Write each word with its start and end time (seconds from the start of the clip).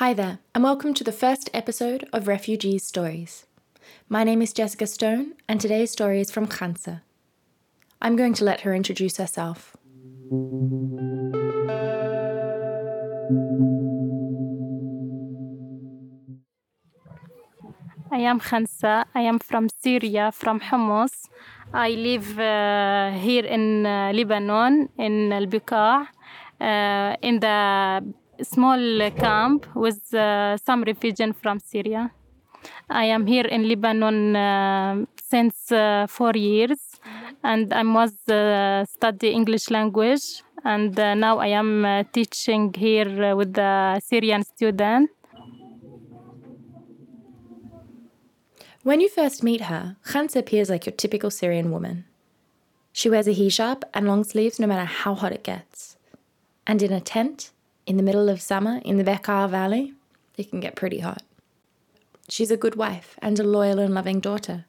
Hi 0.00 0.12
there, 0.12 0.40
and 0.54 0.62
welcome 0.62 0.92
to 0.92 1.02
the 1.02 1.10
first 1.10 1.48
episode 1.54 2.06
of 2.12 2.28
Refugees 2.28 2.84
Stories. 2.84 3.46
My 4.10 4.24
name 4.24 4.42
is 4.42 4.52
Jessica 4.52 4.86
Stone, 4.86 5.32
and 5.48 5.58
today's 5.58 5.90
story 5.90 6.20
is 6.20 6.30
from 6.30 6.46
Khansa. 6.48 7.00
I'm 8.02 8.14
going 8.14 8.34
to 8.34 8.44
let 8.44 8.60
her 8.60 8.74
introduce 8.74 9.16
herself. 9.16 9.74
I 18.12 18.18
am 18.18 18.38
Khansa. 18.38 19.06
I 19.14 19.22
am 19.22 19.38
from 19.38 19.70
Syria, 19.82 20.30
from 20.30 20.60
Homs. 20.60 21.26
I 21.72 21.92
live 21.92 22.38
uh, 22.38 23.12
here 23.12 23.46
in 23.46 23.86
uh, 23.86 24.12
Lebanon, 24.12 24.90
in 24.98 25.32
Al 25.32 25.46
Biqa, 25.46 26.06
uh, 26.60 27.16
in 27.22 27.40
the 27.40 28.04
small 28.42 29.10
camp 29.10 29.66
with 29.74 30.12
uh, 30.14 30.56
some 30.56 30.82
refugees 30.84 31.34
from 31.42 31.58
Syria. 31.60 32.10
I 32.88 33.04
am 33.04 33.26
here 33.26 33.46
in 33.46 33.68
Lebanon 33.68 34.36
uh, 34.36 35.04
since 35.22 35.70
uh, 35.72 36.06
four 36.08 36.32
years, 36.34 36.80
and 37.42 37.72
I 37.72 37.82
was 37.82 38.12
study 38.88 39.30
English 39.30 39.70
language, 39.70 40.42
and 40.64 40.96
now 40.96 41.38
I 41.38 41.48
am 41.48 42.04
teaching 42.12 42.72
here 42.74 43.36
with 43.36 43.54
Syrian 44.02 44.42
student. 44.42 45.10
When 48.82 49.00
you 49.00 49.08
first 49.08 49.42
meet 49.42 49.62
her, 49.62 49.96
Khansa 50.04 50.36
appears 50.36 50.70
like 50.70 50.86
your 50.86 50.94
typical 50.94 51.30
Syrian 51.30 51.72
woman. 51.72 52.04
She 52.92 53.10
wears 53.10 53.26
a 53.26 53.34
hijab 53.34 53.82
and 53.92 54.06
long 54.06 54.22
sleeves 54.22 54.60
no 54.60 54.66
matter 54.68 54.84
how 54.84 55.14
hot 55.14 55.32
it 55.32 55.42
gets. 55.42 55.96
And 56.68 56.80
in 56.80 56.92
a 56.92 57.00
tent, 57.00 57.50
in 57.86 57.96
the 57.96 58.02
middle 58.02 58.28
of 58.28 58.40
summer 58.40 58.80
in 58.84 58.98
the 58.98 59.04
Bekaa 59.04 59.48
Valley, 59.48 59.94
it 60.36 60.50
can 60.50 60.60
get 60.60 60.74
pretty 60.74 60.98
hot. 60.98 61.22
She's 62.28 62.50
a 62.50 62.56
good 62.56 62.74
wife 62.74 63.16
and 63.22 63.38
a 63.38 63.44
loyal 63.44 63.78
and 63.78 63.94
loving 63.94 64.20
daughter. 64.20 64.64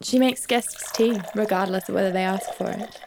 She 0.00 0.18
makes 0.18 0.46
guests 0.46 0.92
tea, 0.92 1.20
regardless 1.34 1.88
of 1.88 1.94
whether 1.94 2.12
they 2.12 2.24
ask 2.24 2.52
for 2.54 2.70
it. 2.70 3.00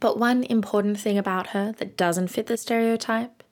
But 0.00 0.18
one 0.18 0.44
important 0.44 0.98
thing 0.98 1.18
about 1.18 1.48
her 1.48 1.72
that 1.78 1.96
doesn't 1.96 2.28
fit 2.28 2.46
the 2.46 2.56
stereotype 2.56 3.42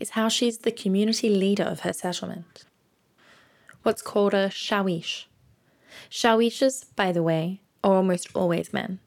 is 0.00 0.10
how 0.10 0.28
she's 0.28 0.58
the 0.58 0.72
community 0.72 1.28
leader 1.28 1.64
of 1.64 1.80
her 1.80 1.92
settlement. 1.92 2.64
What's 3.82 4.02
called 4.02 4.34
a 4.34 4.48
shawish. 4.48 5.24
Shawishes, 6.10 6.86
by 6.96 7.12
the 7.12 7.22
way, 7.22 7.60
are 7.82 7.94
almost 7.94 8.28
always 8.34 8.72
men. 8.72 8.98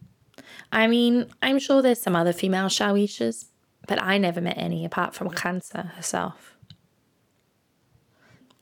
I 0.71 0.87
mean, 0.87 1.27
I'm 1.41 1.59
sure 1.59 1.81
there's 1.81 2.01
some 2.01 2.15
other 2.15 2.33
female 2.33 2.67
shawishes, 2.67 3.45
but 3.87 4.01
I 4.01 4.17
never 4.17 4.41
met 4.41 4.57
any 4.57 4.85
apart 4.85 5.15
from 5.15 5.29
Khansa 5.29 5.93
herself. 5.95 6.57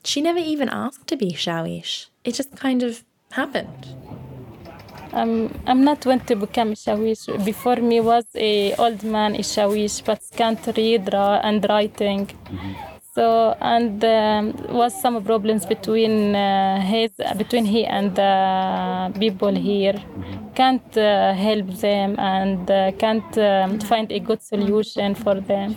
She 0.04 0.20
never 0.20 0.38
even 0.38 0.68
asked 0.68 1.06
to 1.08 1.16
be 1.16 1.32
shawish. 1.32 2.06
It 2.24 2.34
just 2.34 2.56
kind 2.56 2.82
of 2.82 3.04
happened. 3.32 3.82
Um, 5.12 5.52
I'm 5.66 5.82
not 5.82 6.06
want 6.06 6.26
to 6.28 6.36
become 6.36 6.74
shawish. 6.74 7.26
Before 7.44 7.76
me 7.76 8.00
was 8.00 8.24
a 8.34 8.74
old 8.74 9.02
man 9.02 9.34
a 9.34 9.40
shawish, 9.40 10.04
but 10.04 10.20
can't 10.36 10.64
read 10.76 11.12
ra- 11.12 11.40
and 11.42 11.66
writing. 11.68 12.30
So 13.16 13.56
and 13.62 14.04
um, 14.04 14.52
was 14.68 14.92
some 15.00 15.24
problems 15.24 15.64
between 15.64 16.34
uh, 16.36 16.82
his 16.82 17.12
between 17.38 17.64
he 17.64 17.86
and 17.86 18.14
the 18.14 19.10
people 19.18 19.54
here. 19.54 19.94
Can't 20.54 20.98
uh, 20.98 21.32
help 21.32 21.66
them 21.80 22.18
and 22.18 22.70
uh, 22.70 22.92
can't 22.98 23.38
um, 23.38 23.80
find 23.80 24.12
a 24.12 24.20
good 24.20 24.42
solution 24.42 25.14
for 25.14 25.40
them. 25.40 25.74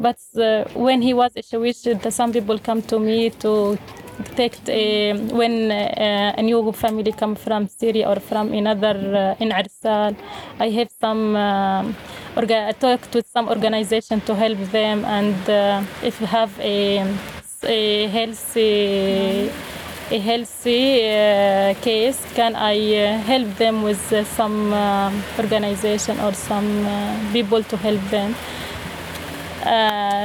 But 0.00 0.18
uh, 0.36 0.64
when 0.74 1.02
he 1.02 1.14
was 1.14 1.30
a 1.36 1.42
the, 1.44 2.10
some 2.10 2.32
people 2.32 2.58
come 2.58 2.82
to 2.82 2.98
me 2.98 3.30
to 3.44 3.78
take 4.22 4.56
a, 4.68 5.12
when 5.32 5.70
uh, 5.70 6.34
a 6.38 6.42
new 6.42 6.72
family 6.72 7.12
come 7.12 7.34
from 7.34 7.68
Syria 7.68 8.08
or 8.08 8.16
from 8.20 8.52
another 8.52 8.96
uh, 9.38 9.42
in 9.42 9.50
Arsal, 9.50 10.16
I 10.58 10.68
have 10.70 10.90
some 11.00 11.36
orga- 12.36 12.78
talked 12.78 13.14
with 13.14 13.26
some 13.26 13.48
organization 13.48 14.20
to 14.22 14.34
help 14.34 14.58
them 14.70 15.04
and 15.04 15.36
uh, 15.50 15.82
if 16.02 16.20
you 16.20 16.26
have 16.26 16.52
a, 16.60 17.04
a 17.64 18.06
healthy 18.08 19.50
a 20.10 20.18
healthy 20.18 21.08
uh, 21.08 21.74
case 21.80 22.20
can 22.34 22.54
I 22.56 22.76
uh, 22.96 23.18
help 23.18 23.48
them 23.56 23.82
with 23.82 24.12
uh, 24.12 24.24
some 24.24 24.72
organization 25.38 26.20
or 26.20 26.32
some 26.34 26.86
uh, 26.86 27.16
people 27.32 27.62
to 27.64 27.76
help 27.76 28.00
them? 28.10 28.34
uh, 28.34 28.71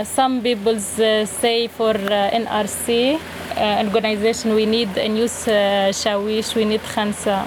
some 0.06 0.42
people 0.42 0.76
uh, 0.76 1.26
say 1.26 1.68
for 1.68 1.92
uh, 1.92 2.32
NRC 2.32 3.20
uh, 3.58 3.84
organization 3.86 4.54
we 4.54 4.66
need 4.66 4.90
a 4.98 5.08
new 5.08 5.26
uh, 5.26 5.92
shawish, 5.92 6.56
we 6.56 6.66
need 6.66 6.82
khansa. 6.82 7.46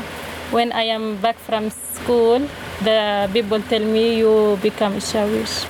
When 0.50 0.72
I 0.72 0.82
am 0.82 1.16
back 1.18 1.38
from 1.38 1.70
school, 1.70 2.40
the 2.82 3.30
people 3.32 3.60
tell 3.62 3.84
me 3.84 4.18
you 4.18 4.58
become 4.62 4.94
shawish. 4.94 5.68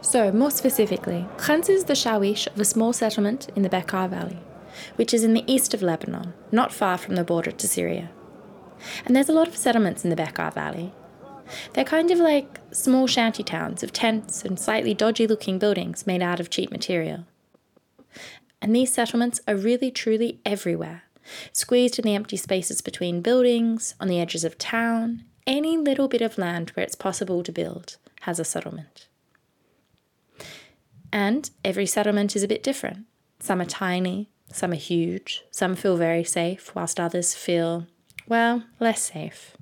So, 0.00 0.32
more 0.32 0.50
specifically, 0.50 1.26
Khansa 1.36 1.68
is 1.68 1.84
the 1.84 1.92
shawish 1.92 2.46
of 2.46 2.58
a 2.58 2.64
small 2.64 2.94
settlement 2.94 3.50
in 3.54 3.62
the 3.62 3.68
Bekaa 3.68 4.08
Valley, 4.08 4.38
which 4.96 5.12
is 5.12 5.22
in 5.22 5.34
the 5.34 5.44
east 5.46 5.74
of 5.74 5.82
Lebanon, 5.82 6.32
not 6.50 6.72
far 6.72 6.96
from 6.96 7.14
the 7.16 7.24
border 7.24 7.50
to 7.50 7.68
Syria. 7.68 8.08
And 9.04 9.14
there's 9.14 9.28
a 9.28 9.34
lot 9.34 9.48
of 9.48 9.56
settlements 9.56 10.04
in 10.04 10.10
the 10.10 10.16
Bekaa 10.16 10.54
Valley. 10.54 10.94
They're 11.72 11.84
kind 11.84 12.10
of 12.10 12.18
like 12.18 12.60
small 12.72 13.06
shanty 13.06 13.42
towns 13.42 13.82
of 13.82 13.92
tents 13.92 14.44
and 14.44 14.58
slightly 14.58 14.94
dodgy 14.94 15.26
looking 15.26 15.58
buildings 15.58 16.06
made 16.06 16.22
out 16.22 16.40
of 16.40 16.50
cheap 16.50 16.70
material. 16.70 17.24
And 18.60 18.74
these 18.74 18.92
settlements 18.92 19.40
are 19.46 19.54
really 19.54 19.90
truly 19.90 20.40
everywhere, 20.44 21.04
squeezed 21.52 21.98
in 21.98 22.04
the 22.04 22.14
empty 22.14 22.36
spaces 22.36 22.80
between 22.80 23.22
buildings, 23.22 23.94
on 24.00 24.08
the 24.08 24.20
edges 24.20 24.44
of 24.44 24.58
town, 24.58 25.24
any 25.46 25.76
little 25.76 26.08
bit 26.08 26.20
of 26.20 26.38
land 26.38 26.70
where 26.70 26.84
it's 26.84 26.94
possible 26.94 27.42
to 27.42 27.52
build 27.52 27.96
has 28.22 28.38
a 28.38 28.44
settlement. 28.44 29.06
And 31.12 31.50
every 31.64 31.86
settlement 31.86 32.36
is 32.36 32.42
a 32.42 32.48
bit 32.48 32.62
different. 32.62 33.06
Some 33.40 33.60
are 33.60 33.66
tiny, 33.66 34.28
some 34.52 34.72
are 34.72 34.76
huge, 34.76 35.44
some 35.50 35.74
feel 35.74 35.96
very 35.96 36.24
safe, 36.24 36.74
whilst 36.74 37.00
others 37.00 37.34
feel, 37.34 37.86
well, 38.26 38.64
less 38.80 39.02
safe. 39.02 39.56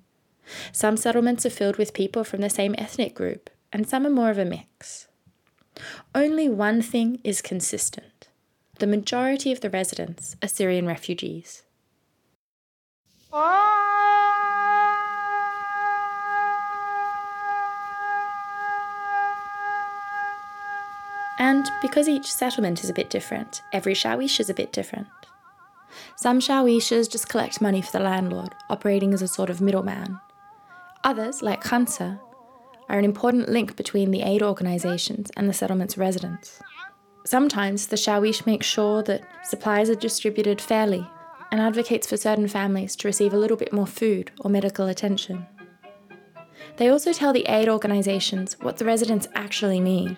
Some 0.73 0.97
settlements 0.97 1.45
are 1.47 1.51
filled 1.51 1.77
with 1.77 1.95
people 1.95 2.25
from 2.25 2.41
the 2.41 2.51
same 2.51 2.75
ethnic 2.79 3.15
group, 3.15 3.51
and 3.73 3.89
some 3.89 4.07
are 4.07 4.11
more 4.11 4.31
of 4.31 4.39
a 4.39 4.45
mix. 4.45 5.09
Only 6.15 6.49
one 6.49 6.83
thing 6.83 7.21
is 7.25 7.43
consistent 7.43 8.29
the 8.79 8.87
majority 8.87 9.53
of 9.53 9.61
the 9.61 9.71
residents 9.71 10.37
are 10.43 10.49
Syrian 10.49 10.87
refugees. 10.87 11.63
And 21.39 21.71
because 21.81 22.09
each 22.09 22.31
settlement 22.31 22.83
is 22.83 22.91
a 22.91 22.95
bit 22.95 23.09
different, 23.09 23.63
every 23.73 23.95
shawish 23.95 24.41
is 24.41 24.51
a 24.51 24.55
bit 24.55 24.73
different. 24.73 25.09
Some 26.17 26.41
shawishas 26.41 27.11
just 27.11 27.29
collect 27.29 27.61
money 27.61 27.81
for 27.81 27.93
the 27.93 28.01
landlord, 28.05 28.55
operating 28.69 29.15
as 29.15 29.23
a 29.23 29.29
sort 29.29 29.51
of 29.51 29.61
middleman. 29.61 30.19
Others, 31.07 31.41
like 31.41 31.63
Khansa, 31.63 32.19
are 32.89 32.99
an 32.99 33.05
important 33.05 33.49
link 33.49 33.77
between 33.77 34.11
the 34.11 34.23
aid 34.23 34.43
organisations 34.43 35.31
and 35.37 35.49
the 35.49 35.53
settlement's 35.53 35.97
residents. 35.97 36.61
Sometimes 37.25 37.87
the 37.87 37.97
shawish 37.97 38.45
makes 38.45 38.67
sure 38.67 39.05
that 39.05 39.23
supplies 39.45 39.89
are 39.89 39.95
distributed 39.95 40.61
fairly 40.61 41.09
and 41.53 41.61
advocates 41.61 42.09
for 42.09 42.17
certain 42.17 42.49
families 42.49 42.97
to 42.97 43.07
receive 43.07 43.33
a 43.33 43.39
little 43.39 43.57
bit 43.57 43.73
more 43.73 43.87
food 43.87 44.33
or 44.41 44.51
medical 44.51 44.89
attention. 44.89 45.47
They 46.77 46.89
also 46.89 47.13
tell 47.13 47.33
the 47.33 47.47
aid 47.47 47.69
organisations 47.69 48.57
what 48.61 48.79
the 48.79 48.85
residents 48.85 49.29
actually 49.37 49.79
need, 49.79 50.17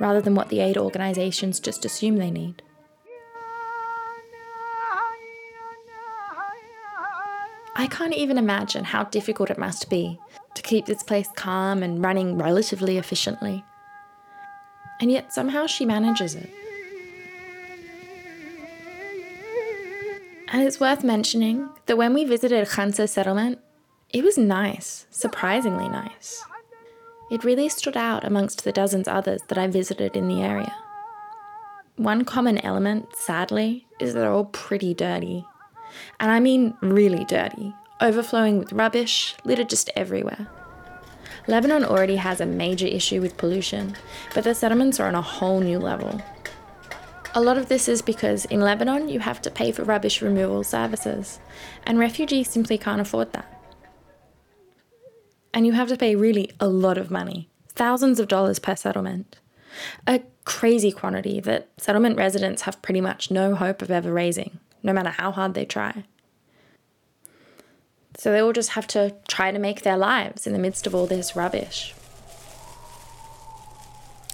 rather 0.00 0.20
than 0.20 0.34
what 0.34 0.48
the 0.48 0.58
aid 0.58 0.76
organisations 0.76 1.60
just 1.60 1.84
assume 1.84 2.16
they 2.16 2.32
need. 2.32 2.60
I 7.78 7.86
can't 7.86 8.12
even 8.12 8.38
imagine 8.38 8.82
how 8.82 9.04
difficult 9.04 9.50
it 9.50 9.56
must 9.56 9.88
be 9.88 10.18
to 10.54 10.62
keep 10.62 10.86
this 10.86 11.04
place 11.04 11.28
calm 11.36 11.84
and 11.84 12.02
running 12.02 12.36
relatively 12.36 12.98
efficiently. 12.98 13.64
And 15.00 15.12
yet 15.12 15.32
somehow 15.32 15.66
she 15.66 15.86
manages 15.86 16.34
it. 16.34 16.50
And 20.48 20.66
it's 20.66 20.80
worth 20.80 21.04
mentioning 21.04 21.68
that 21.86 21.96
when 21.96 22.14
we 22.14 22.24
visited 22.24 22.66
Khansa 22.66 23.08
settlement, 23.08 23.60
it 24.10 24.24
was 24.24 24.36
nice, 24.36 25.06
surprisingly 25.10 25.88
nice. 25.88 26.42
It 27.30 27.44
really 27.44 27.68
stood 27.68 27.96
out 27.96 28.24
amongst 28.24 28.64
the 28.64 28.72
dozens 28.72 29.06
others 29.06 29.42
that 29.46 29.58
I 29.58 29.68
visited 29.68 30.16
in 30.16 30.26
the 30.26 30.42
area. 30.42 30.74
One 31.94 32.24
common 32.24 32.58
element, 32.58 33.14
sadly, 33.14 33.86
is 34.00 34.14
that 34.14 34.20
they're 34.20 34.32
all 34.32 34.46
pretty 34.46 34.94
dirty. 34.94 35.44
And 36.20 36.30
I 36.30 36.40
mean 36.40 36.74
really 36.80 37.24
dirty, 37.24 37.74
overflowing 38.00 38.58
with 38.58 38.72
rubbish, 38.72 39.34
littered 39.44 39.70
just 39.70 39.90
everywhere. 39.96 40.48
Lebanon 41.46 41.84
already 41.84 42.16
has 42.16 42.40
a 42.40 42.46
major 42.46 42.86
issue 42.86 43.20
with 43.20 43.38
pollution, 43.38 43.96
but 44.34 44.44
the 44.44 44.54
settlements 44.54 45.00
are 45.00 45.08
on 45.08 45.14
a 45.14 45.22
whole 45.22 45.60
new 45.60 45.78
level. 45.78 46.22
A 47.34 47.40
lot 47.40 47.56
of 47.56 47.68
this 47.68 47.88
is 47.88 48.02
because 48.02 48.44
in 48.46 48.60
Lebanon 48.60 49.08
you 49.08 49.20
have 49.20 49.40
to 49.42 49.50
pay 49.50 49.72
for 49.72 49.84
rubbish 49.84 50.20
removal 50.20 50.64
services, 50.64 51.40
and 51.84 51.98
refugees 51.98 52.50
simply 52.50 52.78
can't 52.78 53.00
afford 53.00 53.32
that. 53.32 53.46
And 55.54 55.66
you 55.66 55.72
have 55.72 55.88
to 55.88 55.96
pay 55.96 56.14
really 56.14 56.50
a 56.60 56.68
lot 56.68 56.98
of 56.98 57.10
money, 57.10 57.48
thousands 57.74 58.20
of 58.20 58.28
dollars 58.28 58.58
per 58.58 58.76
settlement. 58.76 59.38
A 60.06 60.22
crazy 60.44 60.92
quantity 60.92 61.40
that 61.40 61.68
settlement 61.76 62.16
residents 62.16 62.62
have 62.62 62.82
pretty 62.82 63.00
much 63.00 63.30
no 63.30 63.54
hope 63.54 63.82
of 63.82 63.90
ever 63.90 64.12
raising, 64.12 64.58
no 64.82 64.92
matter 64.92 65.10
how 65.10 65.30
hard 65.30 65.54
they 65.54 65.64
try. 65.64 66.04
So 68.16 68.32
they 68.32 68.40
all 68.40 68.52
just 68.52 68.70
have 68.70 68.86
to 68.88 69.14
try 69.28 69.52
to 69.52 69.58
make 69.58 69.82
their 69.82 69.96
lives 69.96 70.46
in 70.46 70.52
the 70.52 70.58
midst 70.58 70.86
of 70.86 70.94
all 70.94 71.06
this 71.06 71.36
rubbish. 71.36 71.94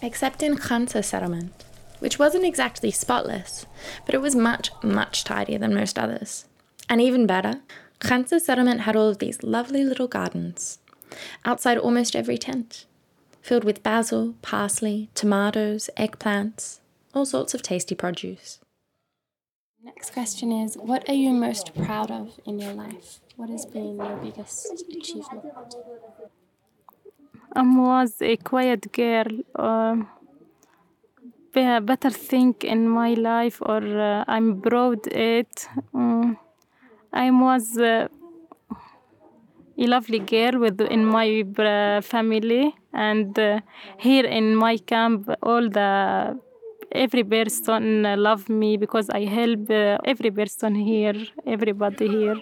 Except 0.02 0.43
in 0.43 0.56
Khansa 0.56 1.05
settlement, 1.05 1.64
which 1.99 2.19
wasn't 2.19 2.44
exactly 2.44 2.91
spotless, 2.91 3.67
but 4.06 4.14
it 4.14 4.20
was 4.20 4.35
much, 4.35 4.70
much 4.82 5.25
tidier 5.25 5.58
than 5.58 5.75
most 5.75 5.99
others. 5.99 6.46
And 6.88 7.00
even 7.00 7.26
better, 7.26 7.61
Khansa 8.00 8.41
settlement 8.41 8.82
had 8.82 8.96
all 8.96 9.08
of 9.08 9.19
these 9.19 9.43
lovely 9.43 9.85
little 9.85 10.08
gardens 10.08 10.79
outside 11.44 11.79
almost 11.79 12.17
every 12.17 12.38
tent, 12.38 12.87
filled 13.41 13.64
with 13.64 13.82
basil, 13.82 14.35
parsley, 14.43 15.08
tomatoes, 15.14 15.88
eggplants, 15.96 16.81
all 17.14 17.26
sorts 17.26 17.55
of 17.55 17.62
tasty 17.62 17.94
produce. 17.94 18.58
Next 19.84 20.14
question 20.14 20.50
is 20.50 20.76
What 20.76 21.06
are 21.10 21.14
you 21.14 21.31
most 21.31 21.75
proud 21.75 22.10
of 22.10 22.40
in 22.46 22.58
your 22.58 22.72
life? 22.72 23.20
What 23.36 23.50
has 23.50 23.66
been 23.66 23.96
your 23.96 24.16
biggest 24.16 24.82
achievement? 24.90 25.44
I 27.52 27.62
was 27.62 28.22
a 28.22 28.36
quiet 28.36 28.90
girl. 28.92 29.26
Uh, 29.54 29.96
better 31.81 32.10
thing 32.10 32.54
in 32.62 32.88
my 32.88 33.12
life, 33.12 33.60
or 33.60 33.82
uh, 33.82 34.25
I'm 34.26 34.62
proud 34.62 35.06
it. 35.08 35.69
Um, 35.92 36.38
I 37.12 37.31
was 37.31 37.76
uh, 37.76 38.08
a 39.78 39.86
lovely 39.86 40.20
girl 40.20 40.60
with 40.60 40.81
in 40.81 41.04
my 41.04 41.44
uh, 41.58 42.00
family, 42.00 42.75
and 42.94 43.38
uh, 43.38 43.60
here 43.98 44.25
in 44.25 44.56
my 44.56 44.78
camp, 44.78 45.28
all 45.42 45.69
the 45.69 46.40
every 46.94 47.25
person 47.25 48.02
love 48.02 48.49
me 48.49 48.76
because 48.76 49.11
I 49.11 49.25
help 49.25 49.70
uh, 49.70 49.99
every 50.05 50.31
person 50.31 50.75
here, 50.75 51.14
everybody 51.46 52.08
here 52.08 52.37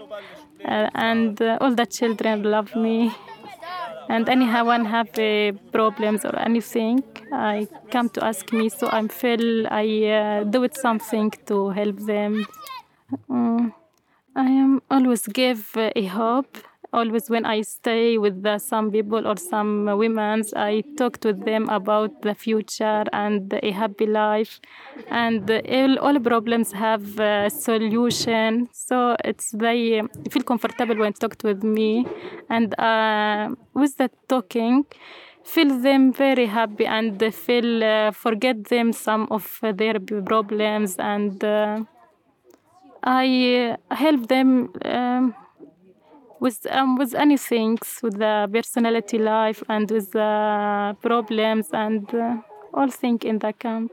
uh, 0.65 0.91
and 0.95 1.41
uh, 1.41 1.59
all 1.61 1.75
the 1.75 1.87
children 1.87 2.43
love 2.43 2.75
me. 2.77 3.13
And 4.09 4.29
anyone 4.29 4.85
have 4.85 5.13
problems 5.73 6.25
or 6.25 6.39
anything, 6.39 7.03
I 7.33 7.67
come 7.91 8.11
to 8.11 8.25
ask 8.25 8.53
me. 8.53 8.69
So 8.69 8.89
I 8.91 9.07
feel 9.09 9.67
I 9.69 10.45
do 10.51 10.65
it 10.65 10.77
something 10.77 11.31
to 11.47 11.71
help 11.71 11.99
them. 12.01 12.47
Um, 13.31 13.73
I 14.35 14.47
am 14.47 14.83
always 14.91 15.27
give 15.29 15.77
a 15.77 16.05
hope 16.07 16.59
always 16.93 17.31
when 17.31 17.45
I 17.45 17.63
stay 17.63 18.19
with 18.19 18.45
some 18.61 18.91
people 18.91 19.27
or 19.27 19.37
some 19.37 19.87
women, 19.87 20.43
I 20.55 20.83
talk 20.97 21.19
to 21.19 21.33
them 21.33 21.69
about 21.69 22.23
the 22.23 22.35
future 22.35 23.05
and 23.13 23.53
a 23.63 23.71
happy 23.71 24.07
life, 24.07 24.61
and 25.11 25.51
all, 25.51 25.99
all 25.99 26.21
problems 26.21 26.73
have 26.73 27.19
a 27.21 27.51
solution. 27.51 28.69
So 28.73 29.17
it's 29.25 29.51
they 29.53 30.03
feel 30.31 30.43
comfortable 30.43 30.97
when 30.97 31.13
talked 31.13 31.45
with 31.45 31.63
me, 31.63 32.07
and 32.49 32.79
uh, 32.79 33.55
with 33.75 33.97
the 33.97 34.11
talking 34.29 34.85
feel 35.45 35.77
them 35.81 36.13
very 36.13 36.47
happy 36.47 36.87
and 36.87 37.21
feel 37.35 37.83
uh, 37.83 38.13
forget 38.13 38.65
them 38.67 38.93
some 38.93 39.27
of 39.31 39.59
their 39.61 39.99
problems. 39.99 40.97
And 40.99 41.43
uh, 41.43 41.81
I 43.03 43.77
help 43.91 44.29
them 44.29 44.73
um, 44.85 45.35
with 46.43 46.67
um, 46.71 46.97
with 46.97 47.15
anything, 47.15 47.79
with 48.03 48.19
the 48.19 48.51
personality 48.53 49.19
life 49.19 49.63
and 49.69 49.89
with 49.91 50.11
the 50.11 50.97
problems 51.01 51.69
and 51.73 52.13
uh, 52.15 52.37
all 52.75 52.91
things 52.91 53.25
in 53.25 53.39
the 53.39 53.53
camp. 53.53 53.93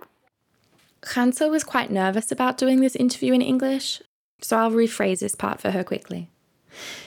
Khansa 1.01 1.49
was 1.49 1.63
quite 1.63 1.91
nervous 1.91 2.31
about 2.31 2.57
doing 2.57 2.81
this 2.81 2.95
interview 2.95 3.33
in 3.33 3.41
English, 3.43 4.01
so 4.41 4.57
I'll 4.57 4.71
rephrase 4.71 5.19
this 5.19 5.35
part 5.35 5.61
for 5.61 5.71
her 5.71 5.83
quickly. 5.83 6.29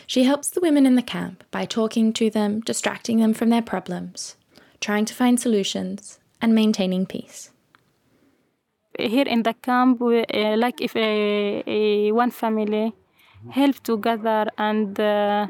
She 0.06 0.22
helps 0.24 0.48
the 0.48 0.60
women 0.60 0.86
in 0.86 0.94
the 0.94 1.10
camp 1.16 1.44
by 1.50 1.64
talking 1.64 2.12
to 2.14 2.30
them, 2.30 2.60
distracting 2.60 3.18
them 3.18 3.34
from 3.34 3.48
their 3.50 3.62
problems, 3.62 4.36
trying 4.80 5.06
to 5.06 5.14
find 5.14 5.40
solutions, 5.40 6.20
and 6.40 6.54
maintaining 6.54 7.04
peace. 7.04 7.50
Here 8.98 9.26
in 9.26 9.42
the 9.42 9.54
camp, 9.54 10.00
we, 10.00 10.24
uh, 10.24 10.56
like 10.56 10.80
if 10.80 10.94
a, 10.94 11.62
a 11.66 12.12
one 12.12 12.30
family 12.30 12.92
help 13.50 13.76
together 13.82 14.46
and 14.58 14.98
uh, 15.00 15.46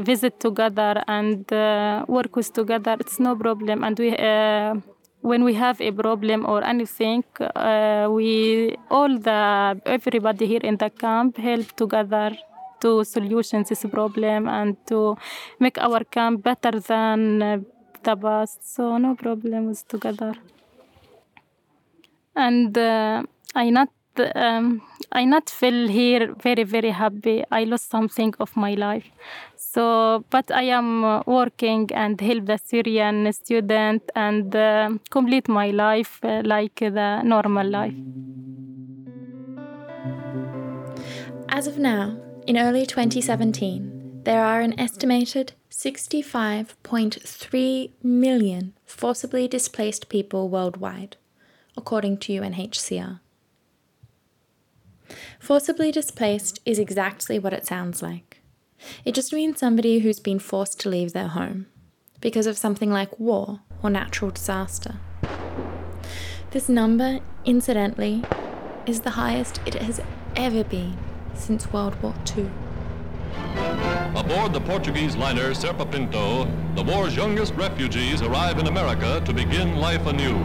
visit 0.00 0.40
together 0.40 1.02
and 1.06 1.52
uh, 1.52 2.04
work 2.08 2.34
with 2.36 2.52
together 2.52 2.96
it's 3.00 3.20
no 3.20 3.36
problem. 3.36 3.84
And 3.84 3.98
we 3.98 4.16
uh, 4.16 4.74
when 5.20 5.44
we 5.44 5.54
have 5.54 5.80
a 5.80 5.92
problem 5.92 6.46
or 6.46 6.64
anything 6.64 7.24
uh, 7.40 8.08
we 8.10 8.76
all 8.90 9.18
the 9.18 9.80
everybody 9.86 10.46
here 10.46 10.60
in 10.62 10.76
the 10.76 10.90
camp 10.90 11.36
help 11.36 11.76
together 11.76 12.36
to 12.80 13.04
solution 13.04 13.64
this 13.68 13.84
problem 13.90 14.48
and 14.48 14.76
to 14.86 15.16
make 15.60 15.78
our 15.78 16.02
camp 16.04 16.42
better 16.42 16.80
than 16.80 17.42
uh, 17.42 17.58
the 18.02 18.16
past. 18.16 18.58
So 18.74 18.98
no 18.98 19.14
problem 19.14 19.72
together. 19.88 20.34
And 22.34 22.76
uh, 22.76 23.22
i 23.54 23.70
not 23.70 23.88
um, 24.34 24.82
I 25.12 25.24
not 25.24 25.48
feel 25.50 25.88
here 25.88 26.34
very 26.42 26.64
very 26.64 26.90
happy. 26.90 27.44
I 27.50 27.64
lost 27.64 27.90
something 27.90 28.34
of 28.40 28.56
my 28.56 28.74
life. 28.74 29.04
So, 29.56 30.24
but 30.30 30.50
I 30.50 30.64
am 30.64 31.04
uh, 31.04 31.22
working 31.26 31.90
and 31.94 32.20
help 32.20 32.46
the 32.46 32.58
Syrian 32.58 33.32
student 33.32 34.02
and 34.14 34.54
uh, 34.54 34.90
complete 35.10 35.48
my 35.48 35.70
life 35.70 36.18
uh, 36.22 36.42
like 36.44 36.80
the 36.80 37.22
normal 37.22 37.66
life. 37.66 37.94
As 41.48 41.66
of 41.66 41.78
now, 41.78 42.18
in 42.46 42.58
early 42.58 42.86
2017, 42.86 44.22
there 44.24 44.44
are 44.44 44.60
an 44.60 44.78
estimated 44.78 45.54
65.3 45.70 47.90
million 48.02 48.74
forcibly 48.84 49.48
displaced 49.48 50.08
people 50.08 50.48
worldwide, 50.48 51.16
according 51.76 52.18
to 52.18 52.32
UNHCR. 52.34 53.21
Forcibly 55.38 55.90
displaced 55.90 56.60
is 56.64 56.78
exactly 56.78 57.38
what 57.38 57.52
it 57.52 57.66
sounds 57.66 58.02
like. 58.02 58.40
It 59.04 59.14
just 59.14 59.32
means 59.32 59.58
somebody 59.58 60.00
who's 60.00 60.20
been 60.20 60.38
forced 60.38 60.80
to 60.80 60.88
leave 60.88 61.12
their 61.12 61.28
home 61.28 61.66
because 62.20 62.46
of 62.46 62.58
something 62.58 62.90
like 62.90 63.18
war 63.18 63.60
or 63.82 63.90
natural 63.90 64.30
disaster. 64.30 64.96
This 66.50 66.68
number, 66.68 67.20
incidentally, 67.44 68.22
is 68.86 69.00
the 69.00 69.10
highest 69.10 69.60
it 69.66 69.74
has 69.74 70.00
ever 70.36 70.64
been 70.64 70.96
since 71.34 71.72
World 71.72 72.00
War 72.02 72.14
II. 72.36 72.50
Aboard 74.14 74.52
the 74.52 74.60
Portuguese 74.60 75.16
liner 75.16 75.50
Serpa 75.52 75.90
Pinto, 75.90 76.44
the 76.74 76.82
war's 76.82 77.16
youngest 77.16 77.54
refugees 77.54 78.22
arrive 78.22 78.58
in 78.58 78.66
America 78.66 79.22
to 79.24 79.32
begin 79.32 79.76
life 79.76 80.06
anew. 80.06 80.36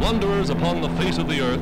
Wanderers 0.00 0.50
upon 0.50 0.80
the 0.80 0.90
face 0.90 1.18
of 1.18 1.28
the 1.28 1.40
earth, 1.40 1.60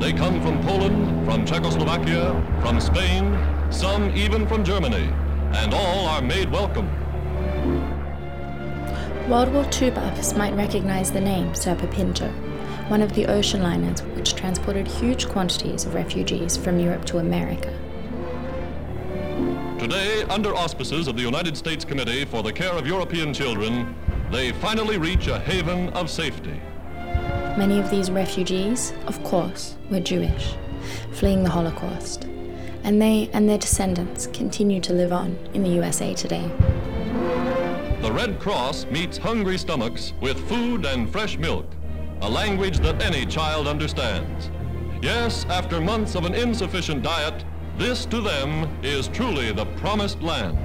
they 0.00 0.14
come 0.14 0.40
from 0.40 0.58
Poland, 0.62 1.26
from 1.26 1.44
Czechoslovakia, 1.44 2.32
from 2.62 2.80
Spain, 2.80 3.38
some 3.70 4.10
even 4.16 4.46
from 4.46 4.64
Germany, 4.64 5.10
and 5.52 5.74
all 5.74 6.06
are 6.06 6.22
made 6.22 6.50
welcome. 6.50 6.88
World 9.28 9.52
War 9.52 9.66
II 9.80 9.90
buffs 9.90 10.34
might 10.34 10.54
recognize 10.54 11.12
the 11.12 11.20
name 11.20 11.52
Serpa 11.52 11.88
Pinto, 11.92 12.28
one 12.88 13.02
of 13.02 13.12
the 13.12 13.26
ocean 13.26 13.62
liners 13.62 14.02
which 14.16 14.34
transported 14.34 14.88
huge 14.88 15.28
quantities 15.28 15.84
of 15.84 15.94
refugees 15.94 16.56
from 16.56 16.80
Europe 16.80 17.04
to 17.04 17.18
America. 17.18 17.70
Today, 19.78 20.22
under 20.30 20.56
auspices 20.56 21.08
of 21.08 21.16
the 21.16 21.22
United 21.22 21.58
States 21.58 21.84
Committee 21.84 22.24
for 22.24 22.42
the 22.42 22.52
Care 22.52 22.72
of 22.72 22.86
European 22.86 23.34
Children, 23.34 23.94
they 24.32 24.52
finally 24.52 24.96
reach 24.96 25.26
a 25.26 25.38
haven 25.38 25.90
of 25.90 26.08
safety. 26.08 26.58
Many 27.56 27.80
of 27.80 27.90
these 27.90 28.10
refugees, 28.10 28.92
of 29.06 29.22
course, 29.24 29.76
were 29.90 30.00
Jewish, 30.00 30.54
fleeing 31.12 31.42
the 31.42 31.50
Holocaust, 31.50 32.24
and 32.84 33.02
they 33.02 33.28
and 33.32 33.48
their 33.48 33.58
descendants 33.58 34.28
continue 34.28 34.80
to 34.80 34.92
live 34.92 35.12
on 35.12 35.36
in 35.52 35.62
the 35.62 35.70
USA 35.70 36.14
today. 36.14 36.48
The 38.02 38.12
Red 38.12 38.38
Cross 38.38 38.86
meets 38.86 39.18
hungry 39.18 39.58
stomachs 39.58 40.12
with 40.20 40.48
food 40.48 40.86
and 40.86 41.10
fresh 41.10 41.36
milk, 41.38 41.66
a 42.22 42.30
language 42.30 42.78
that 42.78 43.02
any 43.02 43.26
child 43.26 43.66
understands. 43.66 44.50
Yes, 45.02 45.44
after 45.50 45.80
months 45.80 46.14
of 46.14 46.24
an 46.24 46.34
insufficient 46.34 47.02
diet, 47.02 47.44
this 47.76 48.06
to 48.06 48.20
them 48.20 48.68
is 48.82 49.08
truly 49.08 49.52
the 49.52 49.66
promised 49.76 50.22
land. 50.22 50.56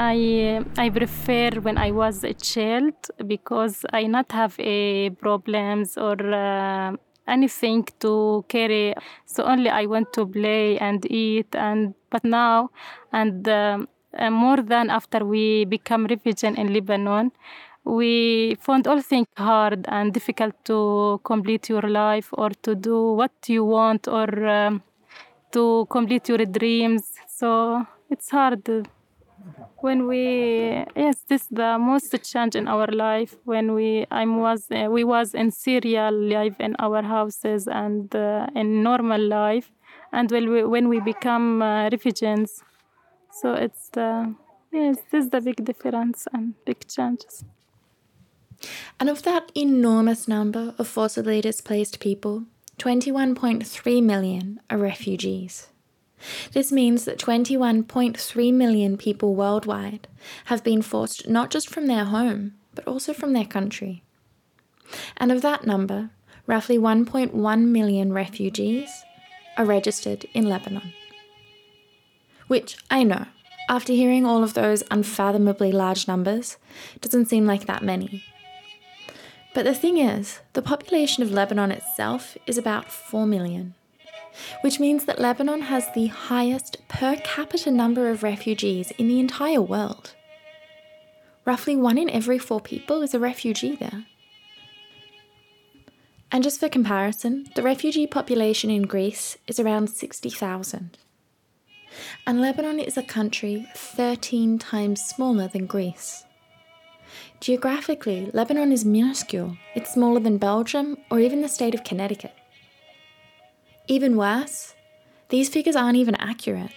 I 0.00 0.64
I 0.78 0.88
prefer 0.88 1.50
when 1.60 1.76
I 1.76 1.90
was 1.90 2.24
a 2.24 2.32
child 2.32 2.94
because 3.26 3.84
I 3.92 4.04
not 4.06 4.32
have 4.32 4.58
a 4.58 5.10
problems 5.10 5.98
or 5.98 6.16
uh, 6.16 6.96
anything 7.28 7.84
to 7.98 8.42
carry. 8.48 8.94
So 9.26 9.44
only 9.44 9.68
I 9.68 9.84
want 9.84 10.14
to 10.14 10.24
play 10.24 10.78
and 10.78 11.04
eat 11.10 11.54
and 11.54 11.92
but 12.08 12.24
now 12.24 12.70
and 13.12 13.46
um, 13.46 13.88
more 14.30 14.62
than 14.62 14.88
after 14.88 15.22
we 15.22 15.66
become 15.66 16.06
refugee 16.06 16.46
in 16.46 16.72
Lebanon, 16.72 17.30
we 17.84 18.56
found 18.58 18.86
all 18.86 19.02
things 19.02 19.28
hard 19.36 19.84
and 19.88 20.14
difficult 20.14 20.54
to 20.64 21.20
complete 21.24 21.68
your 21.68 21.82
life 21.82 22.30
or 22.32 22.48
to 22.62 22.74
do 22.74 23.12
what 23.12 23.32
you 23.48 23.66
want 23.66 24.08
or 24.08 24.48
um, 24.48 24.82
to 25.52 25.86
complete 25.90 26.26
your 26.30 26.46
dreams. 26.46 27.12
So 27.28 27.84
it's 28.08 28.30
hard 28.30 28.64
when 29.78 30.06
we 30.06 30.84
yes 30.96 31.22
this 31.28 31.42
is 31.42 31.48
the 31.50 31.78
most 31.78 32.14
change 32.22 32.54
in 32.54 32.68
our 32.68 32.86
life. 32.86 33.36
When 33.44 33.74
we 33.74 34.06
i 34.10 34.24
was 34.26 34.66
uh, 34.70 34.88
we 34.90 35.04
was 35.04 35.34
in 35.34 35.50
Syria 35.50 36.10
live 36.10 36.56
in 36.60 36.76
our 36.78 37.02
houses 37.02 37.66
and 37.66 38.14
uh, 38.14 38.46
in 38.54 38.82
normal 38.82 39.20
life. 39.20 39.70
And 40.12 40.30
when 40.30 40.50
we 40.50 40.64
when 40.64 40.88
we 40.88 41.00
become 41.00 41.62
uh, 41.62 41.88
refugees. 41.90 42.62
So 43.32 43.54
it's 43.54 43.88
the 43.90 44.34
yes 44.72 44.98
this 45.10 45.24
is 45.24 45.30
the 45.30 45.40
big 45.40 45.64
difference 45.64 46.26
and 46.32 46.54
big 46.64 46.86
changes 46.86 47.44
and 48.98 49.08
of 49.08 49.22
that 49.22 49.50
enormous 49.54 50.28
number 50.28 50.74
of 50.78 50.86
forcibly 50.86 51.40
displaced 51.40 52.00
people 52.00 52.44
21.3 52.78 54.02
million 54.02 54.60
are 54.70 54.78
refugees 54.78 55.68
this 56.52 56.70
means 56.70 57.04
that 57.04 57.18
21.3 57.18 58.52
million 58.52 58.96
people 58.96 59.34
worldwide 59.34 60.08
have 60.46 60.62
been 60.64 60.82
forced 60.82 61.28
not 61.28 61.50
just 61.50 61.68
from 61.68 61.86
their 61.86 62.04
home, 62.04 62.54
but 62.74 62.86
also 62.86 63.12
from 63.12 63.32
their 63.32 63.44
country. 63.44 64.02
And 65.16 65.30
of 65.30 65.42
that 65.42 65.66
number, 65.66 66.10
roughly 66.46 66.78
1.1 66.78 67.64
million 67.66 68.12
refugees 68.12 68.90
are 69.56 69.64
registered 69.64 70.26
in 70.34 70.48
Lebanon. 70.48 70.92
Which 72.48 72.76
I 72.90 73.04
know, 73.04 73.26
after 73.68 73.92
hearing 73.92 74.26
all 74.26 74.42
of 74.42 74.54
those 74.54 74.82
unfathomably 74.90 75.70
large 75.70 76.08
numbers, 76.08 76.56
doesn't 77.00 77.26
seem 77.26 77.46
like 77.46 77.66
that 77.66 77.84
many. 77.84 78.24
But 79.54 79.64
the 79.64 79.74
thing 79.74 79.98
is, 79.98 80.40
the 80.52 80.62
population 80.62 81.22
of 81.22 81.32
Lebanon 81.32 81.70
itself 81.70 82.36
is 82.46 82.58
about 82.58 82.90
4 82.90 83.26
million 83.26 83.74
which 84.62 84.80
means 84.80 85.04
that 85.04 85.18
Lebanon 85.18 85.62
has 85.62 85.86
the 85.94 86.06
highest 86.06 86.76
per 86.88 87.16
capita 87.16 87.70
number 87.70 88.10
of 88.10 88.22
refugees 88.22 88.90
in 88.92 89.08
the 89.08 89.20
entire 89.20 89.62
world. 89.62 90.14
Roughly 91.44 91.76
one 91.76 91.98
in 91.98 92.10
every 92.10 92.38
four 92.38 92.60
people 92.60 93.02
is 93.02 93.14
a 93.14 93.18
refugee 93.18 93.76
there. 93.76 94.06
And 96.32 96.44
just 96.44 96.60
for 96.60 96.68
comparison, 96.68 97.48
the 97.56 97.62
refugee 97.62 98.06
population 98.06 98.70
in 98.70 98.82
Greece 98.82 99.36
is 99.48 99.58
around 99.58 99.90
60,000. 99.90 100.96
And 102.26 102.40
Lebanon 102.40 102.78
is 102.78 102.96
a 102.96 103.02
country 103.02 103.66
13 103.74 104.58
times 104.58 105.04
smaller 105.04 105.48
than 105.48 105.66
Greece. 105.66 106.24
Geographically, 107.40 108.30
Lebanon 108.32 108.70
is 108.70 108.84
minuscule. 108.84 109.56
It's 109.74 109.94
smaller 109.94 110.20
than 110.20 110.38
Belgium 110.38 110.98
or 111.10 111.18
even 111.18 111.40
the 111.40 111.48
state 111.48 111.74
of 111.74 111.82
Connecticut. 111.82 112.34
Even 113.90 114.16
worse, 114.16 114.74
these 115.30 115.48
figures 115.48 115.74
aren't 115.74 115.96
even 115.96 116.14
accurate. 116.14 116.70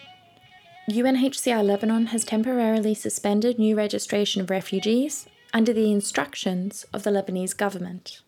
UNHCR 0.89 1.63
Lebanon 1.63 2.07
has 2.07 2.25
temporarily 2.25 2.95
suspended 2.95 3.59
new 3.59 3.75
registration 3.75 4.41
of 4.41 4.49
refugees 4.49 5.27
under 5.53 5.71
the 5.73 5.91
instructions 5.91 6.87
of 6.91 7.03
the 7.03 7.11
Lebanese 7.11 7.55
government. 7.55 8.23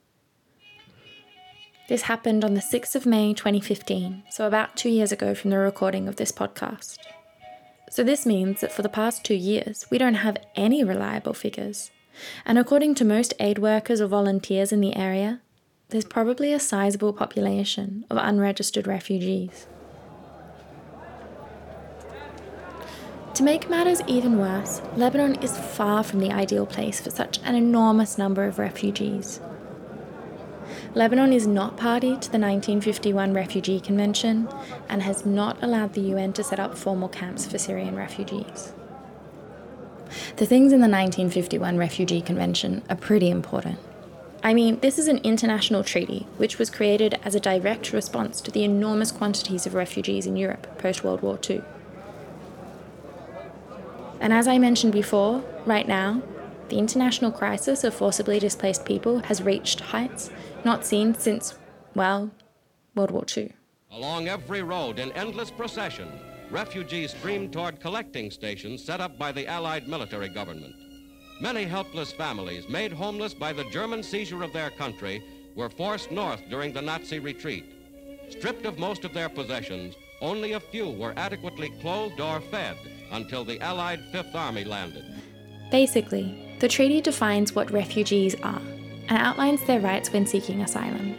This 1.89 2.03
happened 2.03 2.45
on 2.45 2.53
the 2.53 2.61
6th 2.61 2.93
of 2.93 3.07
May 3.07 3.33
2015, 3.33 4.21
so 4.29 4.45
about 4.45 4.75
two 4.75 4.89
years 4.89 5.11
ago 5.11 5.33
from 5.33 5.49
the 5.49 5.57
recording 5.57 6.07
of 6.07 6.17
this 6.17 6.31
podcast. 6.31 6.99
So, 7.89 8.03
this 8.03 8.23
means 8.23 8.61
that 8.61 8.71
for 8.71 8.83
the 8.83 8.87
past 8.87 9.23
two 9.23 9.33
years, 9.33 9.87
we 9.89 9.97
don't 9.97 10.21
have 10.25 10.37
any 10.55 10.83
reliable 10.83 11.33
figures. 11.33 11.89
And 12.45 12.59
according 12.59 12.93
to 12.95 13.05
most 13.05 13.33
aid 13.39 13.57
workers 13.57 13.99
or 13.99 14.05
volunteers 14.05 14.71
in 14.71 14.81
the 14.81 14.95
area, 14.95 15.41
there's 15.89 16.05
probably 16.05 16.51
a 16.51 16.59
sizable 16.59 17.13
population 17.13 18.05
of 18.09 18.17
unregistered 18.17 18.87
refugees. 18.87 19.67
To 23.35 23.43
make 23.43 23.69
matters 23.69 24.01
even 24.07 24.39
worse, 24.39 24.81
Lebanon 24.95 25.35
is 25.43 25.57
far 25.57 26.03
from 26.03 26.19
the 26.19 26.31
ideal 26.31 26.65
place 26.65 27.01
for 27.01 27.09
such 27.09 27.39
an 27.43 27.53
enormous 27.53 28.17
number 28.17 28.45
of 28.45 28.57
refugees. 28.57 29.41
Lebanon 30.93 31.33
is 31.33 31.45
not 31.45 31.75
party 31.75 32.11
to 32.11 32.31
the 32.31 32.39
1951 32.39 33.33
Refugee 33.33 33.81
Convention 33.81 34.47
and 34.87 35.03
has 35.03 35.25
not 35.25 35.61
allowed 35.61 35.93
the 35.93 36.01
UN 36.01 36.31
to 36.33 36.43
set 36.43 36.59
up 36.59 36.77
formal 36.77 37.09
camps 37.09 37.45
for 37.45 37.57
Syrian 37.57 37.95
refugees. 37.95 38.73
The 40.37 40.45
things 40.45 40.71
in 40.71 40.79
the 40.79 40.87
1951 40.87 41.77
Refugee 41.77 42.21
Convention 42.21 42.83
are 42.89 42.95
pretty 42.95 43.29
important. 43.29 43.79
I 44.45 44.53
mean, 44.53 44.79
this 44.79 44.99
is 44.99 45.07
an 45.07 45.17
international 45.23 45.83
treaty 45.83 46.27
which 46.37 46.59
was 46.59 46.69
created 46.69 47.19
as 47.23 47.33
a 47.33 47.39
direct 47.39 47.91
response 47.91 48.39
to 48.41 48.51
the 48.51 48.63
enormous 48.63 49.11
quantities 49.11 49.65
of 49.65 49.73
refugees 49.73 50.27
in 50.27 50.37
Europe 50.37 50.77
post 50.77 51.03
World 51.03 51.23
War 51.23 51.39
II. 51.49 51.63
And 54.19 54.31
as 54.31 54.47
I 54.47 54.59
mentioned 54.59 54.93
before, 54.93 55.43
right 55.65 55.87
now, 55.87 56.21
the 56.69 56.77
international 56.77 57.31
crisis 57.31 57.83
of 57.83 57.95
forcibly 57.95 58.37
displaced 58.37 58.85
people 58.85 59.17
has 59.23 59.41
reached 59.41 59.79
heights 59.79 60.29
not 60.63 60.85
seen 60.85 61.15
since, 61.15 61.57
well, 61.95 62.29
World 62.93 63.09
War 63.09 63.25
II. 63.35 63.51
Along 63.89 64.27
every 64.27 64.61
road 64.61 64.99
in 64.99 65.11
endless 65.13 65.49
procession, 65.49 66.07
refugees 66.51 67.15
streamed 67.15 67.51
toward 67.51 67.79
collecting 67.79 68.29
stations 68.29 68.85
set 68.85 69.01
up 69.01 69.17
by 69.17 69.31
the 69.31 69.47
Allied 69.47 69.87
military 69.87 70.29
government. 70.29 70.75
Many 71.41 71.65
helpless 71.65 72.13
families, 72.13 72.69
made 72.69 72.93
homeless 72.93 73.33
by 73.33 73.51
the 73.51 73.65
German 73.65 74.03
seizure 74.03 74.41
of 74.41 74.53
their 74.53 74.69
country, 74.69 75.21
were 75.55 75.69
forced 75.69 76.09
north 76.09 76.41
during 76.49 76.71
the 76.71 76.81
Nazi 76.81 77.19
retreat. 77.19 77.65
Stripped 78.29 78.65
of 78.65 78.79
most 78.79 79.03
of 79.03 79.13
their 79.13 79.29
possessions, 79.29 79.95
only 80.21 80.53
a 80.53 80.59
few 80.59 80.89
were 80.89 81.13
adequately 81.17 81.69
clothed 81.81 82.21
or 82.21 82.39
fed 82.39 82.77
until 83.11 83.43
the 83.43 83.59
Allied 83.59 84.01
Fifth 84.11 84.33
Army 84.33 84.63
landed. 84.63 85.03
Basically, 85.71 86.57
the 86.59 86.69
treaty 86.69 87.01
defines 87.01 87.53
what 87.53 87.69
refugees 87.71 88.35
are 88.41 88.61
and 89.09 89.17
outlines 89.17 89.63
their 89.65 89.81
rights 89.81 90.11
when 90.11 90.25
seeking 90.25 90.61
asylum. 90.61 91.15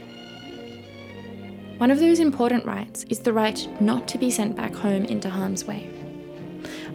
One 1.79 1.91
of 1.91 2.01
those 2.01 2.21
important 2.21 2.65
rights 2.65 3.05
is 3.11 3.19
the 3.19 3.35
right 3.35 3.69
not 3.83 4.09
to 4.09 4.19
be 4.19 4.31
sent 4.31 4.57
back 4.57 4.75
home 4.75 5.05
into 5.05 5.29
harm's 5.29 5.67
way. 5.67 5.91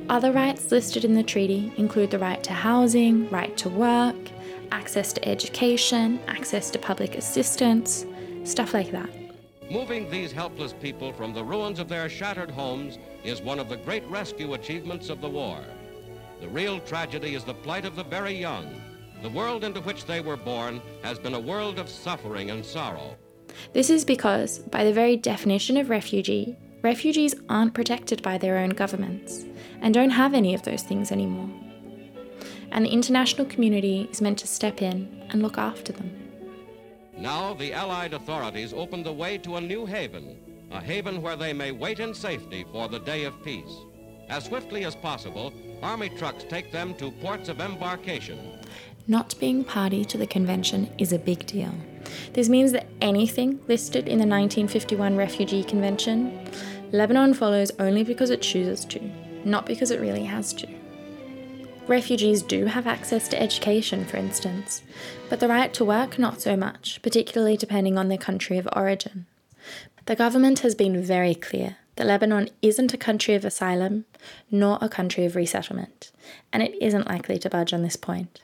Other 0.09 0.31
rights 0.31 0.71
listed 0.71 1.05
in 1.05 1.15
the 1.15 1.23
treaty 1.23 1.71
include 1.77 2.11
the 2.11 2.19
right 2.19 2.43
to 2.43 2.53
housing, 2.53 3.29
right 3.29 3.55
to 3.57 3.69
work, 3.69 4.15
access 4.71 5.13
to 5.13 5.27
education, 5.27 6.19
access 6.27 6.69
to 6.71 6.79
public 6.79 7.15
assistance, 7.15 8.05
stuff 8.43 8.73
like 8.73 8.91
that. 8.91 9.09
Moving 9.69 10.09
these 10.09 10.31
helpless 10.31 10.73
people 10.73 11.13
from 11.13 11.33
the 11.33 11.43
ruins 11.43 11.79
of 11.79 11.87
their 11.87 12.09
shattered 12.09 12.51
homes 12.51 12.97
is 13.23 13.41
one 13.41 13.59
of 13.59 13.69
the 13.69 13.77
great 13.77 14.05
rescue 14.07 14.53
achievements 14.53 15.09
of 15.09 15.21
the 15.21 15.29
war. 15.29 15.59
The 16.41 16.49
real 16.49 16.79
tragedy 16.79 17.35
is 17.35 17.45
the 17.45 17.53
plight 17.53 17.85
of 17.85 17.95
the 17.95 18.03
very 18.03 18.33
young. 18.33 18.81
The 19.21 19.29
world 19.29 19.63
into 19.63 19.79
which 19.81 20.05
they 20.05 20.19
were 20.19 20.35
born 20.35 20.81
has 21.03 21.19
been 21.19 21.35
a 21.35 21.39
world 21.39 21.79
of 21.79 21.87
suffering 21.87 22.49
and 22.49 22.65
sorrow. 22.65 23.15
This 23.73 23.89
is 23.89 24.03
because, 24.03 24.59
by 24.59 24.83
the 24.83 24.93
very 24.93 25.15
definition 25.15 25.77
of 25.77 25.89
refugee, 25.89 26.57
refugees 26.81 27.35
aren't 27.47 27.73
protected 27.73 28.21
by 28.23 28.37
their 28.37 28.57
own 28.57 28.71
governments 28.71 29.45
and 29.81 29.93
don't 29.93 30.11
have 30.11 30.33
any 30.33 30.53
of 30.53 30.61
those 30.63 30.83
things 30.83 31.11
anymore. 31.11 31.49
And 32.71 32.85
the 32.85 32.89
international 32.89 33.47
community 33.47 34.07
is 34.11 34.21
meant 34.21 34.39
to 34.39 34.47
step 34.47 34.81
in 34.81 35.25
and 35.29 35.41
look 35.41 35.57
after 35.57 35.91
them. 35.91 36.11
Now 37.17 37.53
the 37.53 37.73
Allied 37.73 38.13
authorities 38.13 38.73
open 38.73 39.03
the 39.03 39.13
way 39.13 39.37
to 39.39 39.57
a 39.57 39.61
new 39.61 39.85
haven, 39.85 40.37
a 40.71 40.79
haven 40.79 41.21
where 41.21 41.35
they 41.35 41.53
may 41.53 41.71
wait 41.71 41.99
in 41.99 42.13
safety 42.13 42.65
for 42.71 42.87
the 42.87 42.99
day 42.99 43.25
of 43.25 43.43
peace. 43.43 43.75
As 44.29 44.45
swiftly 44.45 44.85
as 44.85 44.95
possible, 44.95 45.53
Army 45.83 46.09
trucks 46.09 46.45
take 46.47 46.71
them 46.71 46.93
to 46.95 47.11
ports 47.11 47.49
of 47.49 47.59
embarkation. 47.59 48.39
Not 49.07 49.35
being 49.39 49.63
party 49.63 50.05
to 50.05 50.17
the 50.17 50.27
convention 50.27 50.89
is 50.97 51.11
a 51.11 51.19
big 51.19 51.45
deal. 51.45 51.73
This 52.33 52.47
means 52.47 52.71
that 52.71 52.87
anything 53.01 53.59
listed 53.67 54.07
in 54.07 54.19
the 54.19 54.27
1951 54.27 55.17
Refugee 55.17 55.63
Convention, 55.63 56.39
Lebanon 56.91 57.33
follows 57.33 57.71
only 57.79 58.03
because 58.03 58.29
it 58.29 58.41
chooses 58.41 58.85
to 58.85 58.99
not 59.45 59.65
because 59.65 59.91
it 59.91 60.01
really 60.01 60.25
has 60.25 60.53
to. 60.53 60.67
Refugees 61.87 62.41
do 62.41 62.65
have 62.67 62.87
access 62.87 63.27
to 63.27 63.41
education, 63.41 64.05
for 64.05 64.17
instance, 64.17 64.81
but 65.29 65.39
the 65.39 65.47
right 65.47 65.73
to 65.73 65.83
work 65.83 66.19
not 66.19 66.41
so 66.41 66.55
much, 66.55 67.01
particularly 67.01 67.57
depending 67.57 67.97
on 67.97 68.07
their 68.07 68.17
country 68.17 68.57
of 68.57 68.69
origin. 68.73 69.25
The 70.05 70.15
government 70.15 70.59
has 70.59 70.75
been 70.75 71.03
very 71.03 71.35
clear 71.35 71.77
that 71.95 72.07
Lebanon 72.07 72.49
isn't 72.61 72.93
a 72.93 72.97
country 72.97 73.33
of 73.33 73.43
asylum 73.43 74.05
nor 74.49 74.77
a 74.81 74.89
country 74.89 75.25
of 75.25 75.35
resettlement, 75.35 76.11
and 76.53 76.63
it 76.63 76.75
isn't 76.81 77.07
likely 77.07 77.37
to 77.39 77.49
budge 77.49 77.73
on 77.73 77.81
this 77.81 77.95
point. 77.95 78.41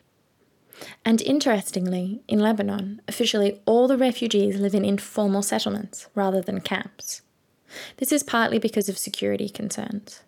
And 1.04 1.22
interestingly, 1.22 2.22
in 2.28 2.40
Lebanon, 2.40 3.02
officially 3.08 3.62
all 3.66 3.88
the 3.88 3.98
refugees 3.98 4.60
live 4.60 4.76
in 4.76 4.86
informal 4.86 5.42
settlements 5.42 6.08
rather 6.14 6.42
than 6.42 6.62
camps. 6.62 7.22
This 7.98 8.12
is 8.12 8.24
partly 8.24 8.60
because 8.60 8.90
of 8.90 8.98
security 8.98 9.50
concerns. 9.50 10.22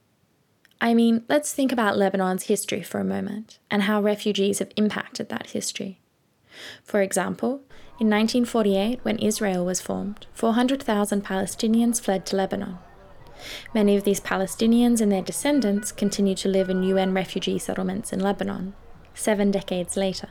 I 0.82 0.94
mean, 0.94 1.24
let's 1.28 1.54
think 1.54 1.72
about 1.72 1.98
Lebanon's 1.98 2.44
history 2.44 2.82
for 2.82 3.00
a 3.00 3.06
moment 3.06 3.60
and 3.70 3.84
how 3.84 4.02
refugees 4.02 4.60
have 4.60 4.72
impacted 4.78 5.30
that 5.30 5.48
history. 5.48 6.00
For 6.84 7.02
example, 7.02 7.62
in 8.00 8.10
1948, 8.10 9.00
when 9.04 9.18
Israel 9.20 9.66
was 9.66 9.82
formed, 9.82 10.28
400,000 10.34 11.24
Palestinians 11.24 12.00
fled 12.00 12.26
to 12.28 12.38
Lebanon. 12.38 12.78
Many 13.74 13.96
of 13.98 14.04
these 14.04 14.22
Palestinians 14.22 15.02
and 15.02 15.12
their 15.12 15.22
descendants 15.22 15.92
continue 15.92 16.36
to 16.36 16.50
live 16.50 16.70
in 16.70 16.84
UN 16.84 17.14
refugee 17.14 17.60
settlements 17.60 18.14
in 18.14 18.20
Lebanon, 18.20 18.74
seven 19.14 19.52
decades 19.52 19.98
later. 19.98 20.30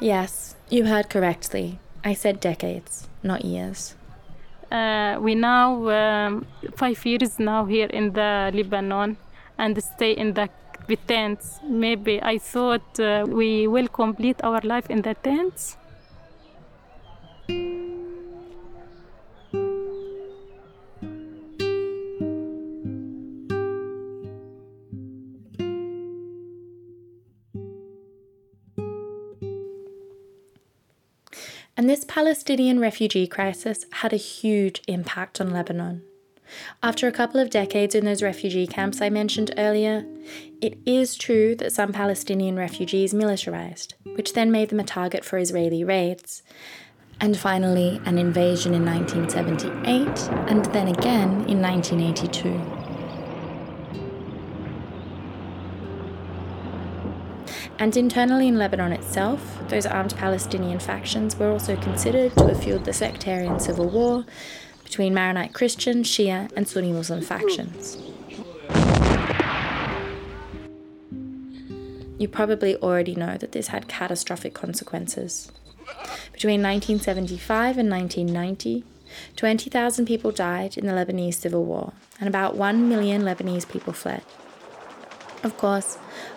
Yes, 0.00 0.54
you 0.68 0.86
heard 0.86 1.10
correctly. 1.10 1.78
I 2.04 2.14
said 2.14 2.40
decades, 2.40 3.08
not 3.22 3.44
years. 3.44 3.94
Uh, 4.70 5.18
we 5.20 5.34
now 5.34 5.88
um, 5.90 6.46
five 6.76 7.04
years 7.04 7.38
now 7.38 7.64
here 7.64 7.88
in 7.88 8.12
the 8.12 8.50
Lebanon 8.54 9.16
and 9.58 9.82
stay 9.82 10.12
in 10.12 10.34
the, 10.34 10.48
the 10.86 10.96
tents. 10.96 11.60
Maybe 11.64 12.22
I 12.22 12.38
thought 12.38 13.00
uh, 13.00 13.26
we 13.28 13.66
will 13.66 13.88
complete 13.88 14.36
our 14.44 14.60
life 14.62 14.88
in 14.88 15.02
the 15.02 15.14
tents. 15.14 15.76
And 31.80 31.88
this 31.88 32.04
Palestinian 32.04 32.78
refugee 32.78 33.26
crisis 33.26 33.86
had 33.90 34.12
a 34.12 34.16
huge 34.16 34.82
impact 34.86 35.40
on 35.40 35.50
Lebanon. 35.50 36.02
After 36.82 37.08
a 37.08 37.12
couple 37.12 37.40
of 37.40 37.48
decades 37.48 37.94
in 37.94 38.04
those 38.04 38.22
refugee 38.22 38.66
camps 38.66 39.00
I 39.00 39.08
mentioned 39.08 39.54
earlier, 39.56 40.04
it 40.60 40.76
is 40.84 41.16
true 41.16 41.56
that 41.56 41.72
some 41.72 41.94
Palestinian 41.94 42.54
refugees 42.54 43.14
militarized, 43.14 43.94
which 44.04 44.34
then 44.34 44.52
made 44.52 44.68
them 44.68 44.80
a 44.80 44.84
target 44.84 45.24
for 45.24 45.38
Israeli 45.38 45.82
raids. 45.82 46.42
And 47.18 47.34
finally, 47.34 47.98
an 48.04 48.18
invasion 48.18 48.74
in 48.74 48.84
1978, 48.84 50.06
and 50.50 50.66
then 50.74 50.88
again 50.88 51.48
in 51.48 51.62
1982. 51.62 52.79
And 57.80 57.96
internally 57.96 58.46
in 58.46 58.58
Lebanon 58.58 58.92
itself, 58.92 59.58
those 59.68 59.86
armed 59.86 60.14
Palestinian 60.14 60.78
factions 60.78 61.34
were 61.36 61.50
also 61.50 61.76
considered 61.76 62.36
to 62.36 62.48
have 62.48 62.62
fueled 62.62 62.84
the 62.84 62.92
sectarian 62.92 63.58
civil 63.58 63.88
war 63.88 64.26
between 64.84 65.14
Maronite 65.14 65.54
Christian, 65.54 66.02
Shia, 66.02 66.52
and 66.54 66.68
Sunni 66.68 66.92
Muslim 66.92 67.22
factions. 67.22 67.96
You 72.18 72.28
probably 72.28 72.76
already 72.76 73.14
know 73.14 73.38
that 73.38 73.52
this 73.52 73.68
had 73.68 73.88
catastrophic 73.88 74.52
consequences. 74.52 75.50
Between 76.34 76.60
1975 76.60 77.78
and 77.78 77.90
1990, 77.90 78.84
20,000 79.36 80.04
people 80.04 80.32
died 80.32 80.76
in 80.76 80.86
the 80.86 80.92
Lebanese 80.92 81.34
civil 81.34 81.64
war, 81.64 81.94
and 82.20 82.28
about 82.28 82.56
1 82.56 82.90
million 82.90 83.22
Lebanese 83.22 83.66
people 83.66 83.94
fled. 83.94 84.22
Of 85.42 85.56
course, 85.56 85.96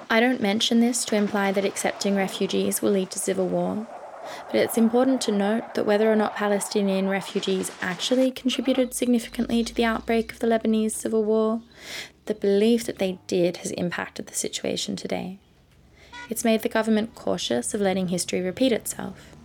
I 0.09 0.21
don't 0.21 0.41
mention 0.41 0.79
this 0.79 1.03
to 1.05 1.15
imply 1.15 1.51
that 1.51 1.65
accepting 1.65 2.15
refugees 2.15 2.81
will 2.81 2.91
lead 2.91 3.11
to 3.11 3.19
civil 3.19 3.47
war, 3.47 3.85
but 4.47 4.55
it's 4.55 4.77
important 4.77 5.19
to 5.21 5.31
note 5.31 5.73
that 5.73 5.85
whether 5.85 6.09
or 6.09 6.15
not 6.15 6.35
Palestinian 6.35 7.09
refugees 7.09 7.71
actually 7.81 8.31
contributed 8.31 8.93
significantly 8.93 9.61
to 9.65 9.75
the 9.75 9.83
outbreak 9.83 10.31
of 10.31 10.39
the 10.39 10.47
Lebanese 10.47 10.91
civil 10.91 11.23
war, 11.25 11.61
the 12.27 12.33
belief 12.33 12.85
that 12.85 12.99
they 12.99 13.19
did 13.27 13.57
has 13.57 13.71
impacted 13.71 14.27
the 14.27 14.33
situation 14.33 14.95
today. 14.95 15.37
It's 16.29 16.45
made 16.45 16.61
the 16.61 16.69
government 16.69 17.13
cautious 17.13 17.73
of 17.73 17.81
letting 17.81 18.07
history 18.07 18.39
repeat 18.39 18.71
itself, 18.71 19.35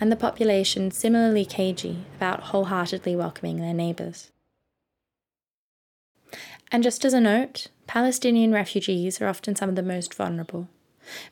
and 0.00 0.12
the 0.12 0.16
population 0.16 0.92
similarly 0.92 1.44
cagey 1.44 2.04
about 2.16 2.44
wholeheartedly 2.44 3.16
welcoming 3.16 3.60
their 3.60 3.74
neighbours. 3.74 4.30
And 6.70 6.84
just 6.84 7.04
as 7.04 7.12
a 7.12 7.20
note, 7.20 7.66
Palestinian 7.90 8.52
refugees 8.52 9.20
are 9.20 9.26
often 9.26 9.56
some 9.56 9.68
of 9.68 9.74
the 9.74 9.82
most 9.82 10.14
vulnerable, 10.14 10.68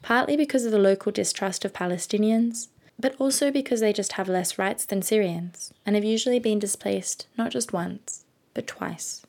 partly 0.03 0.37
because 0.37 0.65
of 0.65 0.73
the 0.73 0.79
local 0.81 1.13
distrust 1.13 1.65
of 1.65 1.73
Palestinians, 1.73 2.67
but 2.99 3.15
also 3.21 3.53
because 3.53 3.79
they 3.79 3.93
just 3.93 4.15
have 4.15 4.29
less 4.29 4.59
rights 4.59 4.85
than 4.85 5.01
Syrians 5.01 5.73
and 5.87 5.95
have 5.95 6.05
usually 6.05 6.41
been 6.41 6.59
displaced 6.59 7.29
not 7.39 7.53
just 7.53 7.73
once, 7.73 8.25
but 8.55 8.67
twice. 8.67 9.25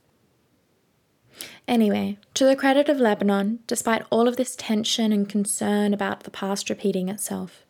Anyway, 1.67 2.17
to 2.33 2.45
the 2.45 2.55
credit 2.55 2.89
of 2.89 2.99
Lebanon, 2.99 3.59
despite 3.67 4.07
all 4.09 4.27
of 4.27 4.35
this 4.35 4.55
tension 4.55 5.13
and 5.13 5.29
concern 5.29 5.93
about 5.93 6.21
the 6.21 6.31
past 6.31 6.67
repeating 6.67 7.09
itself, 7.09 7.63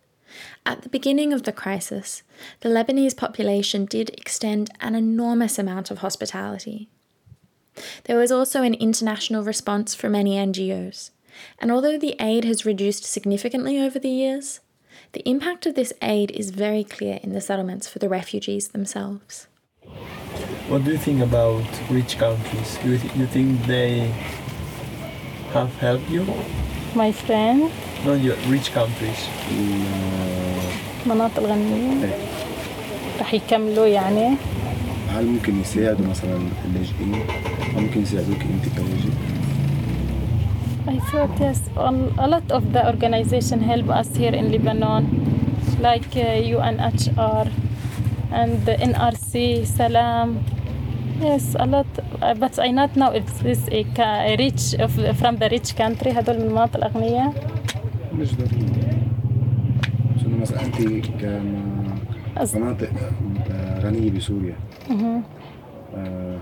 at 0.65 0.83
the 0.83 0.89
beginning 0.89 1.33
of 1.33 1.43
the 1.43 1.51
crisis, 1.51 2.23
the 2.61 2.69
Lebanese 2.69 3.17
population 3.17 3.83
did 3.83 4.09
extend 4.11 4.69
an 4.79 4.95
enormous 4.95 5.59
amount 5.59 5.91
of 5.91 5.97
hospitality 5.97 6.87
there 8.04 8.16
was 8.18 8.30
also 8.30 8.62
an 8.62 8.74
international 8.74 9.42
response 9.42 9.94
from 9.94 10.12
many 10.12 10.36
NGOs, 10.36 11.10
and 11.58 11.70
although 11.72 11.98
the 11.98 12.14
aid 12.20 12.44
has 12.44 12.64
reduced 12.64 13.04
significantly 13.04 13.78
over 13.80 13.98
the 13.98 14.10
years, 14.10 14.60
the 15.12 15.28
impact 15.28 15.66
of 15.66 15.74
this 15.74 15.92
aid 16.02 16.30
is 16.32 16.50
very 16.50 16.84
clear 16.84 17.18
in 17.22 17.32
the 17.32 17.40
settlements 17.40 17.88
for 17.88 17.98
the 17.98 18.08
refugees 18.08 18.68
themselves. 18.68 19.46
What 20.68 20.84
do 20.84 20.92
you 20.92 20.98
think 20.98 21.20
about 21.20 21.64
rich 21.90 22.16
countries? 22.18 22.78
Do 22.82 22.90
you, 22.92 22.98
th- 22.98 23.14
you 23.16 23.26
think 23.26 23.66
they 23.66 24.12
have 25.52 25.72
helped 25.78 26.08
you? 26.08 26.24
My 26.94 27.12
friend 27.12 27.70
No, 28.04 28.14
your 28.14 28.36
rich 28.48 28.70
countries. 28.72 29.28
المناطق 31.06 31.38
الغنية 31.38 32.18
رح 33.20 33.34
يكملوا 33.34 33.86
يعني 33.86 34.36
هل 35.09 35.25
ممكن 35.25 35.59
يساعدوا 35.61 36.07
مثلا 36.07 36.37
اللاجئين 36.65 37.13
أو 37.75 37.79
ممكن 37.81 38.01
يساعدوك 38.01 38.37
انت 38.41 38.65
كلاجئ 38.77 39.09
I 40.87 40.97
thought 41.11 41.39
yes, 41.39 41.59
a 41.77 42.27
lot 42.33 42.47
of 42.57 42.63
the 42.73 42.81
organization 42.93 43.59
help 43.71 43.87
us 44.01 44.09
here 44.21 44.33
in 44.39 44.45
Lebanon, 44.51 45.03
like 45.87 46.11
uh, 46.15 46.53
UNHR 46.55 47.45
and 48.39 48.51
the 48.67 48.75
NRC, 48.91 49.33
Salam. 49.77 50.27
Yes, 51.21 51.55
a 51.59 51.65
lot, 51.73 51.85
uh, 51.99 52.33
but 52.43 52.53
I 52.67 52.69
not 52.71 52.91
know 52.95 53.11
if 53.21 53.27
this 53.47 53.61
a, 53.79 53.83
ca- 53.97 54.21
a 54.31 54.35
rich 54.45 54.63
of, 54.85 54.91
from 55.19 55.33
the 55.41 55.49
rich 55.49 55.69
country 55.75 56.11
هدول 56.11 56.35
من 56.39 56.41
المناطق 56.41 56.75
الأغنياء. 56.75 57.33
مش 58.15 58.29
ضروري 58.35 58.65
انه 60.25 60.37
مثلا 60.41 60.59
أص- 62.37 62.53
كمناطق 62.53 62.89
غنيه 63.83 64.11
بسوريا 64.11 64.53
آه، 64.53 64.68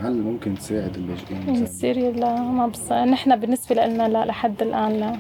هل 0.03 0.13
ممكن 0.21 0.55
تساعد 0.55 0.95
اللاجئين 0.95 1.65
سوريا 1.65 2.11
لا 2.11 2.35
ما 2.41 2.67
بص 2.67 2.91
نحن 2.91 3.35
بالنسبة 3.35 3.75
لنا 3.85 4.07
لا 4.07 4.25
لحد 4.25 4.61
الآن 4.61 4.91
لا 4.99 5.17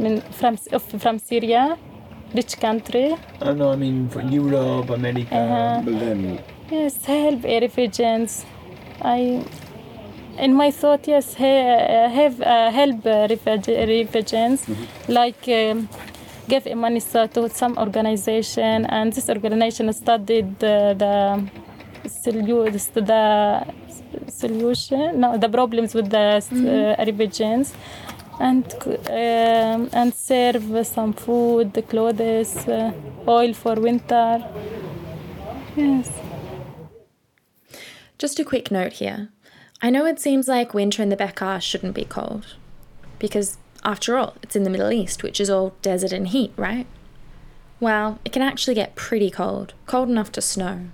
من 0.00 0.20
from, 0.20 0.56
from 1.02 1.18
Syria 1.18 1.76
rich 2.36 2.54
country 2.60 3.16
I 3.40 3.52
know, 3.58 3.70
I 3.72 3.76
mean, 3.76 4.08
for 4.14 4.22
Europe, 4.38 4.90
America. 4.90 5.34
Uh-huh. 5.34 5.82
بلدان 5.86 6.38
Yes, 6.70 6.94
help 7.06 7.44
uh, 7.44 7.60
refugees. 7.66 8.44
I, 9.02 9.20
in 10.44 10.52
my 10.60 10.70
thought, 10.70 11.04
yes, 11.08 11.26
he- 11.34 11.72
have 12.18 12.36
uh, 12.42 12.70
help 12.80 13.00
uh, 13.06 13.26
refugee- 13.34 13.78
refugees, 14.00 14.58
like 15.18 15.44
um, 15.48 15.88
give 16.52 16.64
money 16.84 17.00
to 17.34 17.40
some 17.60 17.74
organization, 17.86 18.78
and 18.96 19.06
this 19.16 19.26
organization 19.36 19.86
studied 20.02 20.48
the 20.64 20.74
the, 21.02 21.14
the 22.08 23.66
solution, 24.28 25.20
no, 25.20 25.38
the 25.38 25.48
problems 25.48 25.94
with 25.94 26.10
the 26.10 26.42
uh, 26.98 27.04
refugees. 27.04 27.74
And 28.40 28.72
um, 29.08 29.90
and 29.92 30.14
serve 30.14 30.86
some 30.86 31.12
food, 31.12 31.72
the 31.74 31.82
clothes, 31.82 32.68
uh, 32.68 32.92
oil 33.26 33.52
for 33.52 33.74
winter. 33.74 34.46
Yes. 35.76 36.08
Just 38.16 38.38
a 38.38 38.44
quick 38.44 38.70
note 38.70 38.92
here. 38.92 39.30
I 39.82 39.90
know 39.90 40.06
it 40.06 40.20
seems 40.20 40.46
like 40.46 40.72
winter 40.72 41.02
in 41.02 41.08
the 41.08 41.16
Bekaa 41.16 41.60
shouldn't 41.60 41.96
be 41.96 42.04
cold, 42.04 42.54
because 43.18 43.58
after 43.82 44.16
all, 44.16 44.36
it's 44.40 44.54
in 44.54 44.62
the 44.62 44.70
Middle 44.70 44.92
East, 44.92 45.24
which 45.24 45.40
is 45.40 45.50
all 45.50 45.74
desert 45.82 46.12
and 46.12 46.28
heat, 46.28 46.52
right? 46.56 46.86
Well, 47.80 48.20
it 48.24 48.32
can 48.32 48.42
actually 48.42 48.74
get 48.74 48.94
pretty 48.94 49.30
cold, 49.32 49.74
cold 49.86 50.08
enough 50.08 50.30
to 50.32 50.40
snow. 50.40 50.90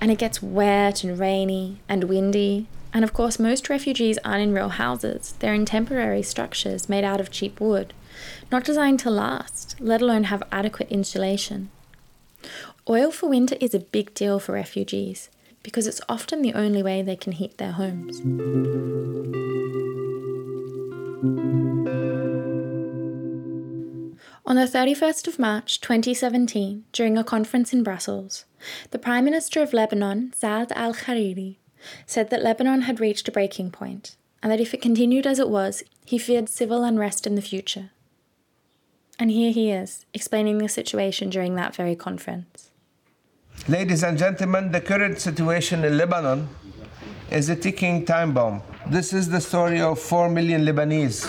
And 0.00 0.10
it 0.10 0.18
gets 0.18 0.42
wet 0.42 1.04
and 1.04 1.18
rainy 1.18 1.80
and 1.88 2.04
windy. 2.04 2.66
And 2.92 3.04
of 3.04 3.12
course, 3.12 3.38
most 3.38 3.68
refugees 3.68 4.18
aren't 4.24 4.42
in 4.42 4.54
real 4.54 4.68
houses, 4.68 5.34
they're 5.38 5.54
in 5.54 5.64
temporary 5.64 6.22
structures 6.22 6.88
made 6.88 7.04
out 7.04 7.20
of 7.20 7.30
cheap 7.30 7.60
wood, 7.60 7.92
not 8.52 8.64
designed 8.64 9.00
to 9.00 9.10
last, 9.10 9.76
let 9.80 10.00
alone 10.00 10.24
have 10.24 10.42
adequate 10.52 10.90
insulation. 10.90 11.70
Oil 12.88 13.10
for 13.10 13.28
winter 13.28 13.56
is 13.60 13.74
a 13.74 13.80
big 13.80 14.14
deal 14.14 14.38
for 14.38 14.52
refugees 14.52 15.30
because 15.62 15.86
it's 15.86 16.00
often 16.08 16.42
the 16.42 16.52
only 16.52 16.82
way 16.82 17.02
they 17.02 17.16
can 17.16 17.32
heat 17.32 17.58
their 17.58 17.72
homes. 17.72 18.20
On 24.46 24.56
the 24.56 24.66
31st 24.66 25.26
of 25.26 25.38
March 25.38 25.80
2017, 25.80 26.84
during 26.92 27.16
a 27.16 27.24
conference 27.24 27.72
in 27.72 27.82
Brussels, 27.82 28.44
the 28.90 28.98
Prime 28.98 29.24
Minister 29.24 29.62
of 29.62 29.72
Lebanon, 29.72 30.32
Saad 30.34 30.72
al 30.72 30.94
Hariri, 30.94 31.56
said 32.06 32.30
that 32.30 32.42
Lebanon 32.42 32.82
had 32.82 33.00
reached 33.00 33.28
a 33.28 33.32
breaking 33.32 33.70
point 33.70 34.16
and 34.42 34.52
that 34.52 34.60
if 34.60 34.74
it 34.74 34.82
continued 34.82 35.26
as 35.26 35.38
it 35.38 35.48
was, 35.48 35.82
he 36.04 36.18
feared 36.18 36.48
civil 36.48 36.84
unrest 36.84 37.26
in 37.26 37.34
the 37.34 37.42
future. 37.42 37.90
And 39.18 39.30
here 39.30 39.52
he 39.52 39.70
is, 39.70 40.04
explaining 40.12 40.58
the 40.58 40.68
situation 40.68 41.30
during 41.30 41.54
that 41.54 41.74
very 41.74 41.96
conference. 41.96 42.70
Ladies 43.68 44.02
and 44.02 44.18
gentlemen, 44.18 44.72
the 44.72 44.80
current 44.80 45.20
situation 45.20 45.84
in 45.84 45.96
Lebanon 45.96 46.48
is 47.30 47.48
a 47.48 47.56
ticking 47.56 48.04
time 48.04 48.34
bomb. 48.34 48.62
This 48.88 49.12
is 49.12 49.28
the 49.28 49.40
story 49.40 49.80
of 49.80 49.98
4 49.98 50.28
million 50.28 50.64
Lebanese 50.64 51.24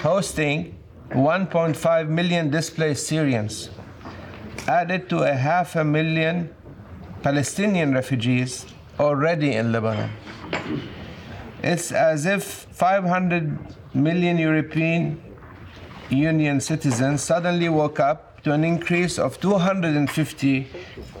hosting 0.00 0.78
1.5 1.10 2.08
million 2.08 2.50
displaced 2.50 3.06
Syrians, 3.06 3.70
added 4.66 5.08
to 5.10 5.18
a 5.22 5.34
half 5.34 5.76
a 5.76 5.84
million 5.84 6.54
Palestinian 7.22 7.94
refugees 7.94 8.66
already 8.98 9.52
in 9.52 9.72
Lebanon. 9.72 10.10
It's 11.62 11.92
as 11.92 12.26
if 12.26 12.44
500 12.44 13.58
million 13.94 14.38
European 14.38 15.22
Union 16.10 16.60
citizens 16.60 17.22
suddenly 17.22 17.68
woke 17.68 17.98
up 17.98 18.42
to 18.42 18.52
an 18.52 18.62
increase 18.62 19.18
of 19.18 19.40
250 19.40 20.68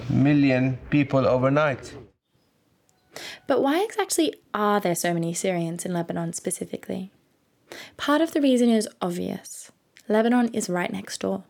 million 0.08 0.78
people 0.90 1.26
overnight. 1.26 1.94
But 3.46 3.62
why 3.62 3.82
exactly 3.82 4.34
are 4.54 4.80
there 4.80 4.94
so 4.94 5.12
many 5.12 5.34
Syrians 5.34 5.84
in 5.84 5.92
Lebanon 5.92 6.32
specifically? 6.32 7.10
Part 7.96 8.20
of 8.20 8.32
the 8.32 8.40
reason 8.40 8.68
is 8.68 8.88
obvious. 9.00 9.72
Lebanon 10.08 10.48
is 10.54 10.68
right 10.68 10.92
next 10.92 11.20
door. 11.20 11.42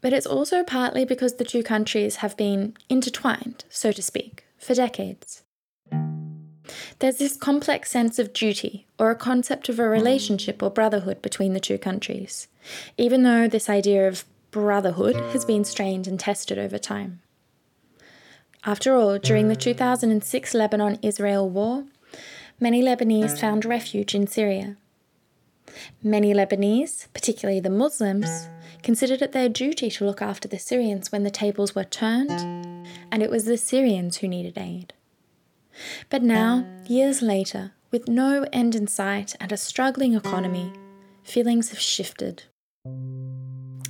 But 0.00 0.12
it's 0.12 0.26
also 0.26 0.62
partly 0.62 1.04
because 1.04 1.34
the 1.34 1.44
two 1.44 1.62
countries 1.62 2.16
have 2.16 2.36
been 2.36 2.74
intertwined, 2.88 3.64
so 3.68 3.92
to 3.92 4.02
speak, 4.02 4.44
for 4.58 4.74
decades. 4.74 5.42
There's 7.00 7.18
this 7.18 7.36
complex 7.36 7.90
sense 7.90 8.18
of 8.18 8.32
duty 8.32 8.86
or 8.98 9.10
a 9.10 9.16
concept 9.16 9.68
of 9.68 9.78
a 9.78 9.88
relationship 9.88 10.62
or 10.62 10.70
brotherhood 10.70 11.20
between 11.20 11.52
the 11.52 11.60
two 11.60 11.78
countries, 11.78 12.48
even 12.96 13.22
though 13.22 13.48
this 13.48 13.68
idea 13.68 14.06
of 14.06 14.24
brotherhood 14.50 15.16
has 15.32 15.44
been 15.44 15.64
strained 15.64 16.06
and 16.06 16.18
tested 16.18 16.58
over 16.58 16.78
time. 16.78 17.20
After 18.64 18.94
all, 18.94 19.18
during 19.18 19.48
the 19.48 19.56
2006 19.56 20.54
Lebanon 20.54 20.98
Israel 21.02 21.48
war, 21.48 21.84
many 22.58 22.82
Lebanese 22.82 23.38
found 23.38 23.64
refuge 23.64 24.14
in 24.14 24.26
Syria 24.26 24.76
Many 26.02 26.34
Lebanese, 26.34 27.06
particularly 27.12 27.60
the 27.60 27.70
Muslims, 27.70 28.48
considered 28.82 29.22
it 29.22 29.32
their 29.32 29.48
duty 29.48 29.90
to 29.90 30.04
look 30.04 30.22
after 30.22 30.48
the 30.48 30.58
Syrians 30.58 31.10
when 31.12 31.22
the 31.22 31.30
tables 31.30 31.74
were 31.74 31.84
turned, 31.84 32.30
and 33.10 33.22
it 33.22 33.30
was 33.30 33.44
the 33.44 33.56
Syrians 33.56 34.18
who 34.18 34.28
needed 34.28 34.58
aid. 34.58 34.92
But 36.08 36.22
now, 36.22 36.66
years 36.86 37.22
later, 37.22 37.72
with 37.90 38.08
no 38.08 38.46
end 38.52 38.74
in 38.74 38.86
sight 38.86 39.34
and 39.40 39.52
a 39.52 39.56
struggling 39.56 40.14
economy, 40.14 40.72
feelings 41.22 41.70
have 41.70 41.80
shifted. 41.80 42.44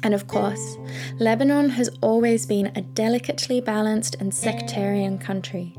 And 0.03 0.15
of 0.15 0.27
course, 0.27 0.77
Lebanon 1.19 1.71
has 1.71 1.91
always 2.01 2.47
been 2.47 2.73
a 2.75 2.81
delicately 2.83 3.61
balanced 3.61 4.17
and 4.21 4.35
sectarian 4.35 5.19
country 5.19 5.75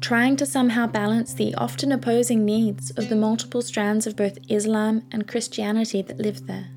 trying 0.00 0.36
to 0.36 0.46
somehow 0.46 0.86
balance 0.86 1.34
the 1.34 1.54
often 1.56 1.92
opposing 1.92 2.44
needs 2.44 2.90
of 2.92 3.08
the 3.08 3.16
multiple 3.16 3.62
strands 3.62 4.06
of 4.06 4.16
both 4.16 4.38
Islam 4.48 5.02
and 5.12 5.28
Christianity 5.28 6.02
that 6.02 6.18
live 6.18 6.46
there. 6.46 6.68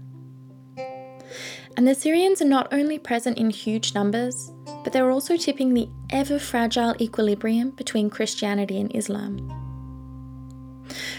And 1.78 1.88
the 1.88 1.96
Syrians 1.96 2.42
are 2.42 2.46
not 2.46 2.74
only 2.74 3.00
present 3.00 3.38
in 3.38 3.50
huge 3.50 3.94
numbers, 3.94 4.52
but 4.84 4.94
they're 4.94 5.12
also 5.12 5.38
tipping 5.38 5.74
the 5.74 5.90
ever 6.10 6.40
fragile 6.40 6.96
equilibrium 7.00 7.72
between 7.72 8.10
Christianity 8.10 8.80
and 8.80 8.96
Islam. 8.96 9.50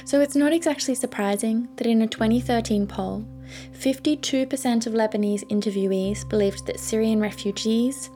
So 0.05 0.21
it's 0.21 0.37
not 0.37 0.53
exactly 0.53 0.95
surprising 0.95 1.69
that 1.77 1.87
in 1.87 2.03
a 2.03 2.07
2013 2.07 2.87
poll, 2.87 3.25
52% 3.73 4.87
of 4.87 4.93
Lebanese 4.93 5.49
interviewees 5.49 6.29
believed 6.29 6.67
that 6.67 6.81
Syrian 6.81 7.21
refugees 7.21 8.11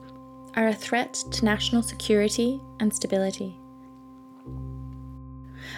are 0.55 0.67
a 0.67 0.73
threat 0.73 1.13
to 1.31 1.45
national 1.45 1.83
security 1.83 2.59
and 2.79 2.93
stability. 2.93 3.57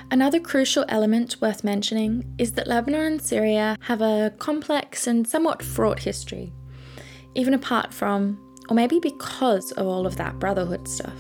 Another 0.10 0.40
crucial 0.40 0.86
element 0.88 1.36
worth 1.42 1.66
mentioning 1.66 2.24
is 2.38 2.54
that 2.54 2.68
Lebanon 2.68 3.06
and 3.06 3.22
Syria 3.22 3.78
have 3.82 4.02
a 4.02 4.34
complex 4.40 5.06
and 5.06 5.28
somewhat 5.28 5.62
fraught 5.62 6.00
history, 6.00 6.54
even 7.36 7.54
apart 7.54 7.94
from, 7.94 8.40
or 8.70 8.76
maybe 8.76 9.00
because 9.00 9.74
of 9.74 9.86
all 9.86 10.08
of 10.08 10.16
that 10.16 10.40
brotherhood 10.40 10.88
stuff. 10.88 11.20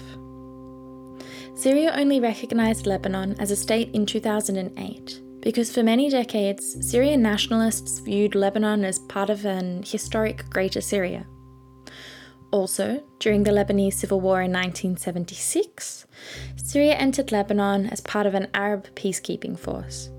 Syria 1.53 1.93
only 1.97 2.21
recognized 2.21 2.87
Lebanon 2.87 3.35
as 3.39 3.51
a 3.51 3.55
state 3.57 3.93
in 3.93 4.05
2008 4.05 5.21
because 5.41 5.73
for 5.73 5.83
many 5.83 6.09
decades, 6.09 6.77
Syrian 6.89 7.21
nationalists 7.21 7.99
viewed 7.99 8.35
Lebanon 8.35 8.85
as 8.85 8.99
part 8.99 9.29
of 9.29 9.45
an 9.45 9.83
historic 9.85 10.49
Greater 10.49 10.81
Syria. 10.81 11.25
Also, 12.57 13.03
during 13.19 13.43
the 13.43 13.51
Lebanese 13.51 13.93
Civil 13.93 14.19
War 14.19 14.41
in 14.41 14.51
1976, 14.51 16.07
Syria 16.55 16.95
entered 16.95 17.31
Lebanon 17.31 17.85
as 17.85 18.01
part 18.01 18.25
of 18.25 18.33
an 18.33 18.47
Arab 18.51 18.87
peacekeeping 18.95 19.59
force. 19.59 20.09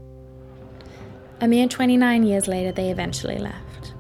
A 1.41 1.49
mere 1.49 1.67
29 1.67 2.23
years 2.23 2.47
later, 2.47 2.71
they 2.71 2.93
eventually 2.93 3.39
left. 3.39 3.93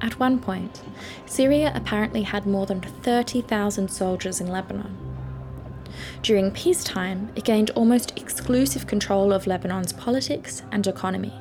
At 0.00 0.20
one 0.20 0.38
point, 0.38 0.80
Syria 1.26 1.72
apparently 1.74 2.22
had 2.22 2.46
more 2.46 2.66
than 2.66 2.82
30,000 2.82 3.88
soldiers 3.88 4.40
in 4.40 4.46
Lebanon. 4.46 4.96
During 6.22 6.52
peacetime, 6.52 7.32
it 7.34 7.42
gained 7.42 7.70
almost 7.70 8.16
exclusive 8.16 8.86
control 8.86 9.32
of 9.32 9.48
Lebanon's 9.48 9.92
politics 9.92 10.62
and 10.70 10.86
economy. 10.86 11.34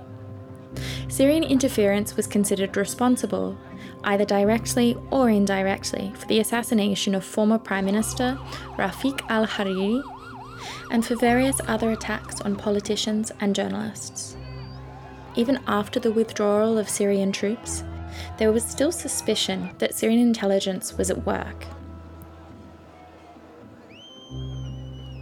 Syrian 1.08 1.44
interference 1.44 2.18
was 2.18 2.26
considered 2.26 2.76
responsible 2.76 3.56
either 4.04 4.26
directly 4.26 4.98
or 5.12 5.30
indirectly, 5.30 6.12
for 6.16 6.26
the 6.28 6.40
assassination 6.40 7.16
of 7.16 7.24
former 7.24 7.58
Prime 7.58 7.86
Minister 7.86 8.38
Rafiq 8.78 9.22
al 9.30 9.46
Hariri 9.46 10.02
and 10.92 11.06
for 11.06 11.16
various 11.16 11.60
other 11.68 11.92
attacks 11.92 12.42
on 12.42 12.56
politicians 12.56 13.32
and 13.40 13.56
journalists. 13.56 14.36
Even 15.36 15.60
after 15.68 16.00
the 16.00 16.12
withdrawal 16.12 16.78
of 16.78 16.90
Syrian 16.90 17.32
troops, 17.32 17.84
there 18.38 18.52
was 18.52 18.64
still 18.64 18.92
suspicion 18.92 19.70
that 19.78 19.94
Syrian 19.94 20.22
intelligence 20.22 20.98
was 20.98 21.12
at 21.12 21.26
work 21.26 21.66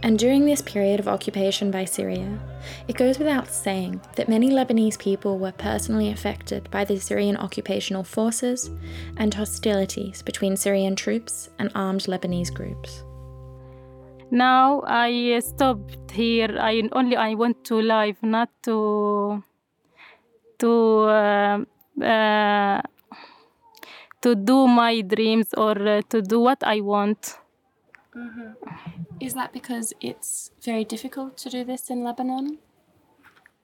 And 0.06 0.20
during 0.20 0.44
this 0.44 0.62
period 0.62 1.00
of 1.00 1.08
occupation 1.08 1.72
by 1.72 1.84
Syria, 1.84 2.38
it 2.86 2.94
goes 2.94 3.18
without 3.18 3.48
saying 3.48 4.00
that 4.14 4.28
many 4.28 4.50
Lebanese 4.50 4.96
people 4.96 5.36
were 5.36 5.50
personally 5.50 6.10
affected 6.12 6.70
by 6.70 6.84
the 6.84 6.96
Syrian 6.96 7.36
occupational 7.36 8.04
forces 8.04 8.70
and 9.16 9.34
hostilities 9.34 10.22
between 10.22 10.56
Syrian 10.56 10.94
troops 10.94 11.50
and 11.58 11.72
armed 11.74 12.02
Lebanese 12.02 12.54
groups. 12.54 13.02
Now 14.30 14.84
I 14.86 15.40
stopped 15.40 16.12
here. 16.12 16.56
I 16.56 16.88
only 16.92 17.16
I 17.16 17.34
want 17.34 17.64
to 17.64 17.82
live, 17.82 18.22
not 18.22 18.50
to 18.62 19.42
to 20.60 20.72
uh, 21.02 21.58
uh, 22.00 22.80
to 24.22 24.34
do 24.36 24.68
my 24.68 25.00
dreams 25.00 25.52
or 25.56 25.72
uh, 25.76 26.02
to 26.10 26.22
do 26.22 26.38
what 26.38 26.62
I 26.62 26.80
want. 26.80 27.38
Mm-hmm. 28.16 28.50
Is 29.20 29.34
that 29.34 29.52
because 29.52 29.92
it's 30.00 30.50
very 30.64 30.84
difficult 30.84 31.36
to 31.38 31.50
do 31.50 31.64
this 31.64 31.90
in 31.90 32.02
Lebanon? 32.02 32.58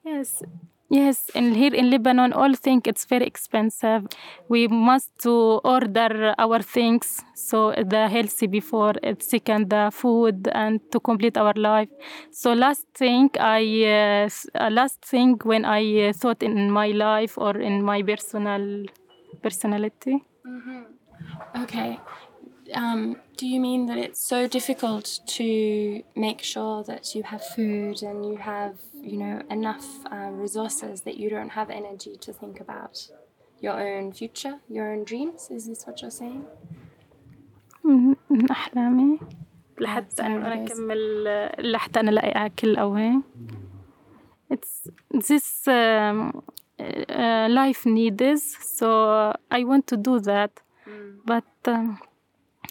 Yes. 0.05 0.43
Yes, 0.89 1.31
and 1.33 1.55
here 1.55 1.73
in 1.73 1.89
Lebanon, 1.89 2.33
all 2.33 2.53
think 2.53 2.87
it's 2.87 3.05
very 3.05 3.25
expensive. 3.25 4.05
We 4.47 4.67
must 4.67 5.09
to 5.23 5.59
order 5.63 6.35
our 6.37 6.61
things, 6.61 7.19
so 7.33 7.71
the 7.71 8.07
healthy 8.07 8.45
before 8.45 8.93
it's 9.01 9.27
second 9.27 9.71
the 9.71 9.89
food 9.91 10.49
and 10.53 10.79
to 10.91 10.99
complete 10.99 11.35
our 11.35 11.53
life. 11.55 11.89
So 12.31 12.53
last 12.53 12.85
thing 12.93 13.31
I 13.39 14.27
uh, 14.53 14.69
last 14.69 15.03
thing 15.03 15.39
when 15.43 15.65
I 15.65 16.09
uh, 16.09 16.13
thought 16.13 16.43
in 16.43 16.69
my 16.69 16.89
life 16.89 17.39
or 17.39 17.57
in 17.57 17.81
my 17.81 18.03
personal 18.03 18.85
personality. 19.41 20.21
Mm-hmm. 20.45 21.63
Okay, 21.63 21.99
um, 22.74 23.16
do 23.36 23.46
you 23.46 23.60
mean 23.60 23.86
that 23.86 23.98
it's 23.98 24.20
so 24.34 24.46
difficult 24.46 25.20
to 25.38 26.02
make 26.16 26.40
sure 26.42 26.82
that 26.84 27.14
you 27.14 27.22
have 27.32 27.42
food 27.44 28.02
and 28.02 28.24
you 28.30 28.36
have, 28.36 28.74
you 29.10 29.16
know, 29.16 29.42
enough 29.50 29.86
uh, 30.12 30.30
resources 30.44 31.02
that 31.02 31.16
you 31.18 31.28
don't 31.30 31.50
have 31.50 31.68
energy 31.70 32.16
to 32.24 32.32
think 32.32 32.60
about 32.60 33.08
your 33.60 33.76
own 33.80 34.12
future, 34.12 34.54
your 34.68 34.92
own 34.92 35.04
dreams? 35.04 35.48
Is 35.50 35.66
this 35.68 35.86
what 35.86 36.02
you're 36.02 36.10
saying? 36.22 36.44
من 37.84 38.16
من 38.30 38.50
أحلامي 38.50 39.18
لحتى 39.80 40.16
sorry, 40.16 40.26
أنا 40.26 40.66
guys. 40.66 40.70
أكمل 40.72 41.72
لحتى 41.72 42.00
أنا 42.00 42.10
ألاقي 42.10 42.46
أكل 42.46 42.76
أو 42.76 42.94
هيك 42.94 43.20
It's 44.50 44.88
this 45.28 45.68
um, 45.68 46.42
uh, 46.80 47.46
life 47.50 47.84
needs 47.86 48.56
so 48.78 48.88
I 49.50 49.64
want 49.64 49.86
to 49.88 49.96
do 49.96 50.20
that 50.20 50.52
but 51.26 51.44
um, 51.66 51.98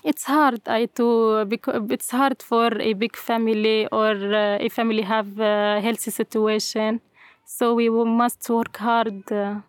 it's 0.05 0.25
hard 0.25 0.61
I 0.69 0.87
to 0.99 1.47
it's 1.91 2.11
hard 2.11 2.43
for 2.43 2.69
a 2.81 2.93
big 2.95 3.17
family 3.17 3.87
or 3.93 4.13
uh, 4.13 4.59
a 4.61 4.69
family 4.69 5.03
have 5.03 5.39
a 5.41 5.81
healthy 5.81 6.11
situation. 6.11 7.01
So 7.45 7.75
we 7.75 7.89
must 7.91 8.49
work 8.49 8.77
hard 8.77 9.31
uh, 9.33 9.61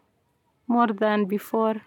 more 0.67 0.87
than 0.87 1.25
before. 1.25 1.81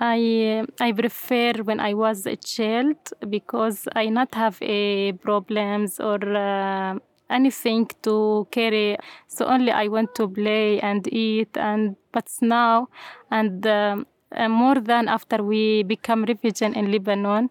I 0.00 0.64
I 0.80 0.92
prefer 0.92 1.52
when 1.64 1.80
I 1.80 1.94
was 1.94 2.26
a 2.26 2.36
child 2.36 2.96
because 3.28 3.88
I 3.94 4.06
not 4.08 4.34
have 4.34 4.58
a 4.62 5.12
problems 5.12 5.98
or 6.00 6.18
uh, 6.36 6.98
anything 7.30 7.88
to 8.02 8.46
carry. 8.50 8.96
So 9.26 9.46
only 9.46 9.72
I 9.72 9.88
want 9.88 10.14
to 10.16 10.28
play 10.28 10.80
and 10.80 11.06
eat 11.12 11.56
and 11.56 11.96
but 12.12 12.28
now 12.40 12.88
and 13.30 13.66
um, 13.66 14.06
uh, 14.34 14.48
more 14.48 14.80
than 14.80 15.08
after 15.08 15.42
we 15.42 15.82
become 15.82 16.24
refugee 16.24 16.66
in 16.66 16.90
Lebanon, 16.92 17.50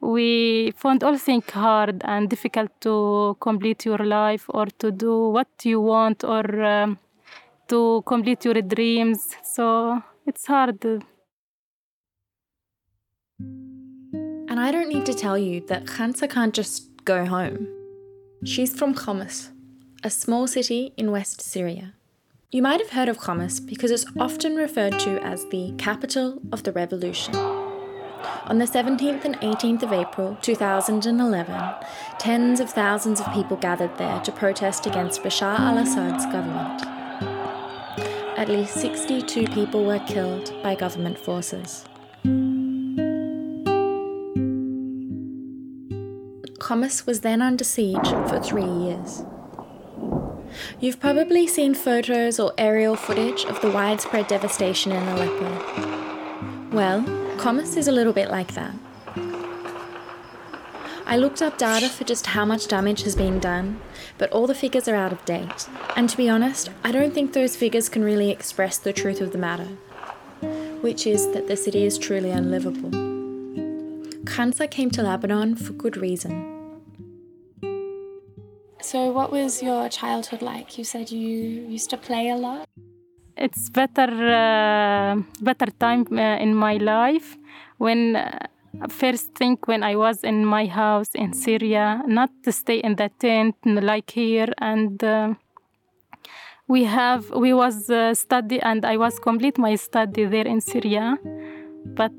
we 0.00 0.72
found 0.76 1.02
all 1.02 1.16
things 1.16 1.48
hard 1.50 2.02
and 2.04 2.28
difficult 2.28 2.70
to 2.80 3.36
complete 3.40 3.84
your 3.86 3.98
life 3.98 4.44
or 4.48 4.66
to 4.78 4.90
do 4.90 5.28
what 5.28 5.48
you 5.64 5.80
want 5.80 6.22
or 6.24 6.62
um, 6.62 6.98
to 7.68 8.02
complete 8.06 8.44
your 8.44 8.60
dreams. 8.62 9.34
So 9.42 10.02
it's 10.26 10.46
hard. 10.46 10.84
And 14.48 14.60
I 14.60 14.70
don't 14.70 14.88
need 14.88 15.06
to 15.06 15.14
tell 15.14 15.36
you 15.36 15.60
that 15.66 15.84
Khansa 15.86 16.30
can't 16.30 16.54
just 16.54 17.04
go 17.04 17.24
home. 17.26 17.68
She's 18.44 18.74
from 18.74 18.94
Homs, 18.94 19.50
a 20.04 20.10
small 20.10 20.46
city 20.46 20.92
in 20.96 21.10
West 21.10 21.40
Syria. 21.40 21.95
You 22.52 22.62
might 22.62 22.78
have 22.78 22.90
heard 22.90 23.08
of 23.08 23.16
Homs 23.16 23.58
because 23.58 23.90
it's 23.90 24.06
often 24.20 24.54
referred 24.54 25.00
to 25.00 25.20
as 25.20 25.44
the 25.46 25.74
capital 25.78 26.40
of 26.52 26.62
the 26.62 26.70
revolution. 26.70 27.34
On 27.34 28.58
the 28.58 28.66
17th 28.66 29.24
and 29.24 29.34
18th 29.40 29.82
of 29.82 29.92
April 29.92 30.38
2011, 30.42 31.74
tens 32.20 32.60
of 32.60 32.70
thousands 32.70 33.18
of 33.20 33.32
people 33.32 33.56
gathered 33.56 33.98
there 33.98 34.20
to 34.20 34.30
protest 34.30 34.86
against 34.86 35.24
Bashar 35.24 35.58
al 35.58 35.78
Assad's 35.78 36.24
government. 36.26 36.86
At 38.38 38.48
least 38.48 38.74
62 38.74 39.48
people 39.48 39.84
were 39.84 39.98
killed 39.98 40.54
by 40.62 40.76
government 40.76 41.18
forces. 41.18 41.84
Homs 46.60 47.06
was 47.08 47.22
then 47.22 47.42
under 47.42 47.64
siege 47.64 48.08
for 48.28 48.38
three 48.40 48.62
years. 48.62 49.24
You've 50.80 51.00
probably 51.00 51.46
seen 51.46 51.74
photos 51.74 52.38
or 52.38 52.52
aerial 52.58 52.96
footage 52.96 53.44
of 53.44 53.60
the 53.60 53.70
widespread 53.70 54.28
devastation 54.28 54.92
in 54.92 55.06
Aleppo. 55.08 56.70
Well, 56.72 57.00
Homs 57.38 57.76
is 57.76 57.88
a 57.88 57.92
little 57.92 58.12
bit 58.12 58.30
like 58.30 58.54
that. 58.54 58.74
I 61.08 61.16
looked 61.16 61.40
up 61.40 61.56
data 61.56 61.88
for 61.88 62.02
just 62.02 62.26
how 62.26 62.44
much 62.44 62.66
damage 62.66 63.02
has 63.04 63.14
been 63.14 63.38
done, 63.38 63.80
but 64.18 64.30
all 64.32 64.48
the 64.48 64.54
figures 64.56 64.88
are 64.88 64.96
out 64.96 65.12
of 65.12 65.24
date. 65.24 65.68
And 65.94 66.10
to 66.10 66.16
be 66.16 66.28
honest, 66.28 66.70
I 66.82 66.90
don't 66.90 67.14
think 67.14 67.32
those 67.32 67.54
figures 67.54 67.88
can 67.88 68.02
really 68.02 68.30
express 68.30 68.76
the 68.76 68.92
truth 68.92 69.20
of 69.20 69.30
the 69.30 69.38
matter, 69.38 69.68
which 70.80 71.06
is 71.06 71.30
that 71.32 71.46
the 71.46 71.56
city 71.56 71.84
is 71.84 71.96
truly 71.96 72.30
unlivable. 72.30 72.90
Khansa 74.24 74.68
came 74.68 74.90
to 74.90 75.02
Lebanon 75.04 75.54
for 75.54 75.72
good 75.74 75.96
reason. 75.96 76.55
So, 78.80 79.10
what 79.10 79.32
was 79.32 79.62
your 79.62 79.88
childhood 79.88 80.42
like? 80.42 80.78
You 80.78 80.84
said 80.84 81.10
you 81.10 81.66
used 81.68 81.90
to 81.90 81.96
play 81.96 82.30
a 82.30 82.36
lot. 82.36 82.66
it's 83.36 83.68
better 83.68 84.08
uh, 84.08 85.16
better 85.40 85.70
time 85.78 86.06
uh, 86.12 86.36
in 86.38 86.54
my 86.54 86.76
life 86.78 87.36
when 87.78 88.16
uh, 88.16 88.46
first 88.88 89.34
thing 89.34 89.58
when 89.66 89.82
I 89.82 89.96
was 89.96 90.24
in 90.24 90.44
my 90.44 90.66
house 90.66 91.10
in 91.14 91.32
Syria, 91.32 92.02
not 92.06 92.30
to 92.44 92.52
stay 92.52 92.78
in 92.78 92.96
the 92.96 93.10
tent 93.18 93.56
like 93.64 94.10
here, 94.10 94.48
and 94.58 95.02
uh, 95.04 95.34
we 96.68 96.84
have 96.84 97.30
we 97.30 97.52
was 97.52 97.90
uh, 97.90 98.14
study 98.14 98.60
and 98.60 98.84
I 98.84 98.96
was 98.96 99.18
complete 99.18 99.58
my 99.58 99.76
study 99.76 100.24
there 100.24 100.46
in 100.46 100.60
Syria, 100.60 101.18
but. 101.84 102.12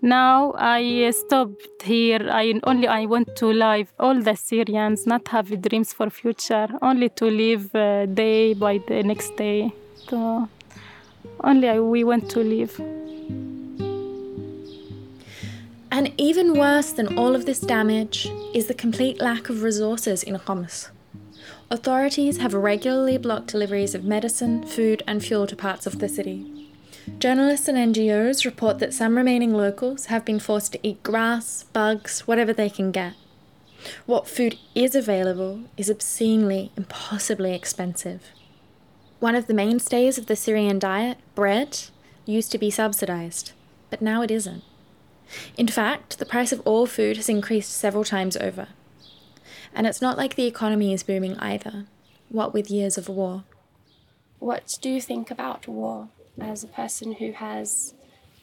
Now 0.00 0.52
I 0.56 1.10
stopped 1.10 1.82
here. 1.82 2.28
I 2.30 2.60
only 2.64 2.88
I 2.88 3.06
want 3.06 3.36
to 3.36 3.46
live. 3.46 3.92
All 3.98 4.20
the 4.20 4.36
Syrians 4.36 5.06
not 5.06 5.28
have 5.28 5.62
dreams 5.62 5.92
for 5.92 6.10
future. 6.10 6.68
Only 6.80 7.08
to 7.10 7.26
live 7.26 7.74
uh, 7.74 8.06
day 8.06 8.54
by 8.54 8.78
the 8.78 9.02
next 9.02 9.36
day. 9.36 9.72
So 10.08 10.48
only 11.44 11.68
I, 11.68 11.80
we 11.80 12.04
want 12.04 12.30
to 12.30 12.40
live. 12.40 12.80
And 15.90 16.12
even 16.16 16.58
worse 16.58 16.92
than 16.92 17.18
all 17.18 17.34
of 17.34 17.44
this 17.44 17.60
damage 17.60 18.30
is 18.54 18.66
the 18.66 18.74
complete 18.74 19.20
lack 19.20 19.48
of 19.50 19.62
resources 19.62 20.22
in 20.22 20.36
Homs. 20.36 20.90
Authorities 21.70 22.38
have 22.38 22.54
regularly 22.54 23.16
blocked 23.18 23.48
deliveries 23.48 23.94
of 23.94 24.04
medicine, 24.04 24.62
food, 24.66 25.02
and 25.06 25.24
fuel 25.24 25.46
to 25.46 25.56
parts 25.56 25.86
of 25.86 25.98
the 26.00 26.08
city. 26.08 26.51
Journalists 27.18 27.66
and 27.66 27.94
NGOs 27.94 28.44
report 28.44 28.78
that 28.78 28.94
some 28.94 29.16
remaining 29.16 29.52
locals 29.52 30.06
have 30.06 30.24
been 30.24 30.38
forced 30.38 30.72
to 30.72 30.78
eat 30.86 31.02
grass, 31.02 31.64
bugs, 31.72 32.20
whatever 32.28 32.52
they 32.52 32.70
can 32.70 32.92
get. 32.92 33.14
What 34.06 34.28
food 34.28 34.56
is 34.76 34.94
available 34.94 35.64
is 35.76 35.90
obscenely, 35.90 36.70
impossibly 36.76 37.54
expensive. 37.54 38.22
One 39.18 39.34
of 39.34 39.48
the 39.48 39.54
mainstays 39.54 40.16
of 40.16 40.26
the 40.26 40.36
Syrian 40.36 40.78
diet, 40.78 41.18
bread, 41.34 41.80
used 42.24 42.52
to 42.52 42.58
be 42.58 42.70
subsidized, 42.70 43.50
but 43.90 44.00
now 44.00 44.22
it 44.22 44.30
isn't. 44.30 44.62
In 45.56 45.66
fact, 45.66 46.20
the 46.20 46.26
price 46.26 46.52
of 46.52 46.60
all 46.64 46.86
food 46.86 47.16
has 47.16 47.28
increased 47.28 47.72
several 47.72 48.04
times 48.04 48.36
over. 48.36 48.68
And 49.74 49.88
it's 49.88 50.02
not 50.02 50.16
like 50.16 50.36
the 50.36 50.46
economy 50.46 50.92
is 50.92 51.02
booming 51.02 51.36
either, 51.38 51.86
what 52.28 52.54
with 52.54 52.70
years 52.70 52.96
of 52.96 53.08
war. 53.08 53.42
What 54.38 54.78
do 54.80 54.88
you 54.88 55.00
think 55.00 55.32
about 55.32 55.66
war 55.66 56.08
as 56.40 56.64
a 56.64 56.68
person 56.68 57.12
who 57.14 57.32
has 57.32 57.94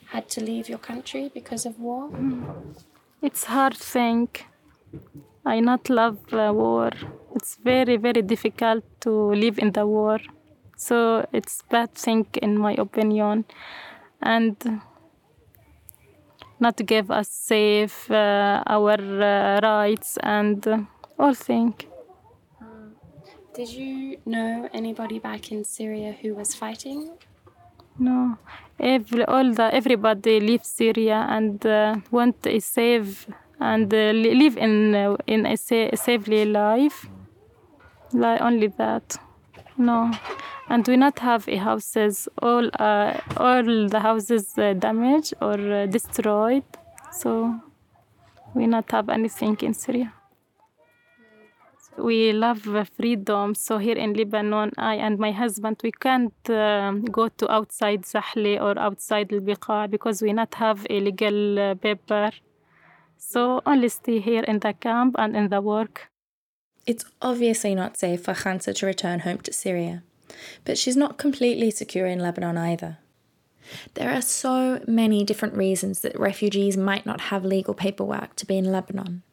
had 0.08 0.30
to 0.30 0.42
leave 0.44 0.70
your 0.70 0.78
country 0.80 1.30
because 1.34 1.66
of 1.66 1.80
war? 1.80 2.10
It's 3.22 3.46
hard 3.46 3.78
thing. 3.78 4.30
I 5.46 5.60
not 5.60 5.90
love 5.90 6.20
uh, 6.34 6.52
war. 6.54 6.92
It's 7.36 7.56
very 7.56 7.98
very 7.98 8.22
difficult 8.22 8.84
to 9.02 9.12
live 9.12 9.60
in 9.60 9.72
the 9.72 9.86
war. 9.86 10.20
So 10.78 11.26
it's 11.34 11.64
bad 11.70 11.94
thing 11.94 12.28
in 12.42 12.58
my 12.58 12.74
opinion, 12.74 13.46
and 14.22 14.82
not 16.60 16.78
to 16.78 16.84
give 16.84 17.12
us 17.12 17.30
safe 17.30 18.10
uh, 18.12 18.64
our 18.66 18.94
uh, 18.94 19.60
rights 19.62 20.18
and 20.24 20.88
all 21.18 21.34
thing. 21.34 21.74
Did 23.54 23.70
you 23.70 24.18
know 24.26 24.70
anybody 24.74 25.20
back 25.20 25.52
in 25.52 25.66
Syria 25.66 26.16
who 26.22 26.36
was 26.36 26.56
fighting? 26.56 27.10
No, 28.00 28.38
every 28.80 29.26
all 29.26 29.52
the 29.54 29.74
everybody 29.74 30.40
leave 30.40 30.64
Syria 30.64 31.26
and 31.30 31.66
uh, 31.66 31.98
want 32.12 32.48
a 32.48 32.60
safe 32.60 33.28
and 33.60 33.94
uh, 33.94 34.12
live 34.42 34.58
in 34.58 34.96
uh, 34.96 35.18
in 35.28 35.46
a 35.46 35.58
sa- 35.58 35.96
safely 35.96 36.46
life. 36.46 37.08
Like 38.14 38.42
only 38.42 38.68
that. 38.78 39.18
No, 39.78 40.12
and 40.70 40.88
we 40.88 40.98
not 40.98 41.20
have 41.20 41.48
a 41.50 41.58
houses. 41.58 42.28
All 42.42 42.70
uh, 42.80 43.20
all 43.38 43.88
the 43.90 44.00
houses 44.00 44.58
uh, 44.58 44.74
damaged 44.74 45.34
or 45.42 45.58
uh, 45.60 45.86
destroyed. 45.86 46.64
So 47.12 47.60
we 48.54 48.66
not 48.68 48.90
have 48.92 49.10
anything 49.10 49.58
in 49.62 49.74
Syria. 49.74 50.14
We 52.02 52.34
love 52.34 52.68
uh, 52.68 52.86
freedom. 52.86 53.56
So 53.56 53.78
here 53.78 53.98
in 53.98 54.14
Lebanon, 54.14 54.72
I 54.78 54.96
and 54.96 55.20
my 55.20 55.32
husband, 55.32 55.82
we 55.84 55.92
can't 55.92 56.50
um, 56.50 57.04
go 57.06 57.28
to 57.28 57.52
outside 57.52 58.04
Zahle 58.04 58.62
or 58.62 58.80
outside 58.80 59.34
Al 59.34 59.42
Biqa 59.42 59.90
because 59.90 60.22
we 60.22 60.34
not 60.34 60.56
have 60.56 60.86
a 60.90 61.00
legal 61.00 61.60
uh, 61.60 61.76
paper. 61.76 62.32
So 63.18 63.62
only 63.66 63.90
stay 63.90 64.20
here 64.20 64.44
in 64.44 64.60
the 64.60 64.74
camp 64.74 65.16
and 65.18 65.36
in 65.36 65.50
the 65.50 65.62
work. 65.62 66.10
It's 66.86 67.06
obviously 67.22 67.76
not 67.76 67.98
safe 67.98 68.24
for 68.24 68.34
Khansa 68.34 68.74
to 68.76 68.86
return 68.86 69.20
home 69.20 69.40
to 69.40 69.54
Syria, 69.54 70.04
but 70.66 70.78
she's 70.78 70.98
not 70.98 71.18
completely 71.18 71.70
secure 71.70 72.08
in 72.08 72.20
Lebanon 72.20 72.58
either. 72.58 72.98
There 73.94 74.10
are 74.10 74.22
so 74.22 74.82
many 74.88 75.24
different 75.24 75.56
reasons 75.56 76.02
that 76.02 76.20
refugees 76.20 76.78
might 76.78 77.06
not 77.06 77.22
have 77.22 77.46
legal 77.46 77.74
paperwork 77.74 78.36
to 78.38 78.46
be 78.46 78.58
in 78.58 78.72
Lebanon. 78.72 79.24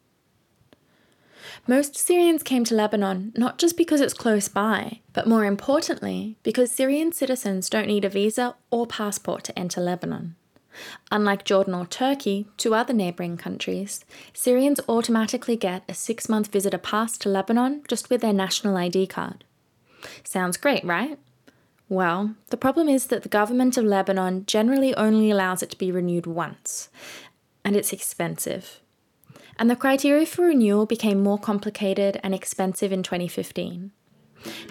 Most 1.65 1.97
Syrians 1.97 2.43
came 2.43 2.63
to 2.65 2.75
Lebanon 2.75 3.31
not 3.35 3.57
just 3.57 3.77
because 3.77 4.01
it's 4.01 4.13
close 4.13 4.47
by, 4.47 5.01
but 5.13 5.27
more 5.27 5.45
importantly, 5.45 6.37
because 6.43 6.71
Syrian 6.71 7.11
citizens 7.11 7.69
don't 7.69 7.87
need 7.87 8.05
a 8.05 8.09
visa 8.09 8.55
or 8.69 8.85
passport 8.85 9.43
to 9.45 9.57
enter 9.57 9.81
Lebanon. 9.81 10.35
Unlike 11.11 11.45
Jordan 11.45 11.73
or 11.73 11.85
Turkey, 11.85 12.47
two 12.57 12.75
other 12.75 12.93
neighbouring 12.93 13.37
countries, 13.37 14.05
Syrians 14.33 14.79
automatically 14.87 15.55
get 15.55 15.83
a 15.89 15.93
six 15.93 16.29
month 16.29 16.47
visitor 16.51 16.77
pass 16.77 17.17
to 17.19 17.29
Lebanon 17.29 17.83
just 17.87 18.09
with 18.09 18.21
their 18.21 18.33
national 18.33 18.77
ID 18.77 19.07
card. 19.07 19.43
Sounds 20.23 20.57
great, 20.57 20.83
right? 20.83 21.17
Well, 21.89 22.35
the 22.49 22.57
problem 22.57 22.89
is 22.89 23.07
that 23.07 23.23
the 23.23 23.29
government 23.29 23.77
of 23.77 23.85
Lebanon 23.85 24.45
generally 24.45 24.93
only 24.95 25.31
allows 25.31 25.63
it 25.63 25.69
to 25.71 25.77
be 25.77 25.91
renewed 25.91 26.27
once, 26.27 26.89
and 27.63 27.75
it's 27.75 27.93
expensive. 27.93 28.81
And 29.59 29.69
the 29.69 29.75
criteria 29.75 30.25
for 30.25 30.45
renewal 30.45 30.85
became 30.85 31.23
more 31.23 31.39
complicated 31.39 32.19
and 32.23 32.33
expensive 32.33 32.91
in 32.91 33.01
2015. 33.03 33.91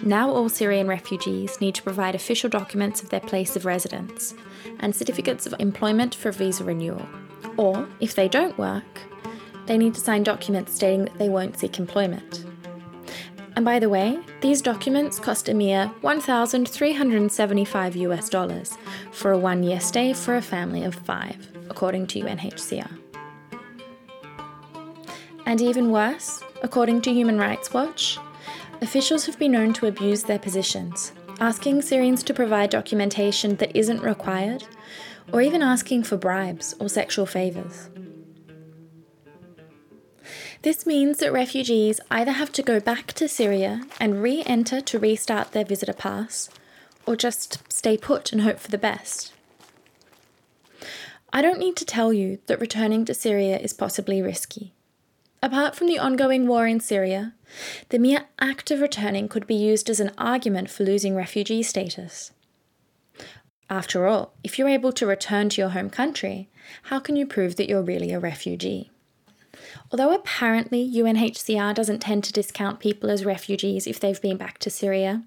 Now, 0.03 0.29
all 0.29 0.49
Syrian 0.49 0.87
refugees 0.87 1.59
need 1.59 1.75
to 1.75 1.83
provide 1.83 2.15
official 2.15 2.49
documents 2.49 3.03
of 3.03 3.09
their 3.09 3.19
place 3.19 3.55
of 3.55 3.65
residence 3.65 4.33
and 4.79 4.95
certificates 4.95 5.45
of 5.45 5.53
employment 5.59 6.15
for 6.15 6.31
visa 6.31 6.63
renewal. 6.63 7.05
Or, 7.57 7.87
if 7.99 8.15
they 8.15 8.29
don't 8.29 8.57
work, 8.57 8.83
they 9.65 9.77
need 9.77 9.93
to 9.95 9.99
sign 9.99 10.23
documents 10.23 10.73
stating 10.73 11.05
that 11.05 11.17
they 11.17 11.29
won't 11.29 11.59
seek 11.59 11.77
employment. 11.79 12.45
And 13.57 13.65
by 13.65 13.79
the 13.79 13.89
way, 13.89 14.19
these 14.41 14.61
documents 14.61 15.19
cost 15.19 15.49
a 15.49 15.53
mere 15.53 15.87
1,375 16.01 17.95
US 17.95 18.29
dollars 18.29 18.77
for 19.11 19.31
a 19.31 19.37
one 19.37 19.63
year 19.63 19.79
stay 19.79 20.13
for 20.13 20.35
a 20.35 20.41
family 20.41 20.83
of 20.83 20.95
five, 20.95 21.47
according 21.69 22.07
to 22.07 22.21
UNHCR. 22.21 22.96
And 25.47 25.61
even 25.61 25.89
worse, 25.89 26.43
according 26.61 27.01
to 27.01 27.13
Human 27.13 27.39
Rights 27.39 27.73
Watch, 27.73 28.19
Officials 28.81 29.25
have 29.25 29.39
been 29.39 29.53
known 29.53 29.73
to 29.73 29.87
abuse 29.87 30.23
their 30.23 30.37
positions, 30.37 31.11
asking 31.39 31.81
Syrians 31.81 32.21
to 32.23 32.33
provide 32.33 32.69
documentation 32.69 33.55
that 33.55 33.75
isn't 33.75 34.03
required, 34.03 34.65
or 35.33 35.41
even 35.41 35.63
asking 35.63 36.03
for 36.03 36.15
bribes 36.15 36.75
or 36.79 36.87
sexual 36.87 37.25
favours. 37.25 37.89
This 40.61 40.85
means 40.85 41.17
that 41.19 41.33
refugees 41.33 41.99
either 42.11 42.33
have 42.33 42.51
to 42.51 42.61
go 42.61 42.79
back 42.79 43.13
to 43.13 43.27
Syria 43.27 43.81
and 43.99 44.21
re 44.21 44.43
enter 44.45 44.79
to 44.81 44.99
restart 44.99 45.53
their 45.53 45.65
visitor 45.65 45.93
pass, 45.93 46.49
or 47.07 47.15
just 47.15 47.71
stay 47.71 47.97
put 47.97 48.31
and 48.31 48.41
hope 48.41 48.59
for 48.59 48.69
the 48.69 48.77
best. 48.77 49.33
I 51.33 51.41
don't 51.41 51.59
need 51.59 51.75
to 51.77 51.85
tell 51.85 52.13
you 52.13 52.39
that 52.45 52.59
returning 52.61 53.05
to 53.05 53.13
Syria 53.15 53.57
is 53.57 53.73
possibly 53.73 54.21
risky. 54.21 54.73
Apart 55.41 55.75
from 55.75 55.87
the 55.87 55.99
ongoing 55.99 56.47
war 56.47 56.65
in 56.65 56.79
Syria, 56.79 57.33
the 57.89 57.99
mere 57.99 58.25
act 58.39 58.71
of 58.71 58.81
returning 58.81 59.27
could 59.27 59.45
be 59.45 59.55
used 59.55 59.89
as 59.89 59.99
an 59.99 60.11
argument 60.17 60.69
for 60.69 60.83
losing 60.83 61.15
refugee 61.15 61.61
status. 61.61 62.31
After 63.69 64.07
all, 64.07 64.33
if 64.43 64.57
you're 64.57 64.69
able 64.69 64.91
to 64.93 65.05
return 65.05 65.49
to 65.49 65.61
your 65.61 65.69
home 65.69 65.89
country, 65.89 66.49
how 66.83 66.99
can 66.99 67.15
you 67.15 67.27
prove 67.27 67.55
that 67.57 67.69
you're 67.69 67.83
really 67.83 68.11
a 68.13 68.19
refugee? 68.19 68.89
Although 69.91 70.13
apparently 70.13 70.89
UNHCR 70.89 71.73
doesn't 71.73 71.99
tend 71.99 72.23
to 72.25 72.33
discount 72.33 72.79
people 72.79 73.09
as 73.09 73.25
refugees 73.25 73.87
if 73.87 73.99
they've 73.99 74.21
been 74.21 74.37
back 74.37 74.57
to 74.59 74.69
Syria, 74.69 75.23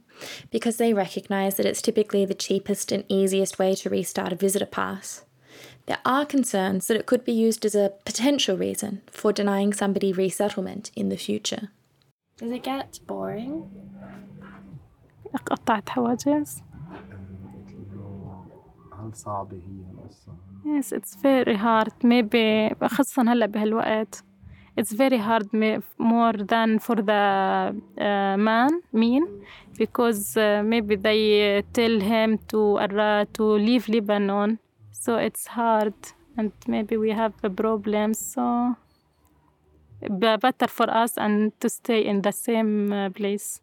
because 0.50 0.76
they 0.76 0.92
recognise 0.92 1.56
that 1.56 1.66
it's 1.66 1.82
typically 1.82 2.24
the 2.24 2.34
cheapest 2.34 2.92
and 2.92 3.04
easiest 3.08 3.58
way 3.58 3.74
to 3.76 3.90
restart 3.90 4.32
a 4.32 4.36
visitor 4.36 4.66
pass, 4.66 5.24
there 5.89 5.99
are 6.05 6.25
concerns 6.25 6.87
that 6.87 6.97
it 6.97 7.05
could 7.05 7.23
be 7.23 7.31
used 7.31 7.65
as 7.65 7.75
a 7.75 7.93
potential 8.05 8.57
reason 8.57 9.01
for 9.11 9.31
denying 9.31 9.73
somebody 9.73 10.11
resettlement 10.11 10.91
in 10.95 11.09
the 11.09 11.17
future. 11.17 11.69
Does 12.37 12.51
it 12.51 12.63
get 12.63 12.99
boring? 13.07 13.63
قطعت 15.45 15.89
حواجز 15.89 16.63
هل 18.99 19.15
صعبة 19.15 19.57
هي 19.57 19.83
القصة؟ 19.91 20.31
Yes, 20.65 20.91
it's 20.91 21.15
very 21.15 21.55
hard. 21.55 21.91
Maybe 22.03 22.73
خاصة 22.87 23.21
هلا 23.21 23.45
بهالوقت. 23.45 24.23
It's 24.77 24.91
very 24.91 25.17
hard 25.17 25.47
more 25.97 26.33
than 26.33 26.79
for 26.79 26.95
the 26.95 27.73
uh, 27.97 28.35
man, 28.37 28.81
mean, 28.91 29.23
because 29.77 30.35
uh, 30.35 30.63
maybe 30.65 30.95
they 30.97 31.63
tell 31.71 31.99
him 32.01 32.39
to 32.51 32.59
uh, 32.79 33.25
to 33.35 33.43
leave 33.43 33.87
Lebanon 33.87 34.59
so 34.92 35.16
it's 35.16 35.46
hard 35.48 35.94
and 36.36 36.52
maybe 36.66 36.96
we 36.96 37.10
have 37.10 37.32
a 37.42 37.50
problem 37.50 38.14
so 38.14 38.76
better 40.08 40.66
for 40.66 40.90
us 40.90 41.16
and 41.16 41.58
to 41.60 41.68
stay 41.68 42.04
in 42.04 42.22
the 42.22 42.32
same 42.32 42.92
uh, 42.92 43.10
place 43.10 43.60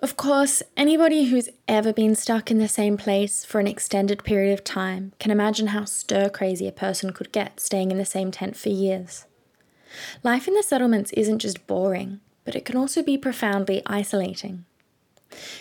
of 0.00 0.16
course, 0.16 0.62
anybody 0.76 1.24
who's 1.24 1.48
ever 1.66 1.92
been 1.92 2.14
stuck 2.14 2.52
in 2.52 2.58
the 2.58 2.68
same 2.68 2.96
place 2.96 3.44
for 3.44 3.58
an 3.58 3.66
extended 3.66 4.22
period 4.22 4.52
of 4.52 4.62
time 4.62 5.12
can 5.18 5.32
imagine 5.32 5.68
how 5.68 5.86
stir 5.86 6.28
crazy 6.28 6.68
a 6.68 6.72
person 6.72 7.12
could 7.12 7.32
get 7.32 7.58
staying 7.58 7.90
in 7.90 7.98
the 7.98 8.04
same 8.04 8.30
tent 8.30 8.56
for 8.56 8.68
years. 8.68 9.24
Life 10.22 10.46
in 10.46 10.54
the 10.54 10.62
settlements 10.62 11.12
isn't 11.14 11.40
just 11.40 11.66
boring, 11.66 12.20
but 12.44 12.54
it 12.54 12.64
can 12.64 12.76
also 12.76 13.02
be 13.02 13.18
profoundly 13.18 13.82
isolating. 13.86 14.66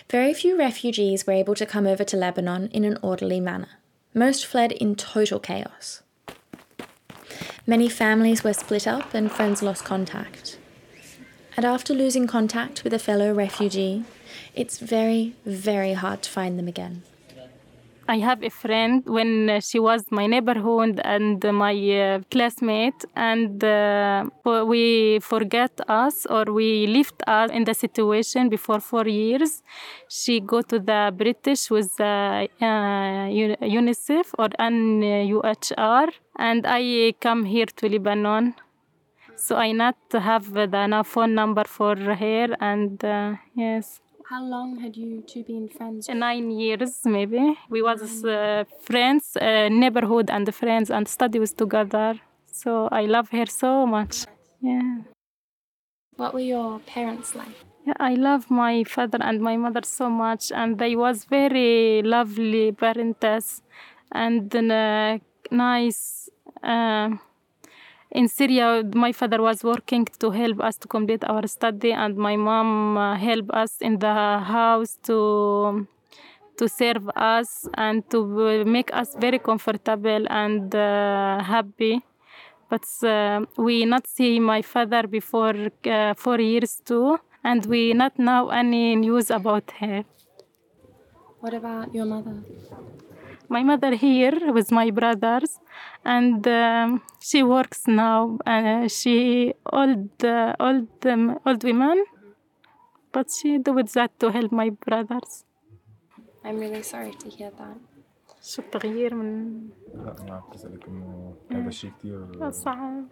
Very 0.08 0.36
few 0.36 0.56
refugees 0.56 1.26
were 1.26 1.34
able 1.34 1.56
to 1.56 1.65
come 1.65 1.88
over 1.88 2.04
to 2.04 2.15
Lebanon 2.15 2.67
in 2.67 2.84
an 2.84 3.00
orderly 3.02 3.39
manner. 3.39 3.69
Most 4.17 4.47
fled 4.47 4.71
in 4.71 4.95
total 4.95 5.39
chaos. 5.39 6.01
Many 7.67 7.88
families 7.88 8.43
were 8.43 8.53
split 8.53 8.88
up 8.88 9.13
and 9.13 9.32
friends 9.32 9.62
lost 9.62 9.86
contact. 9.86 10.58
And 11.56 11.63
after 11.63 11.93
losing 11.93 12.25
contact 12.25 12.84
with 12.84 12.95
a 12.95 12.97
fellow 12.97 13.32
refugee, 13.32 14.06
it's 14.56 14.80
very, 14.80 15.36
very 15.45 15.93
hard 15.93 16.23
to 16.23 16.32
find 16.32 16.58
them 16.58 16.67
again. 16.67 17.03
I 18.10 18.20
have 18.20 18.41
a 18.41 18.50
friend 18.50 19.04
when 19.06 19.50
uh, 19.50 19.60
she 19.60 19.80
was 19.80 20.06
my 20.12 20.28
neighborhood 20.28 21.02
and 21.04 21.43
my 21.43 21.74
uh, 21.74 22.22
classmate, 22.32 23.04
and 23.15 23.62
uh, 23.62 24.26
we 24.65 25.20
forget 25.20 25.72
us 25.89 26.26
or 26.26 26.46
we 26.46 26.88
left 26.88 27.22
us 27.28 27.52
in 27.52 27.65
the 27.65 27.74
situation 27.74 28.48
before 28.48 28.80
four 28.80 29.08
years. 29.08 29.62
She 30.08 30.39
go 30.39 30.62
to 30.62 30.80
the 30.80 31.13
British 31.15 31.70
with 31.70 32.00
uh, 32.00 32.48
UNICEF 32.62 34.34
or 34.39 34.50
UHR, 34.50 36.08
and 36.39 36.65
I 36.65 37.13
come 37.20 37.43
here 37.43 37.65
to 37.65 37.89
Lebanon. 37.89 38.56
So 39.36 39.58
I 39.58 39.74
not 39.74 39.98
have 40.13 40.54
the 40.54 41.04
phone 41.06 41.36
number 41.36 41.65
for 41.65 41.96
her, 41.96 42.56
and 42.62 43.04
uh, 43.04 43.36
yes. 43.54 44.00
How 44.29 44.43
long 44.43 44.79
had 44.79 44.97
you 44.97 45.23
two 45.25 45.41
been 45.43 45.69
friends? 45.69 46.09
Nine 46.09 46.51
years, 46.51 46.99
maybe. 47.05 47.57
We 47.69 47.81
was 47.81 48.25
uh, 48.25 48.65
friends, 48.81 49.37
uh, 49.37 49.69
neighborhood 49.69 50.29
and 50.29 50.53
friends, 50.53 50.91
and 50.91 51.07
studies 51.07 51.53
together. 51.53 52.19
So 52.51 52.89
I 52.91 53.05
love 53.05 53.29
her 53.29 53.45
so 53.45 53.85
much. 53.85 54.25
Yeah. 54.59 54.97
What 56.17 56.33
were 56.33 56.41
your 56.41 56.79
parents 56.79 57.35
like? 57.35 57.55
Yeah, 57.85 57.93
I 58.01 58.15
love 58.15 58.51
my 58.51 58.83
father 58.83 59.19
and 59.21 59.39
my 59.39 59.55
mother 59.55 59.83
so 59.85 60.09
much, 60.09 60.51
and 60.51 60.77
they 60.77 60.97
was 60.97 61.23
very 61.23 62.01
lovely 62.03 62.73
parents 62.73 63.61
and 64.11 64.53
uh, 64.53 65.19
nice. 65.51 66.29
Uh, 66.61 67.11
in 68.12 68.28
Syria, 68.28 68.84
my 68.93 69.12
father 69.12 69.41
was 69.41 69.63
working 69.63 70.06
to 70.20 70.32
help 70.32 70.62
us 70.62 70.78
to 70.78 70.88
complete 70.88 71.24
our 71.26 71.46
study, 71.48 71.91
and 71.91 72.15
my 72.15 72.36
mom 72.36 72.98
uh, 72.98 73.15
helped 73.15 73.52
us 73.52 73.82
in 73.82 74.00
the 74.00 74.39
house 74.39 74.98
to 75.04 75.88
to 76.58 76.67
serve 76.67 77.08
us 77.15 77.67
and 77.76 78.10
to 78.10 78.26
make 78.65 78.89
us 78.91 79.15
very 79.20 79.38
comfortable 79.38 80.26
and 80.30 80.74
uh, 80.74 81.43
happy. 81.43 82.01
But 82.70 82.84
uh, 83.03 83.45
we 83.58 83.86
not 83.86 84.08
see 84.08 84.39
my 84.39 84.64
father 84.64 85.05
before 85.05 85.70
uh, 85.86 86.16
four 86.16 86.39
years 86.41 86.82
too, 86.84 87.20
and 87.43 87.64
we 87.68 87.93
not 87.93 88.18
know 88.18 88.49
any 88.49 88.95
news 88.95 89.30
about 89.30 89.72
her. 89.80 90.03
What 91.39 91.53
about 91.53 91.93
your 91.93 92.05
mother? 92.05 92.41
my 93.49 93.64
mother 93.64 93.95
here 93.95 94.51
with 94.51 94.72
my 94.72 94.91
brothers 94.91 95.60
and 96.05 96.47
um, 96.47 97.01
she 97.28 97.43
works 97.43 97.80
now 97.86 98.38
uh, 98.47 98.88
she 98.99 99.16
old 99.80 100.12
uh, 100.24 100.66
old 100.66 101.07
um, 101.07 101.38
old 101.47 101.62
woman 101.64 101.99
but 103.12 103.26
she 103.36 103.59
do 103.59 103.72
that 103.97 104.11
to 104.20 104.26
help 104.36 104.51
my 104.62 104.68
brothers 104.84 105.45
I'm 106.45 106.59
really 106.64 106.82
sorry 106.82 107.14
to 107.22 107.28
hear 107.36 107.51
that 107.61 107.78
شو 108.43 108.62
التغيير 108.62 109.14
من 109.14 109.68
لا 109.95 110.16
ما 110.28 110.43
بسألك 110.53 110.88
إنه 110.88 111.34
هذا 111.51 111.68
الشيء 111.68 111.90
كثير 111.99 112.51
صعب 112.51 113.05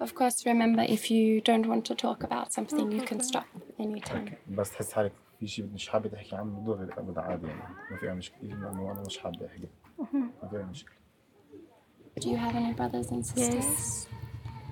Of 0.00 0.14
course, 0.14 0.46
remember 0.46 0.82
if 0.96 1.10
you 1.10 1.40
don't 1.40 1.66
want 1.66 1.84
to 1.90 1.94
talk 1.94 2.18
about 2.28 2.52
something, 2.52 2.86
you 2.92 3.02
can 3.02 3.20
stop 3.20 3.46
anytime. 3.78 4.34
بس 4.48 4.70
تحس 4.70 4.92
حالك 4.92 5.12
في 5.12 5.40
في 5.40 5.46
شيء 5.46 5.66
مش 5.74 5.88
حابة 5.88 6.08
تحكي 6.08 6.36
عنه 6.36 6.62
دغري 6.66 6.92
أبدا 6.98 7.20
عادي 7.20 7.46
يعني 7.46 7.62
ما 7.90 7.96
فيها 7.96 8.14
مشكلة 8.14 8.48
لأنه 8.48 8.92
أنا 8.92 9.02
مش 9.06 9.18
حابة 9.18 9.46
أحكي 9.46 9.68
ما 10.42 10.48
فيها 10.50 10.62
مشكلة 10.70 10.94
do 12.21 12.29
you 12.29 12.37
have 12.37 12.55
any 12.55 12.73
brothers 12.73 13.11
and 13.11 13.25
sisters? 13.25 13.65
Yes. 13.65 14.07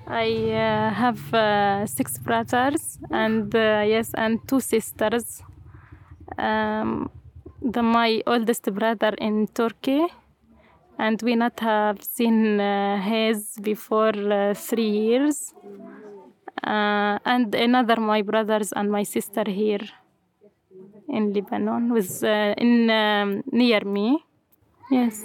I 0.06 0.28
uh, 0.50 0.90
have 0.94 1.34
uh, 1.34 1.86
six 1.86 2.18
brothers 2.18 2.98
and 3.10 3.54
uh, 3.54 3.84
yes, 3.86 4.10
and 4.14 4.40
two 4.48 4.60
sisters. 4.60 5.42
Um, 6.38 7.10
the 7.60 7.82
my 7.82 8.22
oldest 8.26 8.64
brother 8.74 9.14
in 9.18 9.46
Turkey, 9.48 10.06
and 10.98 11.20
we 11.22 11.36
not 11.36 11.60
have 11.60 12.02
seen 12.02 12.60
uh, 12.60 13.00
his 13.02 13.58
before 13.60 14.16
uh, 14.32 14.54
three 14.54 14.88
years. 14.88 15.52
Uh, 16.62 17.18
and 17.26 17.54
another 17.54 18.00
my 18.00 18.22
brothers 18.22 18.72
and 18.72 18.90
my 18.90 19.02
sister 19.02 19.44
here 19.46 19.86
in 21.08 21.34
Lebanon 21.34 21.92
was 21.92 22.24
uh, 22.24 22.54
in 22.56 22.88
um, 22.90 23.42
near 23.52 23.84
me. 23.84 24.24
Yes. 24.90 25.24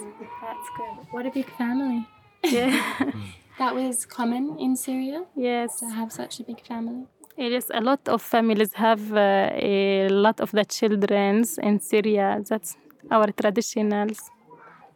That's 0.60 0.72
good. 0.76 1.08
What 1.12 1.26
a 1.26 1.32
big 1.32 1.50
family. 1.58 2.08
Yeah. 2.44 2.82
That 3.60 3.76
was 3.76 4.06
common 4.06 4.58
in 4.58 4.78
Syria 4.78 5.26
yes. 5.36 5.82
to 5.82 5.90
have 5.90 6.14
such 6.14 6.40
a 6.40 6.44
big 6.44 6.66
family. 6.66 7.08
Yes, 7.36 7.70
a 7.74 7.82
lot 7.82 8.00
of 8.08 8.22
families 8.22 8.72
have 8.74 9.12
uh, 9.12 9.50
a 9.54 10.08
lot 10.08 10.40
of 10.40 10.52
the 10.52 10.64
childrens 10.64 11.58
in 11.58 11.82
Syria. 11.82 12.42
That's 12.48 12.78
our 13.12 13.28
traditionals. 13.28 14.30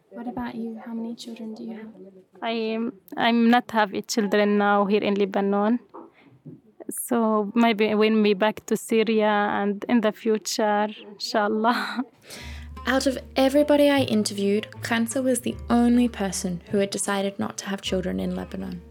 What 0.08 0.28
about 0.28 0.54
you? 0.54 0.80
How 0.82 0.94
many 0.94 1.14
children 1.14 1.54
do 1.54 1.62
you 1.62 1.76
have? 1.76 1.92
I 2.40 2.78
I'm 3.18 3.50
not 3.50 3.70
have 3.72 3.92
a 3.92 4.00
children 4.00 4.56
now 4.56 4.86
here 4.86 5.02
in 5.02 5.14
Lebanon. 5.14 5.80
So 6.88 7.52
maybe 7.54 7.94
when 7.94 8.22
we 8.22 8.32
back 8.32 8.64
to 8.66 8.78
Syria 8.78 9.32
and 9.60 9.84
in 9.90 10.00
the 10.00 10.12
future, 10.12 10.88
inshallah. 11.12 12.02
Out 12.86 13.06
of 13.06 13.18
everybody 13.34 13.88
I 13.88 14.00
interviewed, 14.00 14.68
Khansa 14.82 15.22
was 15.24 15.40
the 15.40 15.56
only 15.70 16.06
person 16.06 16.62
who 16.70 16.78
had 16.78 16.90
decided 16.90 17.38
not 17.38 17.56
to 17.58 17.66
have 17.66 17.80
children 17.80 18.20
in 18.20 18.36
Lebanon. 18.36 18.82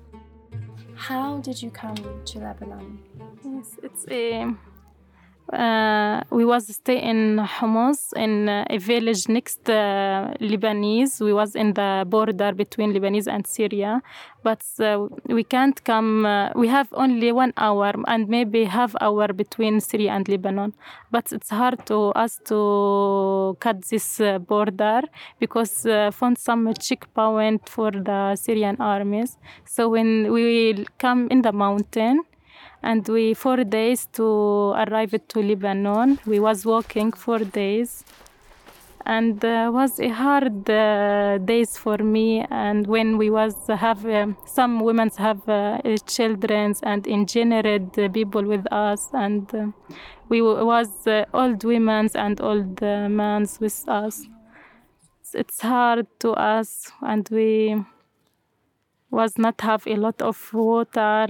How 0.96 1.38
did 1.38 1.62
you 1.62 1.70
come 1.70 1.96
to 2.26 2.40
Lebanon? 2.40 3.00
Yes, 3.46 3.76
it's 3.84 4.06
a. 4.10 4.52
Uh, 5.52 6.24
we 6.30 6.46
was 6.46 6.74
stay 6.74 7.02
in 7.02 7.38
Homs 7.38 8.14
in 8.16 8.48
uh, 8.48 8.66
a 8.70 8.78
village 8.78 9.28
next 9.28 9.70
uh, 9.70 10.34
Lebanese. 10.40 11.20
We 11.20 11.34
was 11.34 11.56
in 11.56 11.74
the 11.74 12.06
border 12.08 12.54
between 12.54 12.94
Lebanese 12.94 13.28
and 13.28 13.46
Syria, 13.46 14.02
but 14.42 14.64
uh, 14.80 15.08
we 15.26 15.44
can't 15.44 15.84
come. 15.84 16.26
Uh, 16.26 16.52
we 16.56 16.70
have 16.70 16.88
only 16.94 17.34
one 17.34 17.54
hour 17.58 17.94
and 18.08 18.30
maybe 18.30 18.64
half 18.64 18.96
hour 19.02 19.34
between 19.34 19.82
Syria 19.82 20.14
and 20.14 20.28
Lebanon. 20.30 20.74
But 21.12 21.34
it's 21.34 21.50
hard 21.50 21.86
to 21.88 22.14
us 22.16 22.40
to 22.46 23.58
cut 23.60 23.84
this 23.84 24.22
uh, 24.22 24.40
border 24.40 25.02
because 25.40 25.86
found 26.12 26.38
some 26.38 26.74
checkpoint 26.76 27.68
for 27.68 27.92
the 27.92 28.38
Syrian 28.38 28.78
armies. 28.80 29.38
So 29.66 29.90
when 29.90 30.32
we 30.32 30.86
come 31.00 31.28
in 31.30 31.42
the 31.42 31.52
mountain 31.52 32.24
and 32.84 33.08
we 33.08 33.34
four 33.34 33.64
days 33.64 34.08
to 34.14 34.72
arrive 34.72 35.16
to 35.30 35.40
Lebanon. 35.40 36.20
We 36.26 36.40
was 36.40 36.66
walking 36.66 37.14
four 37.14 37.40
days, 37.40 38.04
and 39.06 39.44
uh, 39.44 39.72
was 39.74 40.00
a 40.00 40.10
hard 40.10 40.70
uh, 40.70 41.38
days 41.38 41.78
for 41.78 41.98
me. 41.98 42.46
And 42.52 42.86
when 42.86 43.18
we 43.18 43.30
was 43.30 43.56
have 43.68 44.06
um, 44.06 44.38
some 44.46 44.82
women 44.82 45.10
have 45.18 45.48
uh, 45.48 45.80
children 46.06 46.76
and 46.84 47.08
engineered 47.08 47.94
people 48.14 48.44
with 48.44 48.72
us, 48.72 49.10
and 49.14 49.54
uh, 49.56 49.68
we 50.30 50.42
was 50.42 51.08
uh, 51.08 51.26
old 51.34 51.64
women 51.64 52.10
and 52.16 52.42
old 52.42 52.84
uh, 52.84 53.08
men 53.08 53.48
with 53.60 53.84
us. 53.88 54.26
It's 55.34 55.62
hard 55.62 56.08
to 56.20 56.32
us, 56.34 56.92
and 57.02 57.28
we 57.32 57.84
was 59.10 59.38
not 59.38 59.62
have 59.62 59.88
a 59.88 59.96
lot 59.96 60.22
of 60.22 60.54
water 60.54 61.28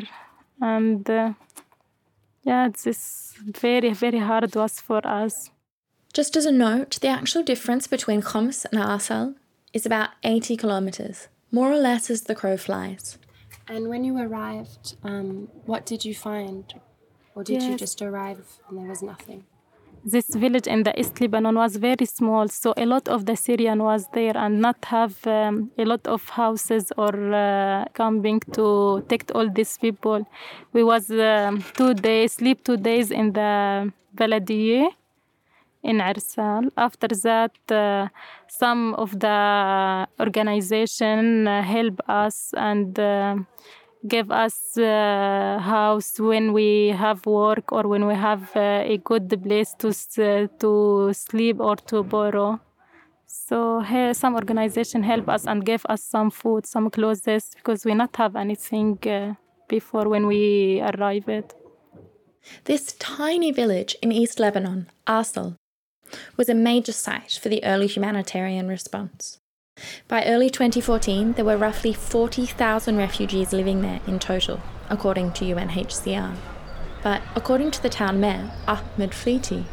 and 0.71 1.09
uh, 1.09 1.33
yeah 2.43 2.67
it's 2.67 2.83
just 2.83 3.37
very 3.37 3.91
very 3.93 4.19
hard 4.19 4.55
was 4.55 4.79
for 4.79 5.01
us 5.21 5.51
Just 6.13 6.35
as 6.35 6.45
a 6.45 6.51
note, 6.51 6.99
the 7.01 7.07
actual 7.07 7.41
difference 7.41 7.87
between 7.87 8.21
Homs 8.21 8.65
and 8.65 8.79
Arsal 8.79 9.33
is 9.73 9.83
about 9.87 10.09
80 10.23 10.57
kilometers, 10.57 11.27
more 11.51 11.71
or 11.71 11.77
less 11.77 12.11
as 12.11 12.21
the 12.21 12.35
crow 12.35 12.55
flies. 12.55 13.17
And 13.67 13.89
when 13.89 14.03
you 14.03 14.15
arrived, 14.19 14.95
um, 15.03 15.49
what 15.65 15.87
did 15.87 16.05
you 16.05 16.13
find? 16.13 16.71
Or 17.33 17.43
did 17.43 17.63
you 17.63 17.75
just 17.77 17.99
arrive 17.99 18.59
and 18.69 18.77
there 18.77 18.85
was 18.85 19.01
nothing? 19.01 19.45
This 20.05 20.35
village 20.35 20.67
in 20.67 20.83
the 20.83 20.99
east 20.99 21.19
lebanon 21.21 21.55
was 21.55 21.75
very 21.77 22.05
small 22.05 22.47
so 22.47 22.73
a 22.77 22.85
lot 22.85 23.07
of 23.07 23.25
the 23.25 23.35
syrian 23.35 23.81
was 23.83 24.07
there 24.13 24.35
and 24.37 24.59
not 24.61 24.77
have 24.85 25.15
um, 25.27 25.71
a 25.77 25.85
lot 25.85 26.05
of 26.07 26.27
houses 26.29 26.91
or 26.97 27.33
uh, 27.33 27.85
camping 27.93 28.39
to 28.51 29.03
take 29.07 29.23
all 29.33 29.49
these 29.49 29.77
people 29.77 30.27
we 30.73 30.83
was 30.83 31.09
um, 31.11 31.63
two 31.73 31.93
days 31.93 32.33
sleep 32.33 32.63
two 32.63 32.77
days 32.77 33.11
in 33.11 33.31
the 33.33 33.91
baladiye 34.15 34.89
in 35.83 35.97
Arsal. 35.97 36.71
After 36.77 37.07
that, 37.07 37.51
uh, 37.69 38.07
some 38.47 38.93
of 38.95 39.19
the 39.19 40.07
organization 40.19 41.47
uh, 41.47 41.61
help 41.61 41.99
us 42.07 42.53
and 42.55 42.97
uh, 42.97 43.35
give 44.07 44.31
us 44.31 44.77
uh, 44.77 45.59
house 45.61 46.19
when 46.19 46.53
we 46.53 46.89
have 46.89 47.25
work 47.25 47.71
or 47.71 47.83
when 47.87 48.05
we 48.05 48.15
have 48.15 48.55
uh, 48.55 48.83
a 48.85 48.97
good 48.97 49.29
place 49.43 49.73
to 49.79 49.89
s- 49.89 50.07
to 50.59 51.11
sleep 51.13 51.59
or 51.59 51.75
to 51.91 52.03
borrow. 52.03 52.59
So 53.27 53.79
here, 53.81 54.13
some 54.13 54.35
organization 54.35 55.03
help 55.03 55.29
us 55.29 55.45
and 55.47 55.65
give 55.65 55.85
us 55.89 56.03
some 56.03 56.31
food, 56.31 56.65
some 56.65 56.89
clothes 56.89 57.21
because 57.55 57.85
we 57.85 57.93
not 57.95 58.15
have 58.17 58.35
anything 58.35 58.99
uh, 59.07 59.35
before 59.67 60.07
when 60.09 60.27
we 60.27 60.81
arrived. 60.81 61.55
This 62.65 62.93
tiny 62.99 63.51
village 63.51 63.95
in 64.01 64.11
East 64.11 64.37
Lebanon, 64.39 64.89
Arsal, 65.07 65.55
was 66.37 66.49
a 66.49 66.55
major 66.55 66.91
site 66.93 67.39
for 67.41 67.49
the 67.49 67.63
early 67.63 67.87
humanitarian 67.87 68.67
response. 68.67 69.39
By 70.13 70.25
early 70.25 70.51
2014, 70.51 71.33
there 71.33 71.43
were 71.43 71.57
roughly 71.57 71.91
40,000 71.91 72.97
refugees 72.97 73.51
living 73.51 73.81
there 73.81 73.99
in 74.05 74.19
total, 74.19 74.61
according 74.87 75.31
to 75.33 75.45
UNHCR. 75.45 76.35
But 77.01 77.23
according 77.35 77.71
to 77.71 77.81
the 77.81 77.89
town 77.89 78.19
mayor, 78.19 78.51
Ahmed 78.67 79.09
Fleety, 79.09 79.65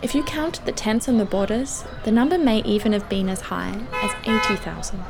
if 0.00 0.14
you 0.14 0.22
count 0.22 0.64
the 0.64 0.72
tents 0.72 1.10
on 1.10 1.18
the 1.18 1.26
borders, 1.26 1.84
the 2.04 2.10
number 2.10 2.38
may 2.38 2.60
even 2.60 2.94
have 2.94 3.10
been 3.10 3.28
as 3.28 3.42
high 3.42 3.82
as 4.02 4.12
80,000. 4.24 5.04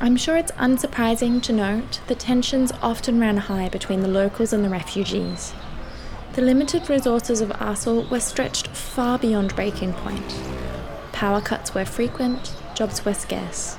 I'm 0.00 0.16
sure 0.16 0.36
it's 0.36 0.50
unsurprising 0.52 1.40
to 1.42 1.52
note 1.52 2.00
that 2.08 2.18
tensions 2.18 2.72
often 2.82 3.20
ran 3.20 3.36
high 3.36 3.68
between 3.68 4.00
the 4.00 4.08
locals 4.08 4.52
and 4.52 4.64
the 4.64 4.68
refugees. 4.68 5.52
The 6.32 6.42
limited 6.42 6.90
resources 6.90 7.40
of 7.40 7.50
Arsal 7.50 8.10
were 8.10 8.18
stretched 8.18 8.66
far 8.66 9.16
beyond 9.16 9.54
breaking 9.54 9.92
point. 9.92 10.40
Power 11.12 11.40
cuts 11.40 11.72
were 11.72 11.84
frequent, 11.84 12.52
jobs 12.74 13.04
were 13.04 13.14
scarce. 13.14 13.76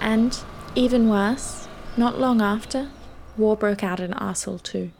And, 0.00 0.36
even 0.74 1.08
worse, 1.08 1.68
not 1.96 2.18
long 2.18 2.40
after, 2.40 2.88
war 3.36 3.56
broke 3.56 3.84
out 3.84 4.00
in 4.00 4.12
Arsal 4.12 4.62
too. 4.62 4.90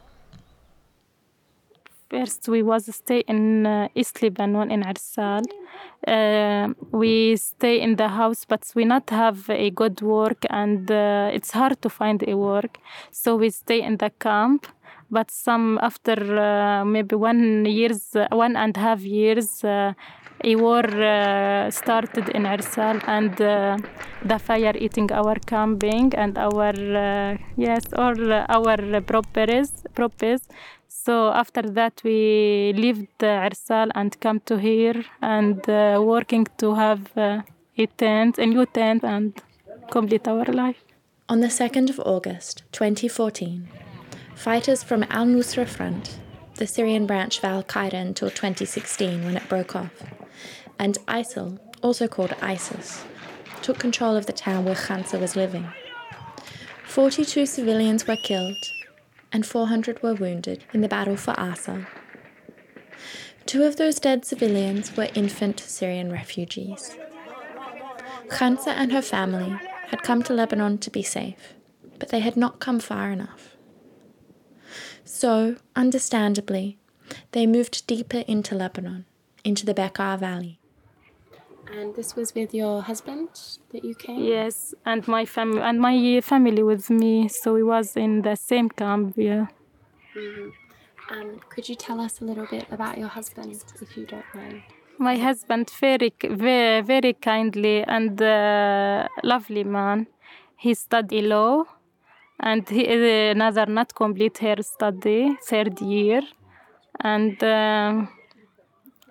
First, 2.10 2.48
we 2.48 2.62
was 2.62 2.92
stay 2.94 3.20
in 3.28 3.66
uh, 3.66 3.88
East 3.94 4.20
Lebanon 4.20 4.70
in 4.70 4.82
Arsal. 4.82 5.44
Uh, 6.06 6.74
we 6.90 7.36
stay 7.36 7.80
in 7.80 7.94
the 7.96 8.08
house, 8.08 8.44
but 8.44 8.70
we 8.74 8.84
not 8.84 9.08
have 9.10 9.48
a 9.48 9.70
good 9.70 10.02
work, 10.02 10.44
and 10.50 10.90
uh, 10.90 11.30
it's 11.32 11.52
hard 11.52 11.80
to 11.82 11.88
find 11.88 12.24
a 12.26 12.36
work. 12.36 12.78
So 13.12 13.36
we 13.36 13.50
stay 13.50 13.80
in 13.82 13.98
the 13.98 14.10
camp. 14.10 14.66
But 15.12 15.30
some 15.30 15.78
after 15.82 16.16
uh, 16.38 16.84
maybe 16.84 17.16
one 17.16 17.64
years, 17.64 18.14
uh, 18.14 18.26
one 18.30 18.56
and 18.56 18.76
a 18.76 18.80
half 18.80 19.00
years, 19.02 19.64
uh, 19.64 19.92
a 20.42 20.56
war 20.56 20.84
uh, 20.86 21.70
started 21.70 22.28
in 22.30 22.44
Arsal, 22.44 23.02
and 23.06 23.40
uh, 23.40 23.76
the 24.24 24.38
fire 24.38 24.74
eating 24.76 25.10
our 25.12 25.36
camping 25.46 26.14
and 26.14 26.38
our 26.38 26.74
uh, 26.96 27.36
yes, 27.56 27.84
uh, 27.92 28.46
our 28.48 29.00
properties, 29.02 29.84
properties. 29.94 30.42
So 30.88 31.28
after 31.28 31.62
that, 31.62 32.00
we 32.04 32.72
left 32.76 33.22
uh, 33.22 33.48
Arsal 33.48 33.90
and 33.94 34.18
come 34.20 34.40
to 34.46 34.58
here 34.58 35.04
and 35.22 35.66
uh, 35.68 36.00
working 36.02 36.46
to 36.58 36.74
have 36.74 37.16
uh, 37.16 37.42
a 37.78 37.86
tent, 37.86 38.38
a 38.38 38.46
new 38.46 38.66
tent, 38.66 39.04
and 39.04 39.32
complete 39.90 40.26
our 40.28 40.44
life. 40.44 40.82
On 41.28 41.40
the 41.40 41.46
2nd 41.46 41.90
of 41.90 42.00
August 42.00 42.64
2014, 42.72 43.68
fighters 44.34 44.82
from 44.82 45.04
Al 45.10 45.26
Nusra 45.26 45.66
Front, 45.66 46.18
the 46.56 46.66
Syrian 46.66 47.06
branch 47.06 47.38
of 47.38 47.44
Al 47.44 47.62
Qaeda 47.62 47.94
until 47.94 48.28
2016 48.28 49.24
when 49.24 49.36
it 49.36 49.48
broke 49.48 49.76
off, 49.76 50.02
and 50.80 50.98
ISIL, 51.06 51.60
also 51.80 52.08
called 52.08 52.34
ISIS, 52.42 53.04
took 53.62 53.78
control 53.78 54.16
of 54.16 54.26
the 54.26 54.32
town 54.32 54.64
where 54.64 54.74
Khansa 54.74 55.20
was 55.20 55.36
living. 55.36 55.68
42 56.86 57.46
civilians 57.46 58.08
were 58.08 58.16
killed 58.16 58.56
and 59.32 59.46
400 59.46 60.02
were 60.02 60.14
wounded 60.14 60.64
in 60.72 60.80
the 60.80 60.88
battle 60.88 61.16
for 61.16 61.34
Arsal, 61.34 61.86
Two 63.50 63.64
of 63.64 63.74
those 63.74 63.98
dead 63.98 64.24
civilians 64.24 64.96
were 64.96 65.08
infant 65.12 65.58
Syrian 65.58 66.12
refugees. 66.12 66.96
Khansa 68.28 68.68
and 68.68 68.92
her 68.92 69.02
family 69.02 69.58
had 69.88 70.04
come 70.04 70.22
to 70.22 70.32
Lebanon 70.32 70.78
to 70.78 70.88
be 70.88 71.02
safe, 71.02 71.54
but 71.98 72.10
they 72.10 72.20
had 72.20 72.36
not 72.36 72.60
come 72.60 72.78
far 72.78 73.10
enough. 73.10 73.56
So, 75.04 75.56
understandably, 75.74 76.78
they 77.32 77.44
moved 77.44 77.88
deeper 77.88 78.22
into 78.28 78.54
Lebanon, 78.54 79.04
into 79.42 79.66
the 79.66 79.74
Bekaa 79.74 80.16
Valley. 80.16 80.59
And 81.72 81.94
this 81.94 82.16
was 82.16 82.34
with 82.34 82.52
your 82.52 82.82
husband 82.82 83.28
that 83.72 83.84
you 83.84 83.94
came? 83.94 84.22
Yes, 84.22 84.74
and 84.84 85.06
my 85.06 85.24
family 85.24 85.60
and 85.60 85.80
my 85.80 86.20
family 86.20 86.62
with 86.62 86.90
me. 86.90 87.28
So 87.28 87.54
we 87.54 87.62
was 87.62 87.96
in 87.96 88.22
the 88.22 88.34
same 88.34 88.68
camp. 88.68 89.14
Yeah. 89.16 89.46
Um, 91.10 91.40
could 91.48 91.68
you 91.68 91.76
tell 91.76 92.00
us 92.00 92.20
a 92.20 92.24
little 92.24 92.46
bit 92.46 92.66
about 92.70 92.98
your 92.98 93.08
husband, 93.08 93.62
if 93.80 93.96
you 93.96 94.06
don't 94.06 94.24
mind? 94.34 94.62
My 94.98 95.16
husband 95.16 95.70
very 95.80 96.12
very 96.22 96.82
very 96.82 97.12
kindly 97.14 97.84
and 97.84 98.20
uh, 98.20 99.08
lovely 99.22 99.64
man. 99.64 100.06
He 100.56 100.74
study 100.74 101.22
law, 101.22 101.64
and 102.38 102.68
he 102.68 102.82
is 102.86 103.32
another 103.36 103.66
not 103.66 103.94
complete 103.94 104.38
her 104.38 104.56
study 104.62 105.36
third 105.48 105.80
year, 105.80 106.22
and. 107.00 107.42
Um, 107.44 108.08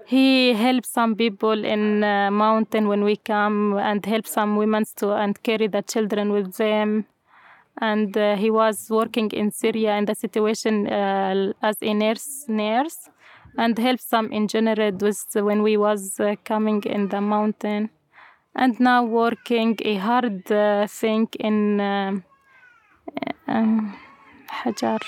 he 0.10 0.53
helps 0.55 0.89
some 0.89 1.16
people 1.16 1.64
in 1.64 2.03
uh, 2.03 2.32
mountain 2.32 2.88
when 2.88 3.03
we 3.03 3.16
come 3.16 3.78
and 3.78 4.03
help 4.03 4.26
some 4.26 4.55
women 4.55 4.84
to 4.95 5.14
and 5.14 5.43
carry 5.43 5.68
the 5.68 5.84
children 5.84 6.32
with 6.32 6.55
them. 6.55 7.05
And 7.80 8.18
uh, 8.18 8.36
he 8.36 8.49
was 8.49 8.89
working 8.89 9.30
in 9.30 9.51
syria 9.51 9.97
in 9.97 10.05
the 10.05 10.16
situation 10.16 10.88
uh, 10.88 11.53
as 11.62 11.78
a 11.84 11.93
nurse 11.93 12.45
nurse 12.47 13.07
and 13.55 13.78
helped 13.78 14.01
some 14.01 14.32
in 14.32 14.47
general 14.47 14.91
with 14.99 15.24
when 15.36 15.62
we 15.62 15.78
was 15.78 16.20
uh, 16.20 16.36
coming 16.43 16.82
in 16.86 17.10
the 17.10 17.22
mountain. 17.22 17.91
And 18.55 18.80
now 18.80 19.03
working 19.03 19.78
a 19.86 19.95
hard 19.97 20.51
uh, 20.51 20.88
thing 20.88 21.28
in 21.39 21.80
um, 21.80 22.24
um, 23.47 23.95
hajar. 24.49 25.01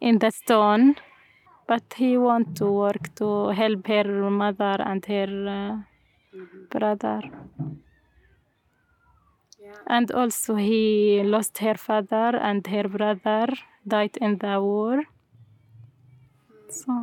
In 0.00 0.18
the 0.20 0.30
stone 0.30 0.94
but 1.69 1.85
he 1.97 2.09
want 2.17 2.47
to 2.59 2.65
work 2.83 3.03
to 3.15 3.27
help 3.61 3.87
her 3.87 4.07
mother 4.43 4.75
and 4.89 5.05
her 5.05 5.29
uh, 5.59 5.75
brother 6.73 7.21
and 9.95 10.11
also 10.11 10.55
he 10.55 11.21
lost 11.23 11.57
her 11.65 11.75
father 11.75 12.29
and 12.49 12.65
her 12.67 12.87
brother 12.97 13.47
died 13.87 14.15
in 14.25 14.37
the 14.43 14.55
war 14.69 14.97
so 16.69 16.93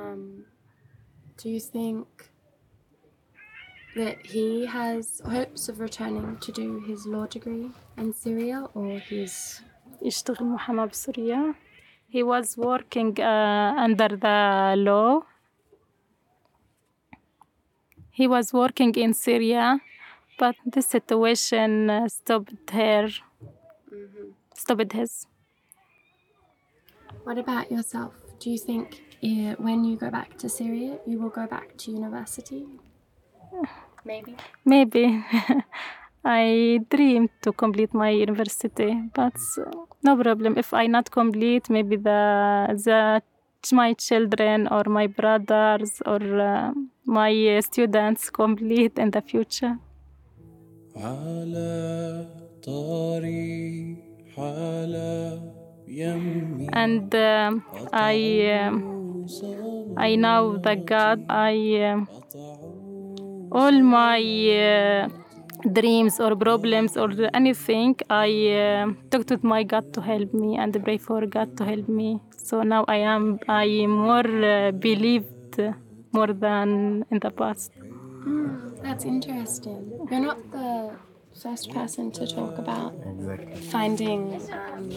Um, 0.00 0.44
do 1.38 1.48
you 1.54 1.60
think 1.60 2.06
that 3.96 4.18
he 4.32 4.66
has 4.66 5.20
hopes 5.34 5.68
of 5.70 5.80
returning 5.80 6.36
to 6.44 6.52
do 6.52 6.66
his 6.88 7.00
law 7.06 7.26
degree 7.26 7.70
in 7.96 8.12
Syria 8.12 8.58
or 8.74 8.98
he's 9.08 9.62
يشتغل 10.02 10.46
محاماة 10.46 10.84
بسوريا 10.84 11.54
He 12.13 12.21
was 12.21 12.57
working 12.57 13.11
uh, 13.19 13.73
under 13.85 14.09
the 14.25 14.39
law 14.77 15.21
he 18.11 18.27
was 18.27 18.53
working 18.53 18.93
in 18.95 19.13
Syria 19.13 19.79
but 20.37 20.55
the 20.65 20.81
situation 20.81 21.89
uh, 21.89 22.07
stopped 22.07 22.69
her 22.71 23.09
stopped 24.53 24.93
his 24.93 25.13
What 27.23 27.37
about 27.37 27.71
yourself? 27.71 28.13
Do 28.39 28.49
you 28.51 28.57
think 28.57 29.01
uh, 29.23 29.55
when 29.57 29.85
you 29.85 29.95
go 29.95 30.09
back 30.11 30.37
to 30.39 30.49
Syria, 30.49 30.99
you 31.07 31.19
will 31.21 31.29
go 31.29 31.47
back 31.47 31.77
to 31.77 31.91
university? 31.91 32.65
Maybe. 34.05 34.35
Maybe 34.65 35.23
I 36.25 36.79
dream 36.89 37.29
to 37.41 37.51
complete 37.51 37.93
my 37.93 38.09
university, 38.09 38.97
but 39.13 39.35
no 40.03 40.15
problem. 40.15 40.57
If 40.57 40.73
I 40.73 40.87
not 40.87 41.11
complete, 41.11 41.69
maybe 41.69 41.97
the 41.97 42.67
the 42.85 43.21
my 43.71 43.93
children 43.93 44.67
or 44.67 44.83
my 44.87 45.07
brothers 45.07 46.01
or 46.05 46.21
uh, 46.39 46.73
my 47.05 47.59
students 47.61 48.29
complete 48.29 48.99
in 48.99 49.11
the 49.11 49.21
future. 49.21 49.77
And 56.73 57.15
uh, 57.15 57.51
I 57.91 58.15
uh, 58.51 58.79
I 59.97 60.15
know 60.15 60.57
the 60.57 60.75
God. 60.75 61.23
I 61.29 61.55
uh, 61.81 62.05
all 63.51 63.81
my 63.81 64.19
uh, 64.19 65.22
dreams 65.71 66.19
or 66.19 66.35
problems 66.35 66.97
or 66.97 67.09
anything. 67.33 67.95
I 68.09 68.29
uh, 68.49 68.93
talk 69.09 69.25
to 69.27 69.39
my 69.41 69.63
God 69.63 69.93
to 69.93 70.01
help 70.01 70.33
me 70.33 70.57
and 70.57 70.71
pray 70.83 70.97
for 70.97 71.25
God 71.25 71.55
to 71.57 71.65
help 71.65 71.87
me. 71.87 72.19
So 72.37 72.61
now 72.63 72.85
I 72.87 72.97
am 72.97 73.39
I 73.47 73.85
more 73.87 74.27
uh, 74.27 74.71
believed 74.71 75.59
more 76.11 76.33
than 76.33 77.05
in 77.09 77.19
the 77.19 77.31
past. 77.31 77.71
That's 78.81 79.05
interesting. 79.05 80.07
You're 80.09 80.19
not 80.19 80.51
the 80.51 80.91
first 81.41 81.71
person 81.71 82.11
to 82.11 82.27
talk 82.27 82.57
about 82.57 82.93
finding 83.71 84.39
um, 84.51 84.91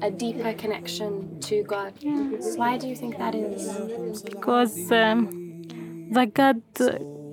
a 0.00 0.10
deeper 0.10 0.52
connection 0.54 1.40
to 1.40 1.62
God. 1.64 1.92
Why 2.56 2.78
do 2.78 2.88
you 2.88 2.96
think 2.96 3.18
that 3.18 3.34
is? 3.34 4.22
because 4.22 4.90
um, 4.92 5.28
the 6.10 6.26
God 6.26 6.62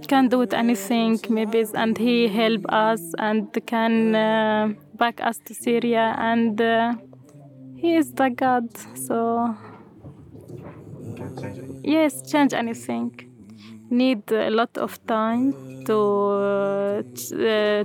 can 0.08 0.30
do 0.30 0.41
it 0.41 0.53
anything 0.53 1.20
maybe 1.30 1.66
and 1.74 1.97
he 1.97 2.28
help 2.28 2.66
us 2.70 3.01
and 3.20 3.47
can 3.66 4.16
uh, 4.16 4.74
back 4.95 5.20
us 5.22 5.38
to 5.45 5.53
Syria 5.53 6.16
and 6.18 6.60
uh, 6.60 6.93
he 7.76 7.95
is 7.95 8.14
the 8.14 8.30
God 8.30 8.66
so. 8.95 9.55
Yes 11.84 12.22
change 12.32 12.53
anything. 12.53 13.12
Need 13.89 14.32
a 14.32 14.49
lot 14.49 14.78
of 14.78 15.05
time 15.05 15.53
to 15.86 15.97
uh, 15.97 17.03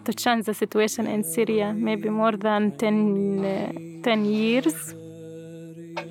to 0.07 0.13
change 0.15 0.47
the 0.47 0.55
situation 0.55 1.07
in 1.07 1.23
Syria 1.25 1.73
maybe 1.73 2.09
more 2.09 2.37
than 2.37 2.77
10, 2.79 3.45
uh, 3.45 4.03
10 4.03 4.25
years. 4.25 4.95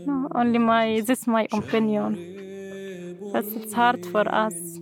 No, 0.05 0.27
only 0.35 0.59
my 0.59 1.01
this 1.01 1.21
is 1.21 1.27
my 1.27 1.47
opinion. 1.51 2.27
But 3.33 3.45
it's 3.45 3.73
hard 3.73 4.05
for 4.05 4.27
us 4.33 4.81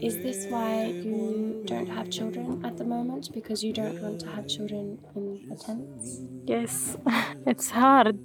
Is 0.00 0.18
this 0.22 0.46
why 0.48 0.94
you 1.02 1.56
don't 1.66 1.90
have 1.90 2.08
children 2.10 2.58
at 2.64 2.76
the 2.78 2.84
moment? 2.84 3.28
Because 3.32 3.62
you 3.62 3.72
don't 3.72 4.00
want 4.00 4.20
to 4.20 4.28
have 4.30 4.46
children 4.46 4.98
in 5.14 5.40
the 5.48 5.56
tents? 5.56 6.22
yes 6.46 6.96
it's 7.46 7.70
hard 7.70 8.18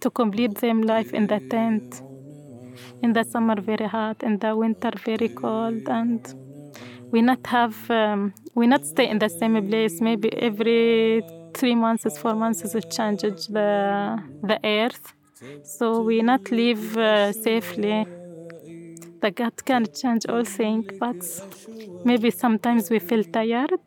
to 0.00 0.10
complete 0.10 0.54
them 0.56 0.82
life 0.82 1.12
in 1.14 1.26
the 1.26 1.40
tent 1.50 2.02
in 3.02 3.12
the 3.12 3.24
summer 3.24 3.60
very 3.60 3.86
hot 3.86 4.22
in 4.22 4.38
the 4.38 4.54
winter 4.56 4.92
very 5.04 5.28
cold 5.28 5.82
and 5.88 6.20
we 7.10 7.22
not 7.22 7.40
have 7.46 7.76
um, 7.90 8.34
we 8.54 8.66
not 8.66 8.84
stay 8.84 9.08
in 9.08 9.18
the 9.18 9.28
same 9.28 9.56
place 9.68 10.00
maybe 10.00 10.28
every 10.36 11.22
three 11.54 11.74
months 11.74 12.18
four 12.18 12.34
months 12.34 12.74
it 12.74 12.90
changes 12.90 13.46
the 13.48 13.70
the 14.42 14.58
earth 14.64 15.14
so 15.62 16.02
we 16.02 16.22
not 16.22 16.50
live 16.50 16.96
uh, 16.96 17.32
safely 17.32 18.06
the 19.20 19.30
gut 19.30 19.64
can 19.64 19.86
change 19.92 20.26
all 20.26 20.44
things, 20.44 20.86
but 20.98 21.22
maybe 22.04 22.30
sometimes 22.30 22.90
we 22.90 22.98
feel 22.98 23.24
tired. 23.24 23.80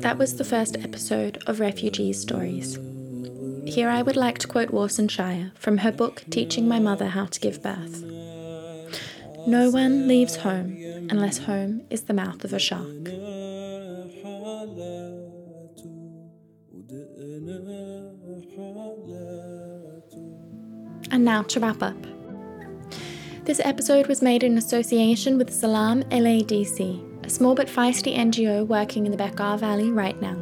That 0.00 0.16
was 0.18 0.36
the 0.36 0.44
first 0.44 0.76
episode 0.78 1.42
of 1.46 1.60
Refugee 1.60 2.12
Stories. 2.12 2.78
Here 3.66 3.88
I 3.88 4.02
would 4.02 4.16
like 4.16 4.38
to 4.38 4.48
quote 4.48 4.70
Warsan 4.70 5.10
Shire 5.10 5.52
from 5.54 5.78
her 5.78 5.92
book 5.92 6.24
Teaching 6.30 6.66
My 6.66 6.80
Mother 6.80 7.08
How 7.08 7.26
to 7.26 7.40
Give 7.40 7.62
Birth. 7.62 8.02
No 9.46 9.70
one 9.70 10.08
leaves 10.08 10.36
home 10.36 10.76
unless 11.10 11.38
home 11.38 11.82
is 11.90 12.02
the 12.02 12.14
mouth 12.14 12.44
of 12.44 12.52
a 12.52 12.58
shark. 12.58 13.08
And 21.10 21.24
now 21.24 21.42
to 21.42 21.60
wrap 21.60 21.82
up. 21.82 21.96
This 23.44 23.60
episode 23.64 24.06
was 24.06 24.22
made 24.22 24.44
in 24.44 24.58
association 24.58 25.38
with 25.38 25.52
Salam 25.52 26.02
LADC, 26.04 27.26
a 27.26 27.30
small 27.30 27.54
but 27.54 27.68
feisty 27.68 28.16
NGO 28.16 28.66
working 28.66 29.06
in 29.06 29.12
the 29.12 29.18
Bekaa 29.18 29.58
Valley 29.58 29.90
right 29.90 30.20
now. 30.20 30.36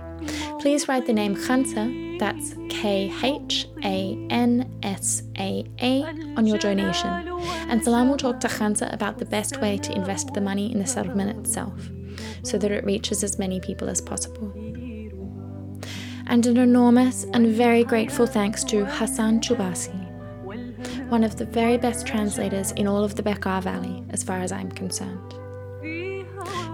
please 0.59 0.89
write 0.89 1.07
the 1.07 1.13
name 1.13 1.37
Khansa, 1.37 2.19
that's 2.19 2.57
K 2.69 3.13
H 3.23 3.69
A 3.85 4.27
N 4.31 4.79
S 4.83 5.23
A 5.39 5.65
A, 5.81 6.03
on 6.37 6.47
your 6.47 6.59
donation, 6.59 7.29
and 7.69 7.85
Salam 7.85 8.09
will 8.09 8.17
talk 8.17 8.41
to 8.41 8.49
Khansa 8.49 8.93
about 8.93 9.19
the 9.19 9.27
best 9.27 9.61
way 9.61 9.79
to 9.79 9.93
invest 9.93 10.35
the 10.35 10.41
money 10.41 10.73
in 10.73 10.79
the 10.79 10.87
settlement 10.87 11.39
itself, 11.39 11.91
so 12.43 12.59
that 12.59 12.71
it 12.71 12.85
reaches 12.85 13.23
as 13.23 13.39
many 13.39 13.61
people 13.61 13.89
as 13.89 14.01
possible. 14.01 14.53
And 16.27 16.47
an 16.47 16.57
enormous 16.57 17.25
and 17.33 17.49
very 17.49 17.85
grateful 17.85 18.27
thanks 18.27 18.65
to 18.65 18.87
Hassan 18.87 19.41
Chubasi, 19.41 20.10
one 21.11 21.25
of 21.25 21.37
the 21.37 21.45
very 21.45 21.77
best 21.77 22.07
translators 22.07 22.71
in 22.73 22.87
all 22.87 23.03
of 23.03 23.17
the 23.17 23.23
Bekaa 23.23 23.63
Valley, 23.63 24.05
as 24.11 24.23
far 24.23 24.39
as 24.39 24.53
I'm 24.53 24.71
concerned. 24.71 25.35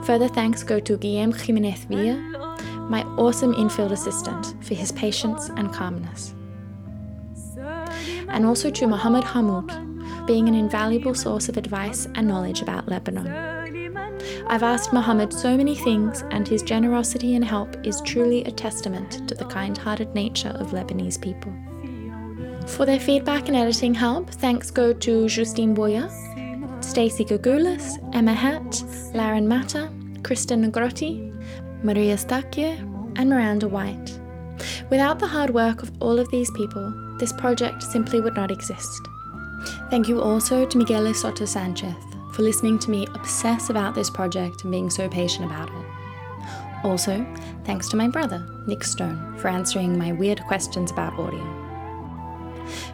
Further 0.05 0.28
thanks 0.28 0.62
go 0.62 0.78
to 0.78 0.97
Guillaume 0.99 1.32
Jimenez 1.32 1.84
Villa, 1.84 2.14
my 2.89 3.03
awesome 3.16 3.55
infield 3.55 3.93
assistant, 3.93 4.55
for 4.62 4.74
his 4.74 4.93
patience 4.93 5.49
and 5.57 5.72
calmness. 5.72 6.34
And 8.28 8.45
also 8.45 8.70
to 8.70 8.87
Mohammed 8.87 9.24
Hamoud, 9.24 10.26
being 10.26 10.49
an 10.49 10.55
invaluable 10.55 11.14
source 11.14 11.49
of 11.49 11.57
advice 11.57 12.07
and 12.14 12.28
knowledge 12.28 12.61
about 12.61 12.89
Lebanon. 12.89 13.26
I've 14.49 14.62
asked 14.62 14.93
Mohammed 14.93 15.32
so 15.32 15.57
many 15.57 15.74
things, 15.74 16.22
and 16.30 16.47
his 16.47 16.62
generosity 16.62 17.37
and 17.37 17.45
help 17.45 17.74
is 17.87 18.01
truly 18.03 18.45
a 18.45 18.51
testament 18.51 19.26
to 19.28 19.34
the 19.34 19.47
kind 19.47 19.76
hearted 19.78 20.14
nature 20.14 20.51
of 20.61 20.72
Lebanese 20.72 21.20
people. 21.20 21.53
For 22.66 22.84
their 22.84 23.00
feedback 23.00 23.48
and 23.48 23.56
editing 23.56 23.94
help, 23.94 24.28
thanks 24.30 24.70
go 24.70 24.92
to 24.92 25.28
Justine 25.28 25.72
Boyer, 25.72 26.10
Stacey 26.80 27.24
Gagulis, 27.24 27.98
Emma 28.14 28.34
Hatt, 28.34 28.82
Laren 29.14 29.48
Mata, 29.48 29.90
Kristen 30.22 30.64
Negrotti, 30.64 31.32
Maria 31.82 32.16
Stakje, 32.16 32.78
and 33.16 33.30
Miranda 33.30 33.68
White. 33.68 34.20
Without 34.90 35.18
the 35.18 35.26
hard 35.26 35.50
work 35.50 35.82
of 35.82 35.90
all 36.00 36.18
of 36.18 36.30
these 36.30 36.50
people, 36.50 37.16
this 37.18 37.32
project 37.32 37.82
simply 37.82 38.20
would 38.20 38.34
not 38.34 38.50
exist. 38.50 39.00
Thank 39.88 40.08
you 40.08 40.20
also 40.20 40.66
to 40.66 40.78
Miguel 40.78 41.12
Soto 41.14 41.44
Sanchez 41.44 41.94
for 42.32 42.42
listening 42.42 42.78
to 42.80 42.90
me 42.90 43.06
obsess 43.14 43.70
about 43.70 43.94
this 43.94 44.10
project 44.10 44.62
and 44.62 44.70
being 44.70 44.90
so 44.90 45.08
patient 45.08 45.46
about 45.46 45.70
it. 45.70 46.84
Also, 46.84 47.26
thanks 47.64 47.88
to 47.88 47.96
my 47.96 48.08
brother, 48.08 48.46
Nick 48.66 48.84
Stone, 48.84 49.38
for 49.38 49.48
answering 49.48 49.96
my 49.96 50.12
weird 50.12 50.42
questions 50.42 50.90
about 50.90 51.18
audio. 51.18 51.65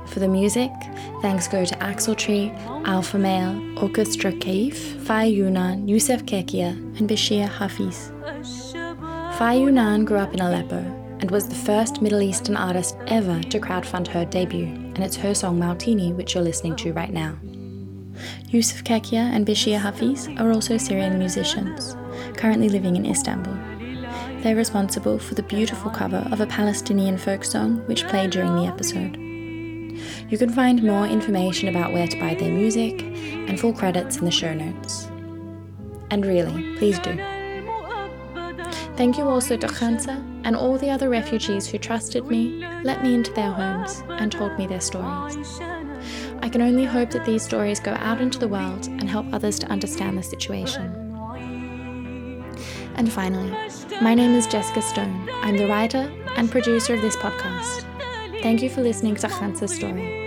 For 0.07 0.21
the 0.21 0.29
music, 0.29 0.71
thanks 1.23 1.49
go 1.49 1.65
to 1.65 1.83
Axel 1.83 2.15
Tree, 2.15 2.53
Alpha 2.85 3.19
Male, 3.19 3.83
Orchestra 3.83 4.33
Kaif, 4.33 4.75
Faia 5.05 5.31
Younan, 5.35 5.89
Youssef 5.89 6.25
Kekia, 6.25 6.71
and 6.99 7.09
Bashir 7.09 7.49
Hafiz. 7.49 8.13
Faia 9.39 9.59
Younan 9.59 10.05
grew 10.05 10.19
up 10.19 10.35
in 10.35 10.41
Aleppo 10.41 10.79
and 11.21 11.31
was 11.31 11.49
the 11.49 11.55
first 11.55 12.03
Middle 12.03 12.21
Eastern 12.21 12.57
artist 12.57 12.97
ever 13.07 13.41
to 13.45 13.61
crowdfund 13.61 14.09
her 14.09 14.25
debut, 14.25 14.67
and 14.67 14.99
it's 14.99 15.17
her 15.17 15.35
song 15.35 15.59
Martini 15.59 16.13
which 16.13 16.35
you're 16.35 16.43
listening 16.43 16.77
to 16.77 16.93
right 16.93 17.13
now. 17.13 17.39
Yusuf 18.49 18.85
Kekia 18.85 19.33
and 19.33 19.47
Bashir 19.47 19.79
Hafiz 19.79 20.29
are 20.39 20.53
also 20.53 20.77
Syrian 20.77 21.19
musicians, 21.19 21.97
currently 22.37 22.69
living 22.69 22.97
in 22.97 23.07
Istanbul. 23.07 23.57
They're 24.43 24.57
responsible 24.57 25.19
for 25.19 25.35
the 25.35 25.45
beautiful 25.45 25.91
cover 25.91 26.29
of 26.33 26.41
a 26.41 26.47
Palestinian 26.47 27.17
folk 27.17 27.45
song 27.45 27.79
which 27.87 28.07
played 28.09 28.31
during 28.31 28.57
the 28.57 28.67
episode. 28.67 29.32
You 30.29 30.39
can 30.39 30.51
find 30.51 30.83
more 30.83 31.07
information 31.07 31.69
about 31.69 31.93
where 31.93 32.07
to 32.07 32.19
buy 32.19 32.35
their 32.35 32.53
music 32.53 33.03
and 33.03 33.59
full 33.59 33.73
credits 33.73 34.17
in 34.17 34.25
the 34.25 34.31
show 34.31 34.55
notes. 34.55 35.07
And 36.11 36.25
really, 36.27 36.77
please 36.79 36.99
do. 36.99 37.17
Thank 38.97 39.17
you 39.17 39.25
also 39.25 39.57
to 39.57 39.67
Khansa 39.67 40.23
and 40.45 40.55
all 40.55 40.77
the 40.77 40.91
other 40.91 41.09
refugees 41.09 41.67
who 41.67 41.79
trusted 41.79 42.27
me, 42.27 42.67
let 42.85 43.03
me 43.03 43.15
into 43.15 43.33
their 43.33 43.51
homes, 43.51 44.03
and 44.09 44.31
told 44.31 44.59
me 44.59 44.67
their 44.67 44.81
stories. 44.81 45.61
I 46.41 46.49
can 46.49 46.61
only 46.61 46.85
hope 46.85 47.11
that 47.11 47.25
these 47.25 47.43
stories 47.43 47.81
go 47.81 47.93
out 47.93 48.21
into 48.21 48.39
the 48.39 48.49
world 48.49 48.87
and 48.89 49.09
help 49.09 49.27
others 49.33 49.59
to 49.61 49.67
understand 49.69 50.19
the 50.19 50.23
situation. 50.23 50.99
And 52.97 53.11
finally, 53.11 53.51
my 54.03 54.15
name 54.15 54.35
is 54.35 54.47
Jessica 54.47 54.83
Stone. 54.83 55.29
I'm 55.43 55.57
the 55.57 55.67
writer 55.67 56.13
and 56.37 56.51
producer 56.51 56.95
of 56.95 57.01
this 57.01 57.17
podcast. 57.17 57.92
Thank 58.43 58.61
you 58.61 58.69
for 58.69 58.83
listening 58.83 59.15
to 59.17 59.29
Khansa's 59.29 59.75
story. 59.75 60.22